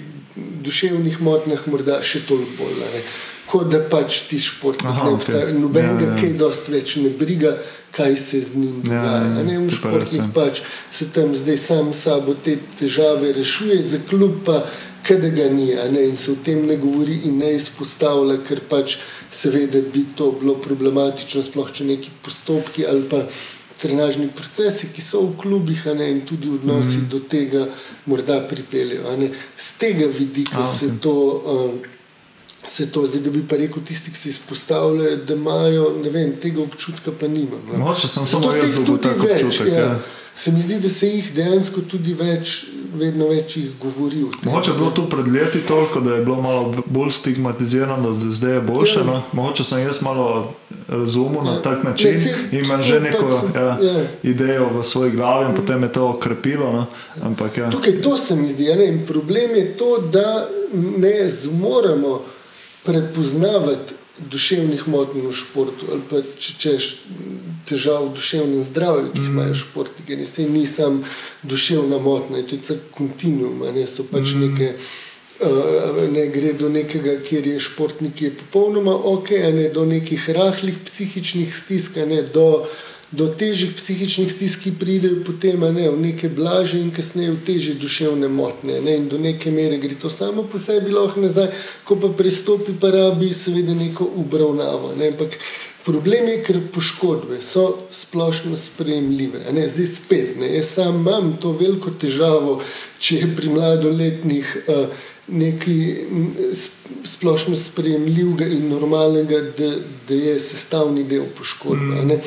[0.64, 3.03] duševnih motnjah morda še toliko bolj.
[3.49, 5.45] Kot da pač ti športnik Aha, ne obstaja.
[5.49, 5.60] Okay.
[5.60, 6.22] Noben ga ja, ja.
[6.22, 7.52] kaj dosti več ne briga,
[7.94, 9.27] kaj se z njim ja, dogaja.
[9.27, 14.40] Ja, ja, ja, športnik pač se tam zdaj sam sabo te težave rešuje, za klub
[14.48, 14.64] pa
[15.03, 15.71] kada ga ni,
[16.07, 18.97] in se o tem ne govori in ne izpostavlja, ker pač
[19.31, 23.25] seveda bi to bilo problematično, sploh če neki postopki ali pa
[23.81, 27.09] trenažni procesi, ki so v klubih, ne, in tudi odnosi mm.
[27.11, 27.65] do tega,
[28.05, 29.17] morda pripeljejo.
[29.57, 30.80] Z tega vidika A, okay.
[30.80, 31.17] se to.
[31.45, 31.81] Um,
[32.63, 36.61] Se to zdaj, da bi pa rekel tisti, ki se izpostavljajo, da imajo vem, tega
[36.63, 37.59] občutka, pa nima.
[37.75, 39.73] Moče sem samo jaz dobil tako občutek.
[39.73, 39.81] Ja.
[39.89, 39.97] Ja
[40.35, 42.65] se mi zdi, da se jih dejansko tudi več,
[42.95, 44.26] vedno več govori.
[44.43, 48.53] Mogoče je bilo to pred leti toliko, da je bilo malo bolj stigmatizirano, da zdaj
[48.53, 48.99] je boljše.
[48.99, 49.05] Ja.
[49.05, 49.22] No?
[49.31, 50.53] Mogoče sem jaz malo
[50.88, 51.51] razumel ja.
[51.51, 52.15] na tak način
[52.51, 54.05] in imam že neko sem, ja, ja.
[54.23, 56.72] idejo v svoji glavi, in potem je to okrepilo.
[56.72, 56.85] No?
[57.22, 57.69] Ampak, ja.
[57.72, 58.69] Tukaj to se mi zdi.
[59.07, 62.22] Problem je to, da ne zmoremo
[62.84, 66.90] prepoznavati duševnih motenj v športu ali pa če češ
[67.70, 69.34] težav v duševnem zdravju, ki jih mm.
[69.34, 70.18] imajo športniki.
[70.20, 71.04] Ne, ni samo
[71.44, 74.45] duševna motnja, to je vse kontinuum, ne so pač mm.
[74.48, 74.74] neke.
[75.44, 80.78] Uh, ne gre do nekega, kjer je športnik je popolnoma ok, ne do nekih rahlih
[80.86, 82.76] psihičnih stisk, ne do uh,
[83.14, 88.27] do težjih psihičnih stisk pridejo potem ne, v neke blaže in kasneje v težje duševne
[88.27, 88.80] motnje.
[88.81, 91.52] Ne, in do neke mere gre to samo po sebi lahko nazaj,
[91.85, 94.95] ko pa pristopi, pa rabi seveda neko obravnavo.
[94.98, 95.38] Ne, ampak
[95.85, 99.45] problem je, ker poškodbe so splošno sprejemljive.
[99.53, 102.64] Ne, zdaj spet, ne, jaz sam imam to veliko težavo,
[102.98, 104.57] če je pri mladoletnih.
[104.68, 105.77] Uh, Nekaj
[107.07, 109.69] splošno sprejemljivega in normalnega, da,
[110.10, 112.02] da je sestavni del poškodbe.
[112.02, 112.18] Mm.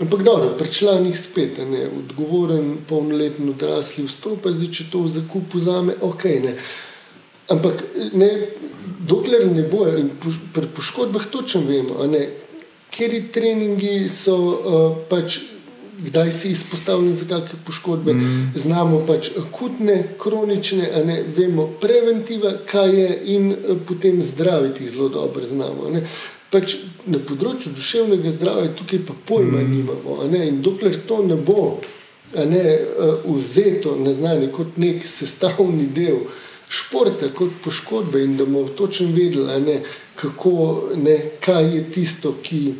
[0.00, 5.54] Ampak dobro, pri članih spet je odgovoren, polnoletni odrasli vstopa, zdaj če to v zakup
[5.54, 6.24] vzame, ok.
[6.24, 6.54] Ne.
[7.48, 8.30] Ampak ne,
[9.06, 12.26] dokler ne bojo in po, pri poškodbah točno vemo, ne,
[12.94, 15.40] Keri treningi so uh, pač
[15.98, 18.12] kdaj si izpostavljen za kakšne poškodbe.
[18.12, 18.52] Mm.
[18.54, 23.56] Znamo pač akutne, kronične, a ne vemo preventiva, kaj je in eh,
[23.88, 25.90] potem zdraviti zelo dobro znamo.
[26.54, 26.76] Pač
[27.10, 29.70] na področju duševnega zdravja tukaj pa pojma mm.
[29.74, 30.22] nimamo.
[30.38, 31.80] In dokler to ne bo
[32.34, 32.88] ne, eh,
[33.26, 36.24] vzeto na znanje kot nek sestavni del
[36.68, 39.82] športa, kot poškodbe in da bomo točno vedeli, ne,
[40.14, 42.74] kako, ne, kaj je tisto, ki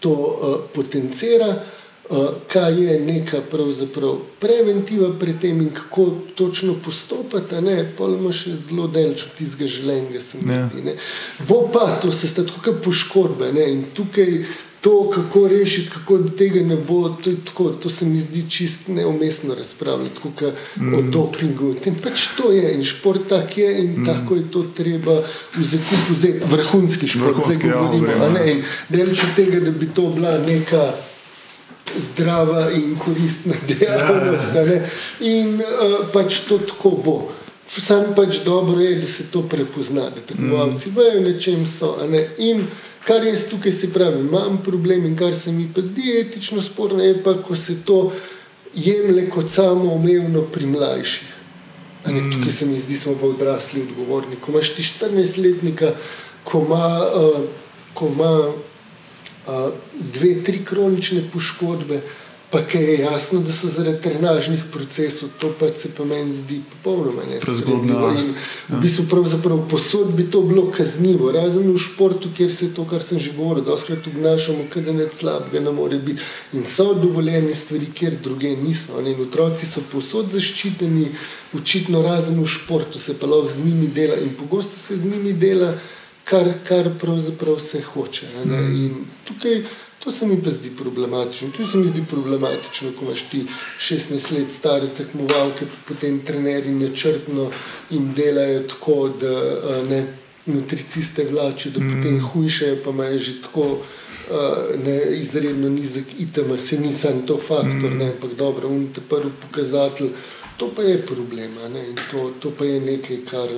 [0.00, 1.64] to uh, potencira.
[2.10, 3.38] Eh, kaj je neka
[4.40, 7.54] preventiva pred tem in kako točno postopati,
[7.98, 10.70] pa imamo še zelo delč od tistega življenja, se mi ja.
[10.72, 10.94] zdi.
[11.48, 13.68] Bo pa to se sta tako poškodbe ne?
[13.72, 14.40] in tukaj.
[14.78, 19.56] To, kako rešiti, kako tega ne bo, to, tako, to se mi zdi čist neumestno
[19.58, 20.42] razpravljati, kot
[20.76, 20.94] mm.
[20.94, 21.72] o dopingu.
[21.82, 24.06] Tem pač to je in šport tak je in mm.
[24.06, 25.18] tako je to treba
[25.56, 28.30] v zakupu vzeti, vrhunski šport, vrhunski, ja, govorimo.
[28.38, 28.54] Ja,
[28.88, 30.86] Delč od tega, da bi to bila neka
[31.96, 34.54] zdrava in koristna dejavnost.
[34.54, 34.80] Ja.
[35.20, 37.18] In uh, pač to tako bo.
[37.68, 40.94] Sam pač dobro je, da se to prepozna, da tekmovalci mm.
[40.96, 41.96] vejo, na čem so.
[42.38, 42.64] In
[43.04, 47.04] kar jaz tukaj se pravi, imam problem in kar se mi pa zdi etično sporno,
[47.04, 48.12] je pa, ko se to
[48.74, 51.34] jemlje kot samo umevno pri mlajših.
[52.06, 52.32] Mm.
[52.32, 54.40] Tukaj se mi zdi, smo pa odrasli odgovorni.
[54.40, 55.92] Ko imaš ti 14-letnika,
[56.44, 56.84] ko ima.
[57.14, 57.40] Uh,
[60.14, 62.00] dve, tri kronične poškodbe,
[62.50, 66.60] pa ki je jasno, da so zaradi trenažnih procesov, to pa se pa meni zdi
[66.70, 68.08] popolnoma nespremljivo.
[68.16, 68.30] In
[68.68, 73.04] v bistvu pravzaprav posod bi to bilo kaznivo, razen v športu, kjer se to, kar
[73.04, 76.24] sem že govoril, doskrat obnašamo, kada ne slabega ne more biti.
[76.52, 79.02] In so dovoljene stvari, kjer druge niso.
[79.02, 79.12] Ne?
[79.12, 81.10] In otroci so posod zaščiteni,
[81.60, 85.32] očitno razen v športu se pa lahko z njimi dela in pogosto se z njimi
[85.32, 85.74] dela
[86.30, 88.26] kar, kar pravzaprav se hoče.
[88.44, 88.84] Mm.
[88.84, 88.94] In
[89.24, 89.62] tukaj
[90.04, 91.48] to se mi pa zdi problematično.
[91.56, 93.44] Tu se mi zdi problematično, ko imaš ti
[93.78, 97.50] 16 let stare tekmovalke, potem trenerji načrtno
[97.90, 100.06] jim delajo tako, da ne.
[100.48, 101.88] Nutriciste vlačijo, da mm.
[101.96, 103.80] potem hujše, pa imajo že tako uh,
[104.84, 107.98] ne, izredno nizek ITM, se ni samo to faktor, mm.
[107.98, 110.08] ne, ampak dobro, unite prvi pokazatelj.
[110.56, 111.50] To pa je problem,
[111.88, 113.48] in to, to pa je nekaj, kar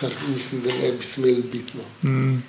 [0.00, 1.72] kar mislim, da ne bi smeli biti.
[2.02, 2.10] No.
[2.10, 2.42] Mm.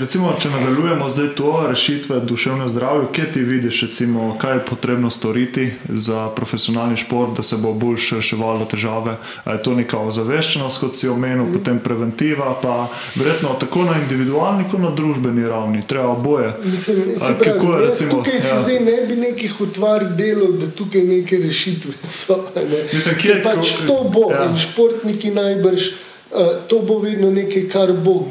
[0.00, 5.10] Recimo, če nadaljujemo zdaj to rešitve duševne zdravje, kje ti vidiš, recimo, kaj je potrebno
[5.10, 9.16] storiti za profesionalni šport, da se bo bolj reševalo težave?
[9.44, 11.52] A je to neka ozaveščenost, kot si omenil, mm.
[11.52, 16.52] potem preventiva, pa verjetno tako na individualni, kot na družbeni ravni, treba oboje.
[16.64, 18.10] Mislim, pravi, kako je recimo?
[18.10, 18.40] Tukaj ja.
[18.40, 22.42] se zdaj ne bi nekih utvar delal, da tukaj neke rešitve so.
[22.56, 22.84] Ne?
[22.92, 24.44] Mislim, kje, pač ko, to bo ja.
[24.44, 25.90] in športniki najbrž.
[26.32, 28.28] Eh, to bo vedno nekaj, kar bo,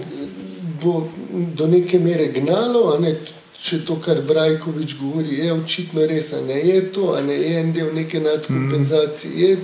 [0.84, 1.09] bo
[1.55, 2.97] do neke mere gnalo.
[2.99, 3.17] Ne?
[3.59, 7.89] Če to, kar Brajkovič govori, je očitno res, ne je to, ne je en del
[7.91, 9.34] neke nadkompenzacije.
[9.35, 9.57] Je,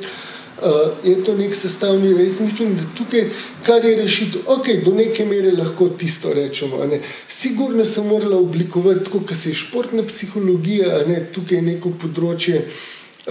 [0.60, 2.26] uh, je to nek sestavni del.
[2.26, 3.30] Jaz mislim, da tukaj,
[3.64, 6.84] kar je rešitev, ok, do neke mere lahko tisto rečemo.
[6.92, 7.00] Ne.
[7.32, 12.66] Sigurno se morala oblikovati, tako kot se je športna psihologija, ne, tukaj je neko področje.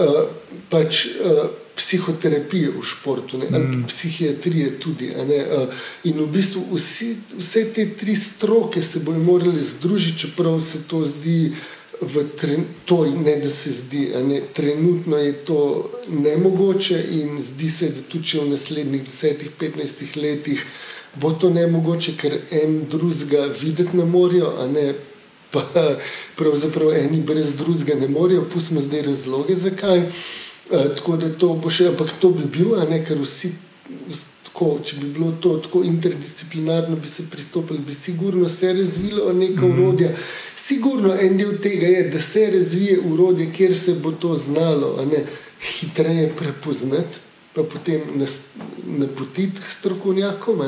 [0.01, 0.17] Uh,
[0.73, 1.45] pač, uh,
[1.75, 3.83] psihoterapije v športu, ne, ali mm.
[3.87, 5.07] psihiatrije tudi.
[5.07, 5.39] Ne,
[6.03, 11.05] in v bistvu vsi, vse te tri stroke se bodo morali združiti, čeprav se to
[11.05, 11.51] zdi.
[12.85, 18.27] To, ne, da se zdi, da trenutno je to nemogoče, in zdi se, da tudi
[18.27, 20.65] če v naslednjih 10-15 letih
[21.15, 24.89] bo to nemogoče, ker en drugega videti ne morejo, a ne
[25.55, 25.63] pa
[26.35, 28.43] pravzaprav eni brez drugega ne morejo.
[28.53, 29.99] Pustimo zdaj razloge, zakaj.
[29.99, 30.11] Uh,
[30.71, 33.51] Eh, tako da to bo še, ampak to bi bil, ne, ker vsi,
[34.47, 39.67] tako, če bi bilo to tako interdisciplinarno, bi se pristopili, bi sigurno se razvilo neko
[39.67, 39.73] mm.
[39.73, 40.09] urodje.
[40.57, 45.21] Sigurno en del tega je, da se razvije urodje, kjer se bo to znalo ne,
[45.61, 47.21] hitreje prepoznati,
[47.53, 48.01] pa potem
[48.85, 50.63] napotiti strokovnjakom.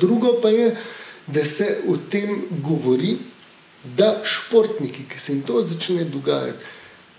[0.00, 0.70] Drugo pa je,
[1.26, 3.16] da se o tem govori,
[3.96, 6.64] da športniki, ki se jim to začne dogajati,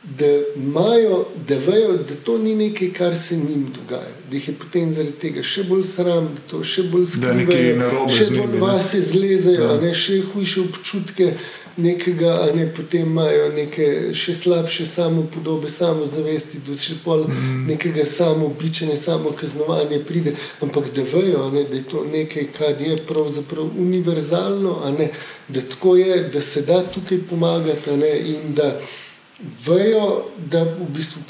[0.06, 0.26] da,
[0.56, 4.14] imajo, da vejo, da to ni nekaj, kar se jim dogaja.
[4.30, 8.30] Da jih je potem zaradi tega še bolj sram, da to še bolj skrivajo, še
[8.36, 9.77] bolj vase zlezajo, ja.
[9.82, 11.36] ne še hujše občutke.
[11.76, 17.26] Nekega, a ne potem imajo neke še slabše samo podobe, samo zavesti, da še pol
[17.27, 17.65] mm.
[17.68, 20.32] nekega samo običajne, samo kaznovanje pride.
[20.64, 25.10] Ampak da vejo, ne, da je to nekaj, kar je pravzaprav univerzalno, ne,
[25.52, 28.72] da tako je, da se da tukaj pomagati ne, in da
[29.40, 31.24] vejo, da v bistvu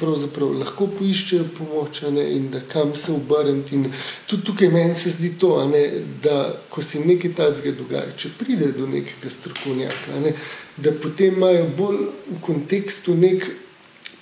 [0.60, 3.80] lahko poiščejo pomoč ne, in da kam se obrniti.
[4.28, 8.72] Tudi tukaj meni se zdi to, ne, da ko se nekaj takega dogaja, če pride
[8.78, 10.34] do nekega strokovnjaka, ne,
[10.78, 13.52] da potem imajo bolj v kontekstu nek.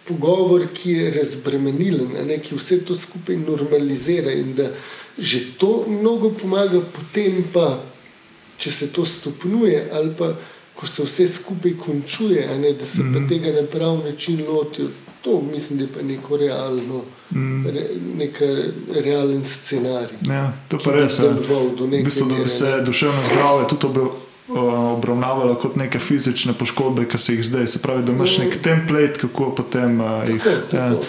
[0.03, 4.65] Pogovor, ki je razbremenilen, ki vse to skupaj normalizira, in da
[5.15, 7.77] že to mnogo pomaga, potem pa,
[8.59, 10.33] če se to stopnjuje, ali pa
[10.75, 13.13] ko se vse skupaj končuje, ne, da se mm.
[13.13, 14.87] pa tega na prav način lotijo.
[15.23, 17.01] To mislim, da je pa neko realno,
[17.31, 17.67] mm.
[17.67, 17.87] re,
[18.17, 18.45] neka
[19.03, 20.17] realen scenarij.
[20.27, 21.29] Ja, to pa res je.
[21.29, 23.97] V bistvu, da bi se duševno zdravje tudi ob,
[24.97, 28.43] obravnavalo kot neke fizične poškodbe, ki se jih zdaj, se pravi, da imaš no.
[28.43, 30.43] nek template, kako potem uh, jih.
[30.43, 30.89] Tako, ja.
[30.89, 31.03] tako.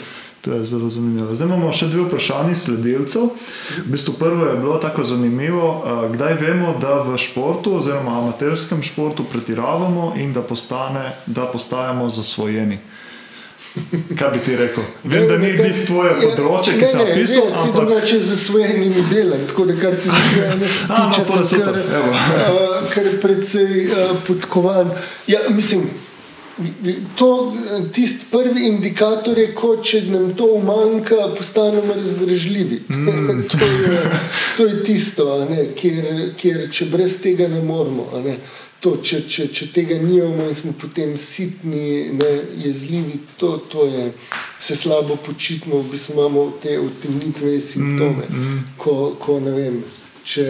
[0.44, 1.34] To je zelo zanimivo.
[1.34, 3.30] Zdaj imamo še dve vprašanje sledilcev.
[3.78, 5.68] V bistvu prvo je bilo tako zanimivo,
[6.12, 12.78] kdaj vemo, da v športu, oziroma amaterskem športu, pretiravamo in da, postane, da postajamo zasvojeni.
[14.18, 14.84] Kaj bi ti rekel?
[15.04, 17.48] Vem, da ni njih tvoje področje, ki si ga pisal.
[17.48, 17.80] Jaz si ampak...
[17.80, 21.18] drugače z zasvojenimi delom, tako da kar si zdaj ne znaš.
[21.24, 24.92] No, kar, uh, kar je predvsej uh, podkovan.
[25.26, 25.88] Ja, mislim,
[27.18, 27.56] To,
[27.92, 32.82] tisti prvi indikator je, ko če nam to umanjka, postanemo razdražljivi.
[32.88, 33.42] Mm.
[33.52, 34.02] to, je,
[34.56, 35.48] to je tisto,
[35.80, 36.04] kjer,
[36.38, 38.06] kjer če brez tega ne moremo.
[38.24, 38.36] Ne?
[38.84, 42.32] To, če, če, če tega nimamo in smo potem sitni, ne,
[42.62, 44.10] jezljivi, to, to je,
[44.60, 48.28] se slabo počutimo, v bistvu imamo te utemnitvene simptome.
[48.30, 48.42] Mm.
[48.44, 48.64] Mm.
[48.78, 49.80] Ko, ko, vem,
[50.22, 50.48] če,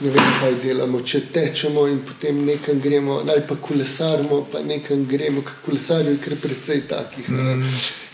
[0.00, 1.00] ne vem, kaj delamo.
[1.02, 6.82] Če tečemo in potem nekam gremo, naj pa kolesarimo, pa nekam gremo, ker je precej
[6.88, 7.30] takih.
[7.30, 7.64] Mm.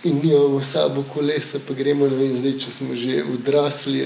[0.05, 4.05] In mi imamo sabo kolesa, pa gremo, ne vem, zdaj, če smo že odrasli.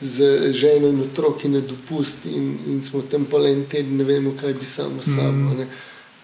[0.00, 4.34] Z ženo in otroki na dopust, in, in smo tam pa en teden, ne vemo,
[4.40, 5.54] kaj bi samo s sabo.
[5.54, 5.70] Mm.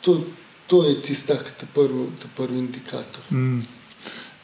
[0.05, 0.19] To,
[0.67, 1.61] to je tisti, ki je
[2.21, 3.25] ta prvi indikator.
[3.31, 3.63] Mm.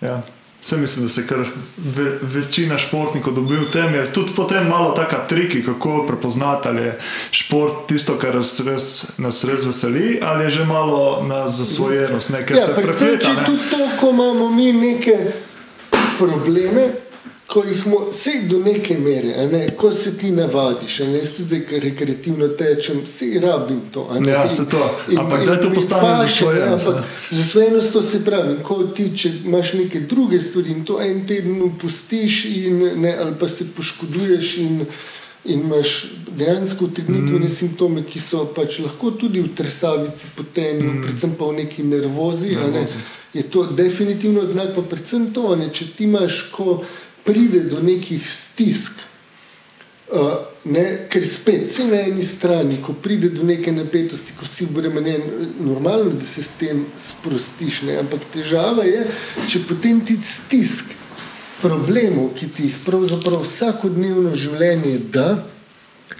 [0.00, 0.22] Ja,
[0.66, 1.38] Vse mislim, da se kar
[1.76, 3.94] ve, večina športnikov dobi v tem.
[3.94, 6.98] Je tudi potem malo taka triki, kako prepoznati, ali je
[7.30, 12.56] šport tisto, kar nas res, nas res veseli, ali je že malo na zasvojenost, nekaj
[12.56, 13.32] ja, se prepriča.
[13.32, 13.44] Ne?
[13.46, 15.16] Tudi to, ko imamo mi neke
[16.18, 17.05] probleme,
[17.46, 22.48] ko jih vse do neke mere, ne, ko se ti navadiš, ne veš, tudi rekreativno
[22.48, 24.08] tečem, vsi rabim to.
[24.20, 24.90] Ne, ja, se to.
[25.18, 27.02] Ampak da je to postane za svoje enostavno.
[27.30, 31.26] Za svoje enostavno se pravi, ko ti če imaš neke druge stvari in to en
[31.26, 34.84] teden upustiš in, ne, ali pa se poškoduješ in,
[35.44, 36.06] in imaš
[36.36, 37.54] dejansko utegnitvene mm.
[37.54, 41.02] simptome, ki so pač lahko tudi v tresavici, potenju, mm.
[41.06, 42.56] predvsem pa v neki nervozi.
[42.72, 42.88] Ne,
[43.34, 46.80] je to definitivno znak, pa predvsem to, ne, če ti imaš, ko
[47.26, 49.02] pride do nekih stisk,
[50.64, 55.22] ne, ker spet si na eni strani, ko pride do neke napetosti, ko si obremenjen,
[55.60, 57.82] normalno, da se s tem sprostiš.
[57.86, 59.02] Ne, ampak težava je,
[59.50, 60.94] če potem ti stisk
[61.60, 65.28] problemov, ki ti jih pravzaprav vsakodnevno življenje da,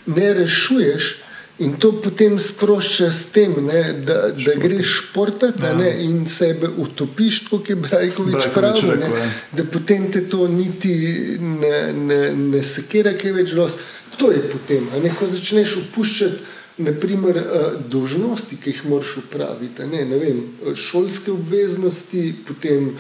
[0.07, 1.26] ne rešuješ.
[1.59, 5.93] In to potem sprošča s tem, ne, da, da greš športati ja.
[6.05, 9.07] in sebe utopiš, kot je Brajkovič pravil.
[9.57, 10.93] Da potem te to niti
[11.41, 13.79] ne, ne, ne sekira, kaj več los.
[14.21, 16.53] To je potem, ne, ko začneš upuščati.
[16.77, 20.43] Naprimer, eh, dožnosti, ki jih moraš upraviti, ne, ne vem,
[20.77, 22.91] šolske obveznosti, potem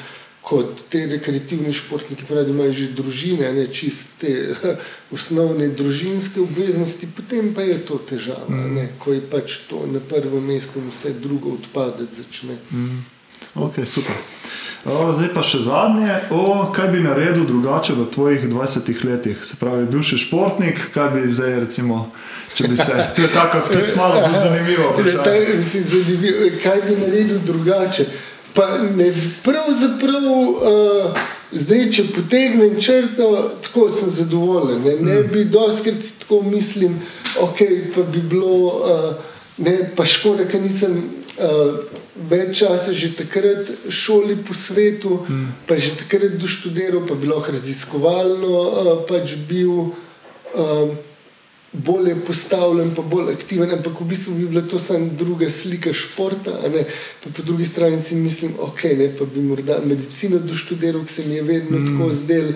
[0.47, 4.31] kot te rekreativni športniki, pravi, imajo že družine, ne čiste
[5.16, 8.74] osnovne družinske obveznosti, potem pa je to težava, mm.
[8.74, 12.60] ne, ko je pač to na prvem mestu in vse drugo odpadati začne.
[12.70, 13.02] Mm.
[13.66, 14.14] Ok, super.
[14.86, 19.43] O, zdaj pa še zadnje, o, kaj bi naredil drugače v tvojih 20 letih?
[19.43, 22.05] Se pravi, bil si športnik, kaj bi zdaj, recimo,
[22.55, 22.94] če bi se.
[23.18, 24.94] To je tako, spet malo bolj zanimivo.
[26.62, 28.06] Kaj bi naredil drugače?
[28.57, 28.66] Pa
[28.97, 29.12] ne,
[29.45, 33.28] pravzaprav, uh, zdaj, če potegnem črto,
[33.66, 34.81] tako sem zadovoljen.
[34.81, 35.33] Ne, ne mm.
[35.33, 36.95] bi doskrat tako mislil,
[37.45, 37.61] ok,
[37.95, 42.01] pa bi bilo, uh, ne, pa škoda, ker nisem uh,
[42.31, 45.51] več časa že takrat šoli po svetu, mm.
[45.69, 49.93] pa že takrat doštudiral, pa bi lahko raziskovalno uh, pač bil.
[50.57, 50.97] Uh,
[51.72, 56.60] bolje postavljen, pa bolj aktiven, ampak v bistvu bi bila to samo druga slika športa.
[57.36, 61.34] Po drugi strani si mislim, ok, ne, pa bi morda medicino doštudiral, ki se mi
[61.34, 61.86] je vedno mm.
[61.86, 62.52] tako zdel.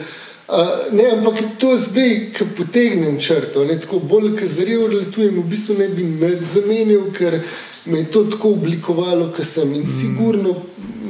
[0.50, 0.56] Uh,
[0.92, 5.78] ne, ampak to zdaj, ki potegnem črto, ne, tako bolj, ki zrejo letujem, v bistvu
[5.78, 7.38] ne bi me zamenil, ker
[7.85, 10.01] me je to tako oblikovalo, kar sem in mm.
[10.01, 10.55] sigurno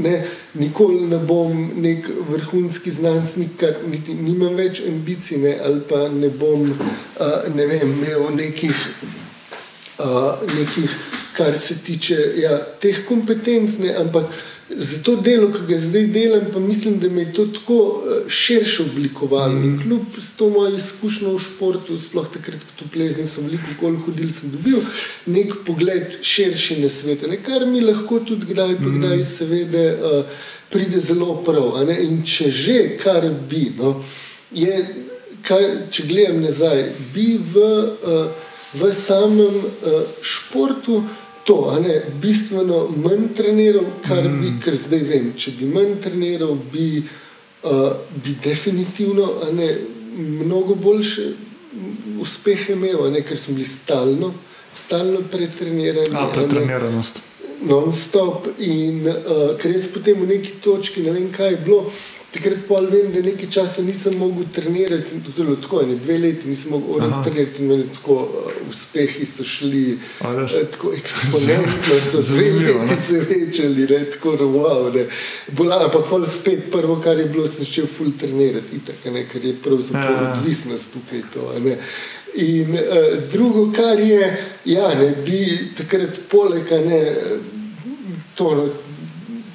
[0.03, 6.09] ne, nikoli ne bom nek vrhunski znanstvenik, ker niti nimam več ambicij, ne, ali pa
[6.09, 8.87] ne bom uh, ne vem, imel nekih,
[9.99, 10.97] uh, nekih,
[11.37, 14.31] kar se tiče ja, teh kompetenc, ne, ampak
[14.77, 18.29] za to delo, ki ga zdaj delam, pa mislim, da me je to tako eh,
[18.29, 19.55] širše oblikovalo.
[19.55, 19.65] Mm.
[19.65, 20.03] In kljub
[20.37, 24.51] to moje izkušnje v športu, sploh takrat, ko tu pleznim, sem veliko kol hodil, sem
[24.51, 24.79] dobil
[25.27, 27.37] nek pogled širši na svet, ne?
[27.43, 29.25] kar mi lahko tudi kdaj, pa kdaj, mm.
[29.25, 31.81] seveda, uh, pride zelo prav.
[31.91, 33.97] In če že, kar bi, no,
[34.55, 34.77] je,
[35.47, 36.85] kaj, če gledam nazaj,
[37.15, 37.67] bi v,
[38.07, 38.31] uh,
[38.79, 41.03] v samem uh, športu
[41.45, 44.41] to, ne, bistveno manj treniral, kar mm.
[44.41, 45.33] bi, ker zdaj vem.
[45.37, 47.03] Če bi manj treniral, bi,
[47.65, 47.93] uh,
[48.25, 49.71] bi definitivno ne,
[50.17, 51.31] mnogo boljše
[52.21, 54.33] uspehe imel, ne, ker sem bil stalno,
[54.75, 56.15] stalno pretreniran.
[56.15, 57.23] A, pretreniranost.
[57.69, 61.85] Non-stop in uh, ker jaz potem v neki točki ne vem, kaj je bilo.
[62.31, 66.71] Takrat pa vem, da nekaj časa nisem mogel trenirati, tudi tako, ne, dve leti nisem
[66.71, 73.19] mogel trenirati, in tako uh, uspehi so šli uh, tako eksponentno, so dve leti se
[73.19, 74.95] večali, ne, tako wow.
[74.95, 75.07] Ne.
[75.49, 79.45] Bolala pa pol spet prvo, kar je bilo, sem začel full trenirati, itak, ne, ker
[79.45, 80.33] je pravzaprav ja.
[80.33, 81.49] odvisnost tukaj to.
[81.65, 81.79] Ne.
[82.35, 84.31] In uh, drugo, kar je,
[84.65, 85.43] ja, ne bi
[85.77, 87.03] takrat poleg, ne,
[88.39, 88.55] to.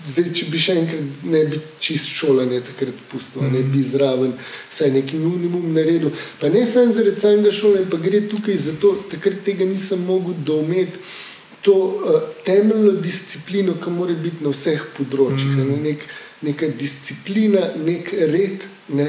[0.06, 3.54] Zdaj, če bi še enkrat ne bi čist šolanje takrat pustil, mm -hmm.
[3.54, 4.34] ne bi zraven
[4.70, 6.12] vsaj neki minimum naredil.
[6.40, 10.34] Pa ne samo zaradi samega šolanja, pa gre tukaj za to, takrat tega nisem mogel
[10.46, 11.00] doumeti.
[11.62, 15.70] To uh, temeljno disciplino, ki mora biti na vseh področjih, mm.
[15.70, 16.04] ne, nek,
[16.42, 19.08] neka disciplina, nek red, ne,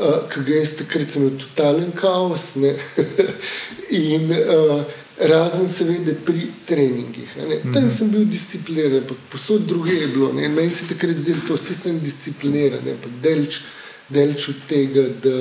[0.00, 2.54] uh, ki ga jaz takrat sem imel totalen kaos.
[3.90, 4.84] in uh,
[5.20, 7.36] razen seveda pri treningih.
[7.36, 7.72] Mm.
[7.74, 10.32] Tam sem bil discipliniran, posod druge je bilo.
[10.32, 10.48] Ne?
[10.48, 12.88] Meni se takrat zdi, da vsi sem discipliniran,
[13.22, 13.60] delč,
[14.08, 15.36] delč od tega, da,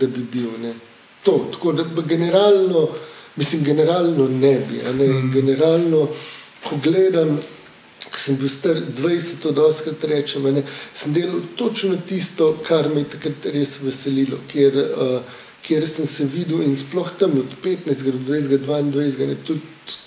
[0.00, 0.50] da bi bil.
[0.62, 0.74] Ne?
[1.24, 2.88] To, tako da generalno,
[3.36, 4.82] mislim, generalno ne bi.
[4.98, 5.08] Ne?
[5.08, 5.32] Mm.
[5.32, 6.06] Generalno,
[6.64, 7.38] ko gledam,
[8.10, 10.64] ko sem bil star 20, od 80 rečem, ne?
[10.94, 14.44] sem delal točno tisto, kar me je takrat res veselilo.
[14.52, 19.34] Kjer, uh, kjer sem se videl in sploh tam od 15 do 20, 22, ne,
[19.34, 19.60] tudi,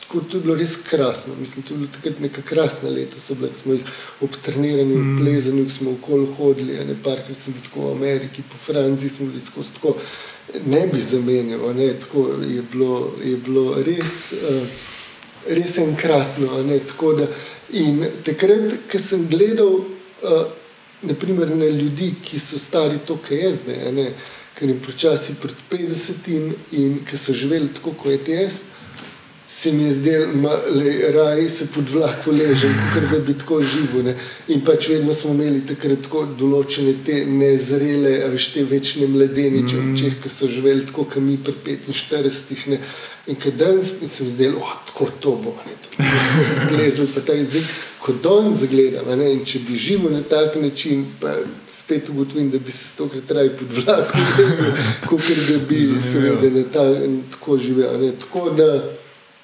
[0.07, 1.35] tudi, to je bilo res krasno.
[1.39, 3.81] Mislim, to je bilo takrat neka krasna leta, so bile, smo jih
[4.21, 5.17] obtrenirali, mm.
[5.19, 9.41] plezali, smo okoli hodili, ne parkrat sem bil tako v Ameriki, po Franciji smo bili
[9.41, 9.95] skozi tako,
[10.65, 14.67] ne bi zamenjal, ne, tako je bilo, je bilo res, uh,
[15.47, 17.27] res enkratno, ne, tako da
[17.73, 20.45] in takrat, ko sem gledal, uh,
[21.03, 24.13] naprimer na ljudi, ki so stari to, kaj je zdaj, ne,
[24.57, 26.29] ker jim počasi pred 50
[26.71, 28.59] in ki so živeli tako, kot je jaz,
[29.55, 30.27] se mi je zdelo,
[31.13, 34.03] da je se pod vlako ležal, ker da bi tako živel.
[34.03, 34.15] Ne.
[34.47, 39.99] In pač vedno smo imeli takrat tako določene te nezrele, veš te večne mladeniče, mm.
[39.99, 41.53] če ki so živeli tako, kot mi pri
[41.93, 42.63] 45.
[42.73, 42.79] Ne.
[43.29, 47.37] In kad danes sem zdel, oh, tako to bo, ne, to smo splezali, pa ta
[47.37, 47.69] jezik,
[48.01, 51.37] ko danes zagledam, ne, in če bi živel na tak način, pa
[51.69, 54.27] spet ugotovim, da bi se stokrat raj pod vlakom,
[55.07, 56.89] kot da bi seveda na ta,
[57.37, 58.71] tako živel, ne, tako da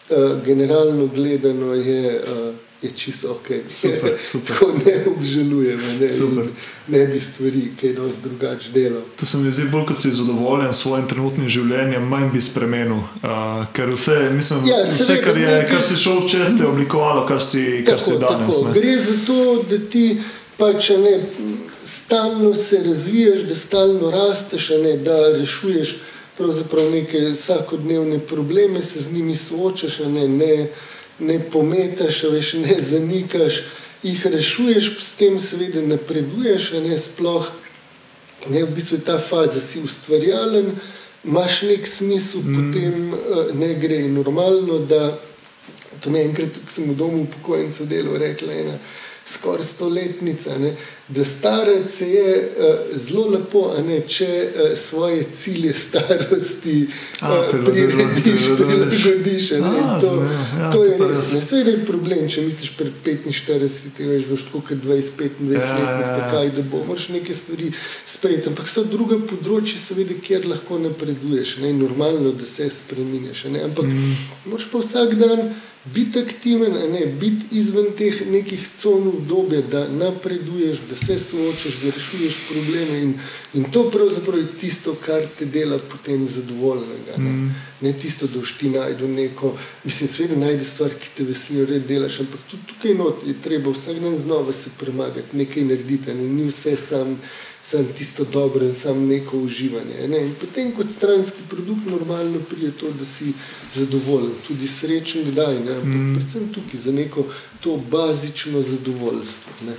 [0.09, 3.47] uh, generalno gledano je, uh, je čisto ok.
[3.69, 4.55] Super, super.
[4.55, 6.07] Tako ne obžalujem, ne,
[6.87, 9.01] ne bi stvari kaj dosti drugače delal.
[9.19, 12.97] To se mi zdi bolj, kot si zadovoljen s svojim trenutnim življenjem, manj bi spremenil.
[13.23, 17.25] Uh, ker vse, mislim, ja, vse kar, je, kar si šel čez, te je oblikovalo,
[17.27, 18.61] kar si, kar tako, si danes.
[18.73, 20.21] Gre za to, da ti
[20.57, 21.17] pač ne.
[21.83, 25.93] Stalno se razvijaš, da stalno rasteš, ne, da rešuješ
[26.39, 30.67] pravzaprav neke vsakodnevne probleme, se z njimi soočaš, ne, ne,
[31.19, 33.63] ne pometaš, veš, ne zanikaš,
[34.03, 37.51] jih rešuješ, s tem seveda napreduješ, ne sploh.
[38.47, 40.71] Ne, v bistvu je ta faza, si ustvarjalen,
[41.27, 42.55] imaš nek smisel, mm.
[42.55, 44.79] potem uh, ne gre normalno.
[44.79, 45.19] Da,
[45.99, 48.77] to me enkrat, ko sem v domu upokojencev delal, rekla ena
[49.27, 50.55] skoraj stoletnica.
[50.57, 50.75] Ne,
[51.09, 56.87] da starec je uh, zelo lepo, ne, če uh, svoje cilje starosti
[57.21, 57.29] uh,
[57.65, 59.49] prirediš, prilagodiš.
[59.49, 60.11] To,
[60.59, 61.31] ja, to je res.
[61.33, 65.65] Ne, vse je problem, če misliš pred 45, veš, da je kot 25 ja, let,
[65.65, 66.27] ja, ja.
[66.31, 66.83] kaj da bo.
[66.85, 67.71] Moraš neke stvari
[68.05, 68.51] sprejeti.
[68.53, 71.57] Ampak so druga področja, seveda, kjer lahko napreduješ.
[71.65, 73.47] Ne, normalno, da se spremeniš.
[73.49, 74.13] Ampak mm.
[74.45, 75.49] moraš pa vsak dan
[75.85, 81.91] biti aktiven, ne, biti izven teh nekih con obdobja, da napreduješ, da se soočaš, da
[81.95, 82.99] rešuješ probleme.
[82.99, 83.13] In,
[83.53, 87.17] in to pravzaprav je tisto, kar te dela potem zadovoljnega.
[87.17, 87.55] Ne, mm.
[87.81, 92.19] ne tisto, da ti najdu neko, mislim, svet najde stvar, ki te veselijo, da delaš,
[92.19, 96.49] ampak tudi tukaj not, je treba vsak dan znova se premagati, nekaj narediti, ne, ni
[96.49, 97.17] vse samo
[97.63, 100.07] sem tisto dobro in samo neko uživanje.
[100.07, 100.21] Ne?
[100.25, 103.33] In potem kot stranski produkt normalno pride to, da si
[103.73, 105.59] zadovoljen, tudi srečen, kdaj.
[105.59, 106.15] Mm.
[106.15, 107.25] Predvsem tukaj za neko
[107.63, 109.53] to bazično zadovoljstvo.
[109.65, 109.73] Ne.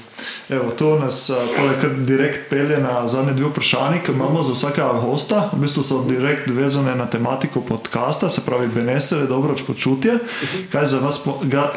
[0.48, 5.50] Evo, to nas poleg direkt pelje na zadnje dve vprašanje, ki imamo za vsakega gosta.
[5.52, 10.18] V bistvu so direkt vezane na tematiko podcasta, se pravi, benese je dobro počutje.
[10.72, 11.20] Kaj za, vas,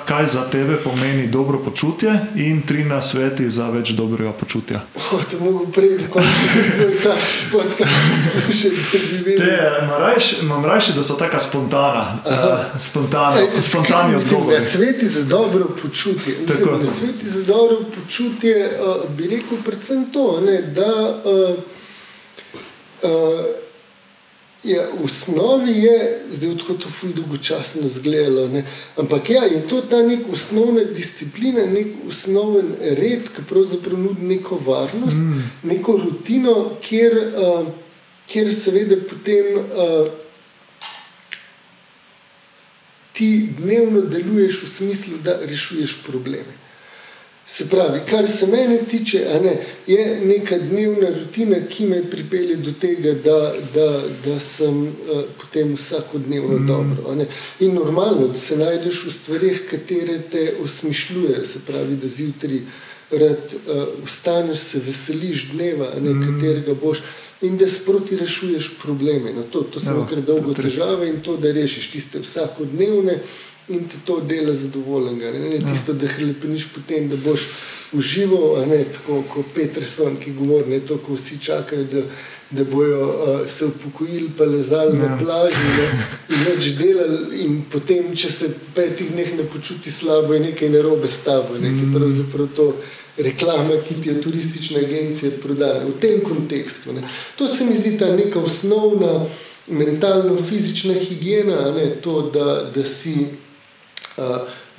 [0.06, 4.82] kaj za tebe pomeni dobro počutje in tri na sveti za več dobrega počutja?
[4.96, 6.98] Oh, to mogo prej, ko bi
[7.52, 7.92] podcast
[8.32, 8.72] slušal.
[10.42, 12.18] Imam rajši, da so taka spontana.
[12.26, 14.66] Uh, spontana, e, spontani odgovori.
[14.66, 15.93] Sveti za dobro počutje.
[16.48, 21.58] Mislim, sveti za dobro počutje uh, bi rekel predvsem to, ne, da uh,
[23.12, 23.46] uh,
[24.64, 28.66] je v osnovi je, zdaj tako to fulj dolgočasno zgledalo, ne,
[28.98, 34.60] ampak ja, je to ta nek osnovna disciplina, nek osnoven red, ki pravzaprav nudi neko
[34.66, 35.44] varnost, mm.
[35.64, 37.68] neko rutino, kjer, uh,
[38.28, 40.23] kjer seveda potem uh,
[43.14, 46.64] ti dnevno deluješ v smislu, da rešuješ probleme.
[47.46, 49.58] Se pravi, kar se mene tiče, ne,
[49.88, 55.74] je neka dnevna rutina, ki me pripelje do tega, da, da, da sem uh, potem
[55.76, 56.68] vsakodnevno mm.
[56.68, 57.26] dobro.
[57.60, 62.62] In normalno, da se najdeš v stvarih, katere te osmišljujejo, se pravi, da zjutraj
[63.12, 66.24] rad uh, vstaneš, se veseliš dneva, ne, mm.
[66.24, 67.04] katerega boš.
[67.44, 69.34] In da sproti rešuješ probleme.
[69.36, 73.20] No, to to so kar dolgo težave in to, da rešiš tiste vsakodnevne
[73.70, 75.32] in ti to dela zadovoljnega.
[75.32, 75.72] Ne, ne ja.
[75.72, 77.48] tisto, da hlepeniš potem, da boš
[77.94, 82.02] užival, ne tako kot Peterson, ki govori, ne to, ko vsi čakajo, da,
[82.52, 85.10] da bojo uh, se upokojili, pa lezali ja.
[85.10, 85.88] na plaži ne,
[86.30, 87.44] in več delali.
[87.46, 91.88] In potem, če se petih dneh ne počuti slabo, je nekaj narobe s tabo, nekaj
[91.88, 91.96] mm.
[91.96, 92.74] pravzaprav to.
[93.18, 96.94] Reklame, ki ti je turistična agencija prodala v tem kontekstu.
[96.94, 97.02] Ne.
[97.38, 99.26] To se mi zdi ta neka osnovna
[99.68, 103.28] mentalno-fizična higiena, ne, to, da, da si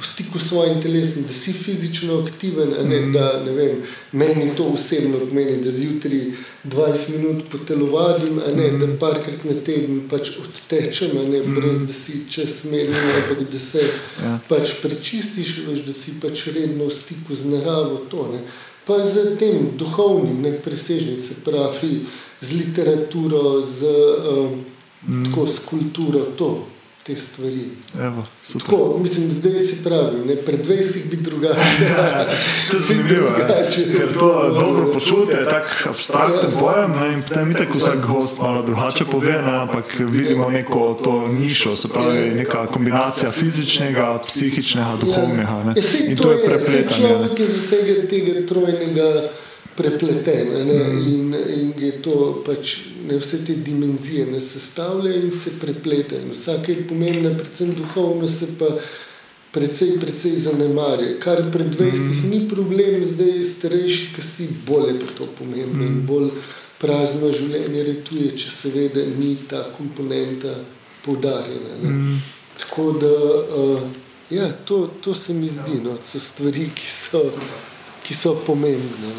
[0.05, 2.69] v stiku s svojim telesom, da si fizično aktiven.
[2.89, 3.13] Ne, mm.
[3.13, 3.83] da, ne vem,
[4.13, 6.21] meni to osebno pomeni, da zjutraj
[6.65, 8.81] 20 minut potelovadim, ne, mm.
[8.81, 11.55] da parkrat na teden pač odtečem, ne, mm.
[11.55, 13.87] brez da si čez meni, ampak da se
[14.23, 14.39] ja.
[14.49, 18.05] pač prečistiš, veš, da si pač redno v stiku z naravo.
[18.13, 18.45] To, ne.
[18.85, 22.05] Pa z tem duhovnim, ne presežnim, se pravi,
[22.45, 23.97] z literaturo, z,
[24.29, 24.65] um,
[25.09, 25.25] mm.
[25.25, 26.27] tako, s kulturo.
[26.37, 26.74] To
[27.07, 27.71] te stvari.
[28.01, 31.61] Evo, Tako, mislim, zdaj si pravi, ne, pred 20 bi drugače.
[32.71, 33.31] to je zanimivo.
[33.97, 36.59] Ker to dobro počutje je tako abstraktno ja.
[36.61, 41.29] pojem in potem mi tako vsak gost malo drugače pove, ne, ampak vidimo neko to
[41.29, 45.63] nišo, se pravi neka kombinacija fizičnega, psihičnega, duhovnega.
[45.65, 45.73] Ne.
[45.77, 47.01] Ja, in to je prepletanje.
[47.01, 49.29] Človek je zasegel tega trojnega
[49.77, 50.99] prepleten mm.
[51.15, 52.77] in, in je to pač
[53.07, 56.21] ne, vse te dimenzije ne sestavlja in se preplete.
[56.23, 58.69] In vsake je pomembno, predvsem duhovno se pa
[59.53, 61.19] precej, precej zanemarja.
[61.21, 62.31] Kar pred 20 mm.
[62.31, 65.87] ni problem, zdaj je starejši, ki si bolje pri to pomembno mm.
[65.87, 66.31] in bolj
[66.79, 70.55] prazno življenje retuje, če seveda ni ta komponenta
[71.05, 71.77] poudarjena.
[71.83, 72.17] Mm.
[72.59, 73.13] Tako da,
[73.61, 73.87] uh,
[74.31, 77.23] ja, to, to se mi zdi, no, so stvari, ki so.
[77.37, 77.74] Super
[78.05, 79.13] ki so pomembne.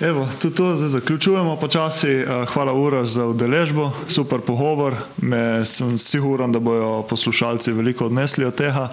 [0.00, 2.08] Evo, tudi to zdaj zaključujemo počasi.
[2.08, 4.96] Eh, hvala, Ura, za udeležbo, super pogovor.
[5.16, 8.88] Me, sem siguren, da bodo poslušalci veliko odnesli od tega.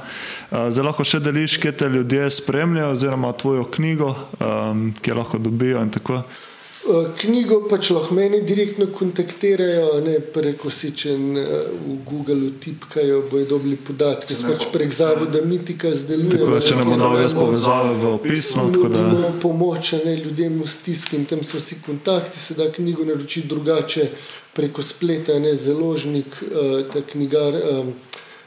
[0.51, 5.15] Eh, zdaj lahko še deliš, kje te ljudje spremljajo, oziroma tvojo knjigo, um, ki jo
[5.15, 6.54] lahko dobijo in tako naprej.
[6.85, 11.47] Eh, knjigo pač lahko meni direktno kontaktirajo, ne preko si, če eh,
[11.81, 14.37] v Google tipkajo, bojo dobili podatke.
[14.43, 16.37] Pač prek zavoda Mitika zdeluje.
[16.37, 18.67] Tako, če ne dali jaz povezave v opisu.
[18.85, 23.47] Imamo pomoč ne, ljudem v stiski in tam so vsi kontakti, se da knjigo naroči
[23.49, 24.09] drugače
[24.53, 27.63] preko spleta, ne založnik, uh, ta knjigar.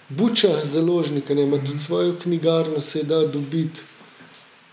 [0.08, 3.82] Buča založnika, ne, ima tudi svojo knjigarno, se da dobiti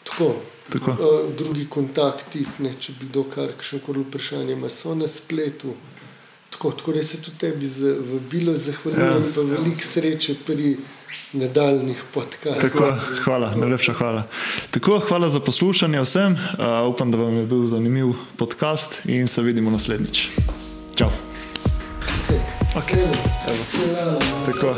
[0.05, 0.35] tako.
[0.69, 0.91] Tako.
[0.91, 5.75] Uh, drugi kontakti, ne, če bi kdo kar še koli vprašanje, ima so na spletu.
[6.55, 7.69] Tako, tako da se tudi tebi
[8.11, 9.33] vabilo zahvaljujem, ja.
[9.35, 10.77] pa veliko sreče pri
[11.33, 12.71] nadaljnih podcastih.
[13.25, 14.23] Hvala, najlepša hvala.
[14.71, 16.33] Tako, hvala za poslušanje vsem.
[16.33, 20.29] Uh, upam, da vam je bil zanimiv podcast in se vidimo naslednjič.
[20.95, 21.11] Čau.
[22.25, 22.39] Okay.
[22.75, 23.05] Okay.
[24.45, 24.75] Tako.